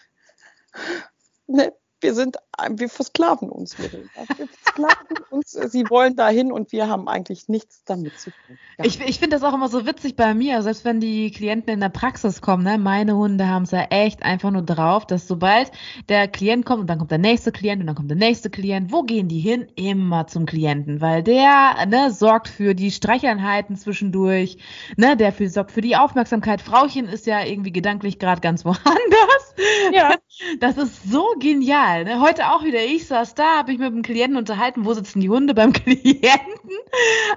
ne, 1.47 1.73
wir 2.01 2.15
sind, 2.15 2.37
wir 2.71 2.89
versklaven 2.89 3.49
uns. 3.49 3.79
Wir 3.79 3.91
versklaven 3.91 5.07
uns, 5.31 5.53
sie 5.53 5.89
wollen 5.91 6.17
dahin 6.17 6.53
und 6.53 6.73
wir 6.73 6.89
haben 6.89 7.09
eigentlich 7.09 7.49
nichts 7.49 7.83
damit 7.85 8.19
zu 8.19 8.31
tun. 8.31 8.59
Ja. 8.79 8.85
Ich, 8.85 9.01
ich 9.01 9.19
finde 9.19 9.37
das 9.37 9.43
auch 9.43 9.55
immer 9.55 9.69
so 9.69 9.87
witzig 9.87 10.17
bei 10.17 10.35
mir, 10.35 10.63
selbst 10.63 10.85
wenn 10.85 11.01
die 11.01 11.31
Klienten 11.31 11.73
in 11.73 11.81
der 11.81 11.89
Praxis 11.89 12.41
kommen, 12.41 12.65
ne, 12.65 12.79
meine 12.79 13.17
Hunde 13.17 13.49
haben 13.49 13.65
es 13.65 13.71
ja 13.71 13.83
echt 13.91 14.23
einfach 14.23 14.51
nur 14.51 14.63
drauf, 14.63 15.07
dass 15.07 15.27
sobald 15.27 15.71
der 16.09 16.29
Klient 16.29 16.67
kommt 16.67 16.83
und 16.83 16.87
dann 16.89 16.99
kommt 16.99 17.11
der 17.11 17.19
nächste 17.19 17.53
Klient 17.53 17.81
und 17.81 17.87
dann 17.87 17.97
kommt 17.97 18.11
der 18.11 18.19
nächste 18.19 18.51
Klient, 18.51 18.93
wo 18.93 19.03
gehen 19.03 19.29
die 19.29 19.41
hin? 19.41 19.67
Immer 19.77 20.27
zum 20.27 20.47
Klienten, 20.47 21.01
weil 21.01 21.23
der 21.23 21.87
ne, 21.87 22.11
sorgt 22.11 22.49
für 22.49 22.75
die 22.75 22.91
Streicheinheiten 22.91 23.77
zwischendurch, 23.77 24.59
ne, 24.97 25.17
der 25.17 25.33
für, 25.33 25.49
sorgt 25.49 25.73
für 25.73 25.81
die 25.81 25.97
Aufmerksamkeit. 25.97 26.61
Frauchen 26.61 27.07
ist 27.07 27.27
ja 27.27 27.45
irgendwie 27.45 27.73
gedanklich 27.73 28.19
gerade 28.19 28.41
ganz 28.41 28.65
woanders. 28.65 29.55
Ja. 29.93 30.17
Das 30.61 30.77
ist 30.77 31.11
so 31.11 31.25
genial 31.39 31.55
genial. 31.65 32.05
Ne? 32.05 32.21
Heute 32.21 32.44
auch 32.53 32.65
wieder, 32.65 32.83
ich 32.83 33.07
saß 33.07 33.35
da, 33.35 33.59
habe 33.59 33.73
ich 33.73 33.79
mit 33.79 33.93
dem 33.93 34.03
Klienten 34.03 34.37
unterhalten, 34.37 34.85
wo 34.85 34.93
sitzen 34.95 35.21
die 35.21 35.29
Hunde 35.29 35.55
beim 35.55 35.73
Klienten. 35.73 36.79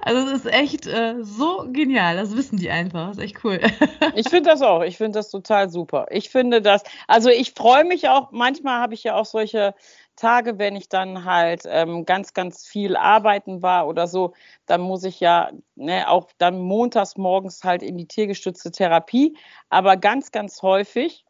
Also 0.02 0.26
es 0.26 0.44
ist 0.44 0.52
echt 0.52 0.86
äh, 0.86 1.16
so 1.22 1.66
genial, 1.72 2.16
das 2.16 2.36
wissen 2.36 2.58
die 2.58 2.70
einfach, 2.70 3.08
das 3.08 3.18
ist 3.18 3.24
echt 3.24 3.44
cool. 3.44 3.60
Ich 4.14 4.28
finde 4.28 4.50
das 4.50 4.62
auch, 4.62 4.82
ich 4.82 4.96
finde 4.96 5.18
das 5.18 5.30
total 5.30 5.70
super. 5.70 6.06
Ich 6.10 6.30
finde 6.30 6.60
das, 6.60 6.82
also 7.06 7.28
ich 7.28 7.52
freue 7.52 7.84
mich 7.84 8.08
auch, 8.08 8.32
manchmal 8.32 8.80
habe 8.80 8.94
ich 8.94 9.04
ja 9.04 9.14
auch 9.14 9.26
solche 9.26 9.74
Tage, 10.18 10.58
wenn 10.58 10.74
ich 10.74 10.88
dann 10.88 11.24
halt 11.24 11.62
ähm, 11.66 12.04
ganz, 12.04 12.34
ganz 12.34 12.66
viel 12.66 12.96
arbeiten 12.96 13.62
war 13.62 13.86
oder 13.86 14.08
so, 14.08 14.34
dann 14.66 14.80
muss 14.80 15.04
ich 15.04 15.20
ja 15.20 15.50
ne, 15.76 16.08
auch 16.08 16.28
dann 16.38 16.58
montags 16.58 17.16
morgens 17.16 17.62
halt 17.62 17.82
in 17.82 17.96
die 17.96 18.06
tiergestützte 18.06 18.72
Therapie. 18.72 19.36
Aber 19.68 19.96
ganz, 19.96 20.32
ganz 20.32 20.60
häufig 20.62 21.24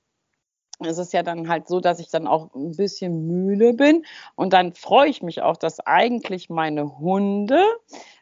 es 0.81 0.99
ist 0.99 1.13
ja 1.13 1.23
dann 1.23 1.49
halt 1.49 1.69
so, 1.69 1.81
dass 1.81 1.99
ich 1.99 2.09
dann 2.09 2.27
auch 2.27 2.55
ein 2.55 2.77
bisschen 2.77 3.27
müde 3.27 3.73
bin. 3.73 4.05
Und 4.37 4.53
dann 4.53 4.75
freue 4.75 5.09
ich 5.09 5.23
mich 5.23 5.43
auch, 5.43 5.57
dass 5.57 5.81
eigentlich 5.81 6.51
meine 6.51 6.99
Hunde 6.99 7.63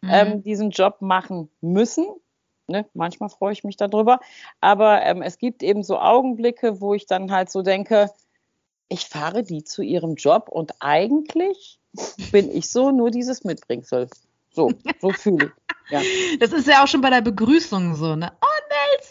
mhm. 0.00 0.10
ähm, 0.10 0.42
diesen 0.42 0.70
Job 0.70 1.00
machen 1.00 1.50
müssen. 1.60 2.06
Ne? 2.66 2.86
Manchmal 2.94 3.28
freue 3.28 3.52
ich 3.52 3.64
mich 3.64 3.76
darüber. 3.76 4.20
Aber 4.60 5.02
ähm, 5.02 5.22
es 5.22 5.38
gibt 5.38 5.62
eben 5.62 5.82
so 5.82 5.98
Augenblicke, 5.98 6.80
wo 6.80 6.94
ich 6.94 7.06
dann 7.06 7.30
halt 7.30 7.50
so 7.50 7.62
denke, 7.62 8.10
ich 8.88 9.06
fahre 9.06 9.42
die 9.42 9.64
zu 9.64 9.82
ihrem 9.82 10.14
Job 10.14 10.48
und 10.48 10.74
eigentlich 10.80 11.80
bin 12.30 12.50
ich 12.50 12.70
so 12.70 12.90
nur 12.90 13.10
dieses 13.10 13.44
Mitbringsel. 13.44 14.08
So, 14.52 14.72
so 15.00 15.10
fühle 15.10 15.46
ich. 15.46 15.66
Ja. 15.90 16.00
Das 16.40 16.52
ist 16.52 16.66
ja 16.66 16.82
auch 16.82 16.88
schon 16.88 17.00
bei 17.00 17.10
der 17.10 17.20
Begrüßung 17.20 17.94
so, 17.94 18.16
ne? 18.16 18.32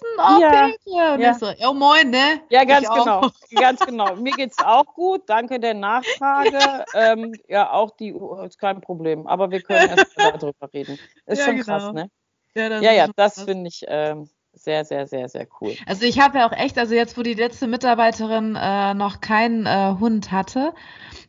Nelson, 0.01 0.37
oh, 0.37 0.41
ja. 0.41 0.67
Peter. 0.67 1.13
Und 1.13 1.19
ja. 1.21 1.33
so, 1.33 1.47
oh, 1.67 1.73
moin, 1.73 2.09
ne? 2.09 2.41
Ja, 2.49 2.63
ganz 2.63 2.83
ich 2.87 2.93
genau. 2.93 3.19
Auch. 3.21 3.31
Ganz 3.55 3.79
genau. 3.85 4.15
Mir 4.15 4.33
geht's 4.33 4.57
auch 4.59 4.85
gut. 4.85 5.23
Danke 5.27 5.59
der 5.59 5.73
Nachfrage. 5.73 6.85
ähm, 6.93 7.33
ja, 7.47 7.71
auch 7.71 7.91
die 7.91 8.15
ist 8.45 8.59
kein 8.59 8.81
Problem. 8.81 9.27
Aber 9.27 9.51
wir 9.51 9.61
können 9.61 9.89
erst 9.89 10.17
mal 10.17 10.31
darüber 10.39 10.73
reden. 10.73 10.99
Ist 11.25 11.39
ja, 11.39 11.45
schon 11.45 11.55
genau. 11.55 11.65
krass, 11.65 11.93
ne? 11.93 12.09
Ja, 12.55 12.69
das, 12.69 12.83
ja, 12.83 12.91
ja, 12.93 13.07
das 13.15 13.43
finde 13.43 13.67
ich 13.67 13.83
ähm, 13.87 14.29
sehr, 14.53 14.85
sehr, 14.85 15.07
sehr, 15.07 15.27
sehr 15.29 15.47
cool. 15.59 15.75
Also 15.85 16.05
ich 16.05 16.19
habe 16.19 16.39
ja 16.39 16.47
auch 16.47 16.53
echt, 16.53 16.77
also 16.77 16.95
jetzt, 16.95 17.17
wo 17.17 17.23
die 17.23 17.33
letzte 17.33 17.67
Mitarbeiterin 17.67 18.55
äh, 18.55 18.93
noch 18.93 19.21
keinen 19.21 19.65
äh, 19.65 19.95
Hund 19.99 20.31
hatte, 20.31 20.73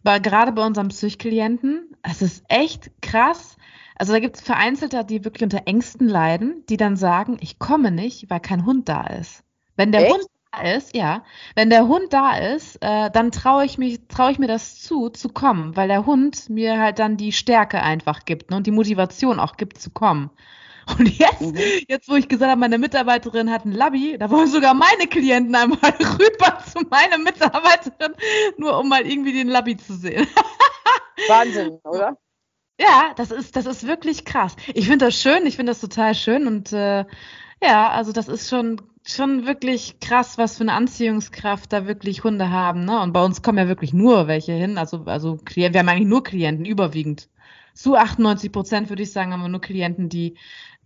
war 0.02 0.20
gerade 0.20 0.52
bei 0.52 0.64
unserem 0.64 0.88
Psychklienten, 0.88 1.96
es 2.02 2.22
ist 2.22 2.44
echt 2.48 2.90
krass, 3.02 3.55
also 3.98 4.12
da 4.12 4.18
gibt 4.18 4.36
es 4.36 4.42
Vereinzelte, 4.42 5.04
die 5.04 5.24
wirklich 5.24 5.42
unter 5.42 5.66
Ängsten 5.66 6.08
leiden, 6.08 6.64
die 6.68 6.76
dann 6.76 6.96
sagen, 6.96 7.38
ich 7.40 7.58
komme 7.58 7.90
nicht, 7.90 8.30
weil 8.30 8.40
kein 8.40 8.66
Hund 8.66 8.88
da 8.88 9.06
ist. 9.06 9.42
Wenn 9.76 9.92
der 9.92 10.02
Echt? 10.02 10.12
Hund 10.12 10.26
da 10.52 10.62
ist, 10.62 10.96
ja, 10.96 11.24
wenn 11.54 11.70
der 11.70 11.86
Hund 11.86 12.12
da 12.12 12.36
ist, 12.36 12.76
äh, 12.82 13.10
dann 13.10 13.32
traue 13.32 13.64
ich 13.64 13.78
mich, 13.78 14.00
traue 14.08 14.32
ich 14.32 14.38
mir 14.38 14.48
das 14.48 14.80
zu, 14.80 15.08
zu 15.10 15.28
kommen, 15.28 15.76
weil 15.76 15.88
der 15.88 16.06
Hund 16.06 16.48
mir 16.48 16.78
halt 16.78 16.98
dann 16.98 17.16
die 17.16 17.32
Stärke 17.32 17.82
einfach 17.82 18.24
gibt 18.24 18.50
ne, 18.50 18.56
und 18.56 18.66
die 18.66 18.70
Motivation 18.70 19.40
auch 19.40 19.56
gibt 19.56 19.78
zu 19.78 19.90
kommen. 19.90 20.30
Und 20.98 21.18
jetzt, 21.18 21.40
mhm. 21.40 21.58
jetzt, 21.88 22.08
wo 22.08 22.14
ich 22.14 22.28
gesagt 22.28 22.50
habe, 22.50 22.60
meine 22.60 22.78
Mitarbeiterin 22.78 23.50
hat 23.50 23.64
ein 23.64 23.72
Labby, 23.72 24.16
da 24.18 24.30
wollen 24.30 24.46
sogar 24.46 24.72
meine 24.72 25.08
Klienten 25.08 25.54
einmal 25.54 25.78
rüber 25.82 26.58
zu 26.64 26.86
meiner 26.88 27.18
Mitarbeiterin, 27.18 28.14
nur 28.56 28.78
um 28.78 28.88
mal 28.88 29.04
irgendwie 29.04 29.32
den 29.32 29.48
Labby 29.48 29.76
zu 29.76 29.94
sehen. 29.94 30.28
Wahnsinn, 31.28 31.80
oder? 31.82 32.16
Ja, 32.78 33.14
das 33.16 33.30
ist, 33.30 33.56
das 33.56 33.66
ist 33.66 33.86
wirklich 33.86 34.24
krass. 34.24 34.54
Ich 34.74 34.86
finde 34.86 35.06
das 35.06 35.20
schön, 35.20 35.46
ich 35.46 35.56
finde 35.56 35.70
das 35.70 35.80
total 35.80 36.14
schön 36.14 36.46
und 36.46 36.72
äh, 36.72 37.04
ja, 37.62 37.88
also 37.88 38.12
das 38.12 38.28
ist 38.28 38.50
schon, 38.50 38.82
schon 39.02 39.46
wirklich 39.46 39.98
krass, 40.00 40.36
was 40.36 40.56
für 40.56 40.64
eine 40.64 40.74
Anziehungskraft 40.74 41.72
da 41.72 41.86
wirklich 41.86 42.22
Hunde 42.22 42.50
haben. 42.50 42.84
Ne? 42.84 43.00
Und 43.00 43.12
bei 43.12 43.24
uns 43.24 43.40
kommen 43.40 43.58
ja 43.58 43.68
wirklich 43.68 43.94
nur 43.94 44.26
welche 44.26 44.52
hin. 44.52 44.76
Also, 44.76 45.04
also 45.06 45.38
wir 45.54 45.66
haben 45.66 45.88
eigentlich 45.88 46.08
nur 46.08 46.22
Klienten, 46.22 46.66
überwiegend. 46.66 47.30
Zu 47.72 47.96
98 47.96 48.52
Prozent 48.52 48.88
würde 48.88 49.02
ich 49.02 49.12
sagen, 49.12 49.32
haben 49.32 49.42
wir 49.42 49.48
nur 49.48 49.60
Klienten, 49.60 50.08
die, 50.08 50.36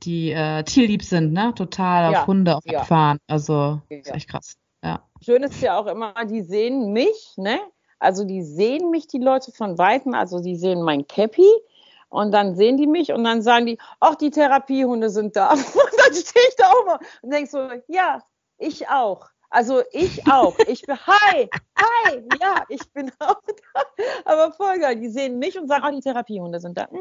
die 0.03 0.33
äh, 0.33 0.63
tierlieb 0.65 1.03
sind, 1.03 1.33
ne? 1.33 1.53
Total 1.55 2.13
ja, 2.13 2.21
auf 2.21 2.27
Hunde 2.27 2.57
auf 2.57 2.65
ja. 2.67 2.85
fahren. 2.85 3.19
Also 3.27 3.81
ja. 3.89 3.99
ist 3.99 4.13
echt 4.13 4.29
krass. 4.29 4.57
Ja. 4.83 5.05
Schön 5.25 5.43
ist 5.43 5.61
ja 5.61 5.79
auch 5.79 5.87
immer, 5.87 6.15
die 6.25 6.43
sehen 6.43 6.93
mich, 6.93 7.35
ne? 7.37 7.59
Also 7.99 8.25
die 8.25 8.43
sehen 8.43 8.91
mich, 8.91 9.07
die 9.09 9.19
Leute 9.19 9.53
von 9.53 9.77
Weitem, 9.79 10.15
also 10.15 10.41
die 10.41 10.57
sehen 10.57 10.83
mein 10.83 11.07
Cappy 11.07 11.47
und 12.11 12.33
dann 12.33 12.57
sehen 12.57 12.77
die 12.77 12.87
mich 12.87 13.13
und 13.13 13.25
dann 13.25 13.41
sagen 13.41 13.67
die, 13.67 13.79
ach, 14.01 14.17
die 14.17 14.31
Therapiehunde 14.31 15.11
sind 15.11 15.37
da. 15.37 15.51
Und 15.53 15.65
dann 15.65 16.15
stehe 16.15 16.45
ich 16.49 16.57
da 16.57 16.73
mal 16.85 16.99
und 17.23 17.33
denke 17.33 17.51
so, 17.51 17.69
ja, 17.87 18.23
ich 18.59 18.89
auch. 18.89 19.29
Also 19.49 19.83
ich 19.93 20.27
auch. 20.31 20.59
Ich 20.67 20.83
bin, 20.83 20.97
hi, 20.97 21.49
hi, 21.79 22.23
ja, 22.41 22.65
ich 22.69 22.91
bin 22.93 23.11
auch 23.19 23.41
da. 23.75 23.83
Aber 24.25 24.53
voll 24.53 24.79
geil. 24.79 24.97
Die 24.97 25.09
sehen 25.09 25.39
mich 25.39 25.59
und 25.59 25.69
sagen, 25.69 25.85
ah, 25.85 25.91
die 25.91 26.01
Therapiehunde 26.01 26.61
sind 26.61 26.79
da. 26.79 26.89
Hm. 26.91 27.01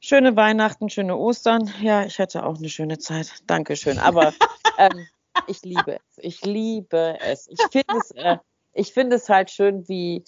Schöne 0.00 0.34
Weihnachten, 0.34 0.88
schöne 0.88 1.16
Ostern. 1.16 1.72
Ja, 1.80 2.04
ich 2.04 2.18
hatte 2.18 2.44
auch 2.44 2.56
eine 2.56 2.68
schöne 2.68 2.98
Zeit. 2.98 3.30
Dankeschön. 3.46 3.98
Aber 3.98 4.32
ähm, 4.78 5.06
ich 5.46 5.62
liebe 5.62 5.96
es. 5.96 6.18
Ich 6.18 6.44
liebe 6.44 7.18
es. 7.20 7.48
Ich 7.48 7.60
finde 7.70 7.94
es, 7.98 8.10
äh, 8.12 8.38
ich 8.72 8.92
finde 8.92 9.16
es 9.16 9.28
halt 9.28 9.50
schön, 9.50 9.88
wie, 9.88 10.24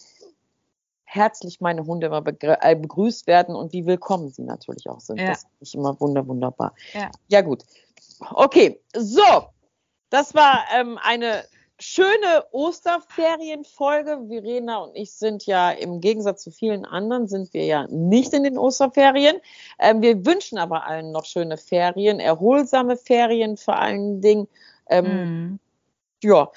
herzlich 1.12 1.61
meine 1.61 1.85
Hunde 1.85 2.07
immer 2.07 2.22
äh, 2.27 2.75
begrüßt 2.75 3.27
werden 3.27 3.55
und 3.55 3.72
wie 3.72 3.87
willkommen 3.87 4.31
sie 4.31 4.42
natürlich 4.42 4.88
auch 4.88 5.01
sind. 5.01 5.20
Ja. 5.20 5.29
Das 5.29 5.42
finde 5.42 5.57
ich 5.61 5.75
immer 5.75 6.01
wunder, 6.01 6.27
wunderbar. 6.27 6.75
Ja. 6.94 7.11
ja, 7.29 7.40
gut. 7.42 7.64
Okay, 8.31 8.81
so. 8.96 9.46
Das 10.11 10.35
war 10.35 10.64
ähm, 10.75 10.98
eine 11.03 11.44
schöne 11.79 12.44
Osterferienfolge. 12.53 14.27
Verena 14.29 14.79
und 14.79 14.94
ich 14.94 15.12
sind 15.12 15.46
ja 15.46 15.70
im 15.70 16.01
Gegensatz 16.01 16.42
zu 16.42 16.51
vielen 16.51 16.85
anderen 16.85 17.27
sind 17.27 17.53
wir 17.53 17.64
ja 17.64 17.87
nicht 17.88 18.33
in 18.33 18.44
den 18.44 18.59
Osterferien. 18.59 19.37
Ähm, 19.79 20.01
wir 20.01 20.25
wünschen 20.25 20.59
aber 20.59 20.87
allen 20.87 21.12
noch 21.12 21.25
schöne 21.25 21.59
Ferien, 21.59 22.20
erholsame 22.20 22.96
Ferien 22.96 23.57
vor 23.57 23.77
allen 23.77 24.20
Dingen. 24.22 24.48
Ähm, 24.88 25.05
mhm 25.05 25.59
ja. 26.23 26.49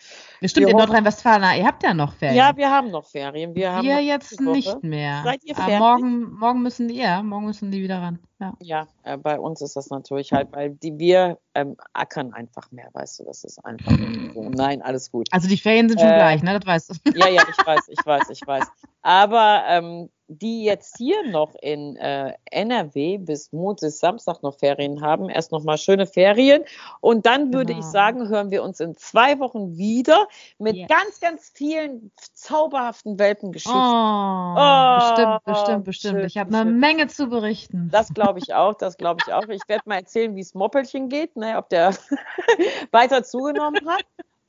Bestimmt 0.42 0.68
Wir 0.68 0.72
in 0.72 0.78
Nordrhein-Westfalen, 0.78 1.58
ihr 1.60 1.66
habt 1.66 1.84
ja 1.84 1.94
noch 1.94 2.14
Ferien. 2.14 2.38
Ja, 2.38 2.56
wir 2.56 2.70
haben 2.70 2.92
noch 2.92 3.06
Ferien. 3.06 3.56
Wir 3.56 3.72
haben 3.72 3.88
wir 3.88 4.00
jetzt 4.02 4.40
nicht 4.40 4.84
mehr. 4.84 5.22
Seid 5.24 5.44
ihr 5.44 5.56
Aber 5.56 5.66
fertig? 5.66 5.80
morgen, 5.80 6.34
morgen 6.34 6.62
müssen 6.62 6.88
die, 6.88 6.96
ja, 6.98 7.24
morgen 7.24 7.46
müssen 7.46 7.72
die 7.72 7.82
wieder 7.82 8.02
ran. 8.02 8.20
Ja. 8.40 8.54
Ja, 8.60 8.88
äh, 9.04 9.18
bei 9.18 9.40
uns 9.40 9.62
ist 9.62 9.76
das 9.76 9.90
natürlich 9.90 10.34
halt, 10.34 10.50
weil 10.52 10.72
die 10.72 10.98
wir 11.00 11.38
ähm, 11.54 11.78
ackern 11.94 12.34
einfach 12.34 12.70
mehr, 12.72 12.90
weißt 12.94 13.20
du, 13.20 13.24
das 13.24 13.44
ist 13.44 13.64
einfach 13.66 13.92
so. 14.34 14.50
Nein, 14.50 14.82
alles 14.82 15.10
gut. 15.12 15.28
Also 15.32 15.48
die 15.48 15.58
Ferien 15.58 15.88
sind 15.90 16.00
schon 16.02 16.10
Äh, 16.10 16.16
gleich, 16.18 16.44
ne? 16.44 16.60
Das 16.60 16.66
weißt 16.68 16.90
du. 16.90 17.18
Ja, 17.18 17.28
ja, 17.30 17.44
ich 17.50 17.66
weiß, 17.66 17.88
ich 17.88 18.06
weiß, 18.06 18.30
ich 18.30 18.46
weiß. 18.46 18.66
Aber 19.02 19.64
ähm, 19.68 20.10
die 20.28 20.64
jetzt 20.64 20.98
hier 20.98 21.30
noch 21.30 21.54
in 21.62 21.96
äh, 21.98 22.34
NRW 22.52 23.18
bis 23.20 23.52
Montag, 23.52 23.92
Samstag 23.92 24.42
noch 24.44 24.58
Ferien 24.58 25.02
haben, 25.02 25.30
erst 25.30 25.52
noch 25.52 25.64
mal 25.64 25.78
schöne 25.78 26.08
Ferien. 26.08 26.64
Und 27.00 27.26
dann 27.26 27.54
würde 27.54 27.74
Genau. 27.74 27.80
ich 27.86 27.92
sagen, 27.92 28.28
hören 28.30 28.50
wir 28.52 28.64
uns 28.64 28.80
in 28.80 28.98
zwei 28.98 29.40
Wochen 29.40 29.78
wieder 29.78 30.28
mit 30.58 30.76
Ja. 30.76 30.88
ganz, 30.88 31.20
ganz 31.20 31.52
vielen 31.54 32.12
zauberhaften 32.34 33.20
Welpengeschichten. 33.20 33.74
Oh, 33.82 34.56
Oh, 34.58 34.96
bestimmt, 34.96 35.44
bestimmt, 35.46 35.84
bestimmt. 35.86 36.16
schön, 36.20 36.26
ich 36.26 36.38
habe 36.38 36.56
eine. 36.58 36.72
Menge 36.72 37.08
zu 37.08 37.28
berichten. 37.28 37.90
Das 37.92 38.14
glaube 38.14 38.40
ich 38.40 38.54
auch, 38.54 38.74
das 38.74 38.98
glaube 38.98 39.22
ich 39.26 39.34
auch. 39.34 39.48
Ich 39.50 39.68
werde 39.68 39.84
mal 39.88 39.96
erzählen, 39.98 40.36
wie 40.36 40.42
es 40.42 40.54
Moppelchen 40.54 41.10
geht, 41.10 41.36
ne, 41.36 41.58
ob 41.58 41.70
der 41.70 41.92
weiter 42.92 43.24
zugenommen 43.24 43.88
hat. 43.88 44.04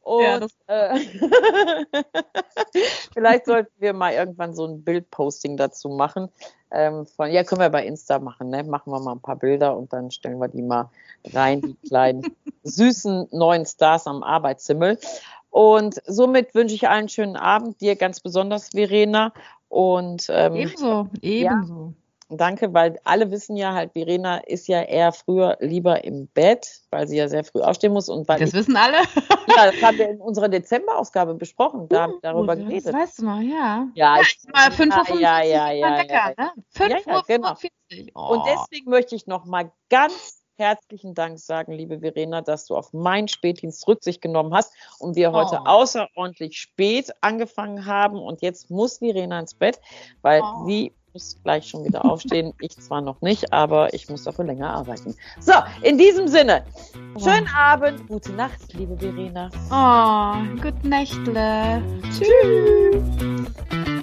Und 0.06 0.22
Ja, 0.68 0.92
äh, 0.92 1.00
vielleicht 3.12 3.46
sollten 3.46 3.72
wir 3.78 3.92
mal 3.92 4.12
irgendwann 4.12 4.54
so 4.54 4.64
ein 4.64 4.84
Bildposting 4.84 5.56
dazu 5.56 5.88
machen. 5.88 6.28
Ähm, 6.70 7.06
von, 7.06 7.28
ja, 7.28 7.42
können 7.42 7.60
wir 7.60 7.70
bei 7.70 7.84
Insta 7.84 8.20
machen, 8.20 8.50
ne? 8.50 8.62
Machen 8.62 8.92
wir 8.92 9.00
mal 9.00 9.14
ein 9.16 9.20
paar 9.20 9.34
Bilder 9.34 9.76
und 9.76 9.92
dann 9.92 10.12
stellen 10.12 10.38
wir 10.38 10.46
die 10.46 10.62
mal 10.62 10.90
rein, 11.32 11.60
die 11.60 11.74
kleinen 11.88 12.22
süßen 12.62 13.30
neuen 13.32 13.66
Stars 13.66 14.06
am 14.06 14.22
Arbeitshimmel. 14.22 14.96
Und 15.50 16.00
somit 16.06 16.54
wünsche 16.54 16.76
ich 16.76 16.86
allen 16.86 16.98
einen 17.00 17.08
schönen 17.08 17.36
Abend, 17.36 17.80
dir 17.80 17.96
ganz 17.96 18.20
besonders, 18.20 18.68
Verena. 18.68 19.32
Und 19.68 20.28
ähm, 20.30 20.54
Ebenso, 20.54 21.08
ebenso. 21.20 21.94
Danke, 22.28 22.74
weil 22.74 22.98
alle 23.04 23.30
wissen 23.30 23.56
ja 23.56 23.72
halt, 23.72 23.92
Verena 23.92 24.38
ist 24.38 24.66
ja 24.66 24.82
eher 24.82 25.12
früher 25.12 25.56
lieber 25.60 26.02
im 26.02 26.26
Bett, 26.28 26.80
weil 26.90 27.06
sie 27.06 27.16
ja 27.18 27.28
sehr 27.28 27.44
früh 27.44 27.60
aufstehen 27.60 27.92
muss 27.92 28.08
und 28.08 28.26
weil 28.26 28.40
Das 28.40 28.48
ich, 28.48 28.54
wissen 28.54 28.76
alle. 28.76 28.96
ja, 29.56 29.70
das 29.70 29.80
haben 29.80 29.98
wir 29.98 30.08
in 30.08 30.20
unserer 30.20 30.48
Dezemberausgabe 30.48 31.34
besprochen, 31.34 31.88
da 31.88 32.02
haben 32.02 32.14
wir 32.14 32.20
darüber 32.22 32.56
Gut, 32.56 32.66
geredet. 32.66 32.86
Das 32.86 32.94
weißt 32.94 33.18
du 33.20 33.24
noch, 33.26 33.40
ja. 33.40 33.86
Ja, 33.94 34.20
ich, 34.20 34.38
Mal 34.52 34.70
5.45 34.70 35.10
Uhr 35.12 35.20
ja, 35.20 35.42
ja, 35.42 35.70
ja, 35.70 36.02
ja, 36.02 36.32
ja. 36.36 36.52
5 36.70 36.90
Ja, 36.90 36.98
ja, 37.06 37.16
Uhr 37.16 37.22
genau. 37.26 37.54
45. 37.54 38.12
Oh. 38.16 38.20
Und 38.34 38.42
deswegen 38.46 38.90
möchte 38.90 39.14
ich 39.14 39.26
nochmal 39.28 39.70
ganz 39.88 40.42
herzlichen 40.58 41.14
Dank 41.14 41.38
sagen, 41.38 41.72
liebe 41.72 42.00
Verena, 42.00 42.40
dass 42.40 42.66
du 42.66 42.76
auf 42.76 42.92
meinen 42.92 43.28
Spätdienst 43.28 43.86
Rücksicht 43.86 44.20
genommen 44.22 44.52
hast 44.54 44.72
und 44.98 45.14
wir 45.14 45.30
heute 45.32 45.60
Oh. 45.62 45.68
außerordentlich 45.68 46.58
spät 46.58 47.12
angefangen 47.20 47.86
haben 47.86 48.18
und 48.18 48.40
jetzt 48.42 48.70
muss 48.70 48.98
Verena 48.98 49.38
ins 49.38 49.54
Bett, 49.54 49.80
weil 50.22 50.40
Oh. 50.42 50.64
sie 50.66 50.92
muss 51.16 51.38
gleich 51.42 51.66
schon 51.66 51.82
wieder 51.84 52.04
aufstehen. 52.04 52.52
Ich 52.60 52.78
zwar 52.78 53.00
noch 53.00 53.22
nicht, 53.22 53.50
aber 53.50 53.94
ich 53.94 54.08
muss 54.10 54.24
dafür 54.24 54.44
länger 54.44 54.68
arbeiten. 54.68 55.14
So, 55.40 55.54
in 55.80 55.96
diesem 55.96 56.28
Sinne, 56.28 56.62
schönen 57.18 57.48
Abend, 57.48 58.06
gute 58.06 58.32
Nacht, 58.32 58.74
liebe 58.74 58.98
Verena. 58.98 59.48
Oh, 59.70 60.60
gut 60.60 60.84
Nächtle. 60.84 61.82
Tschüss. 62.12 63.95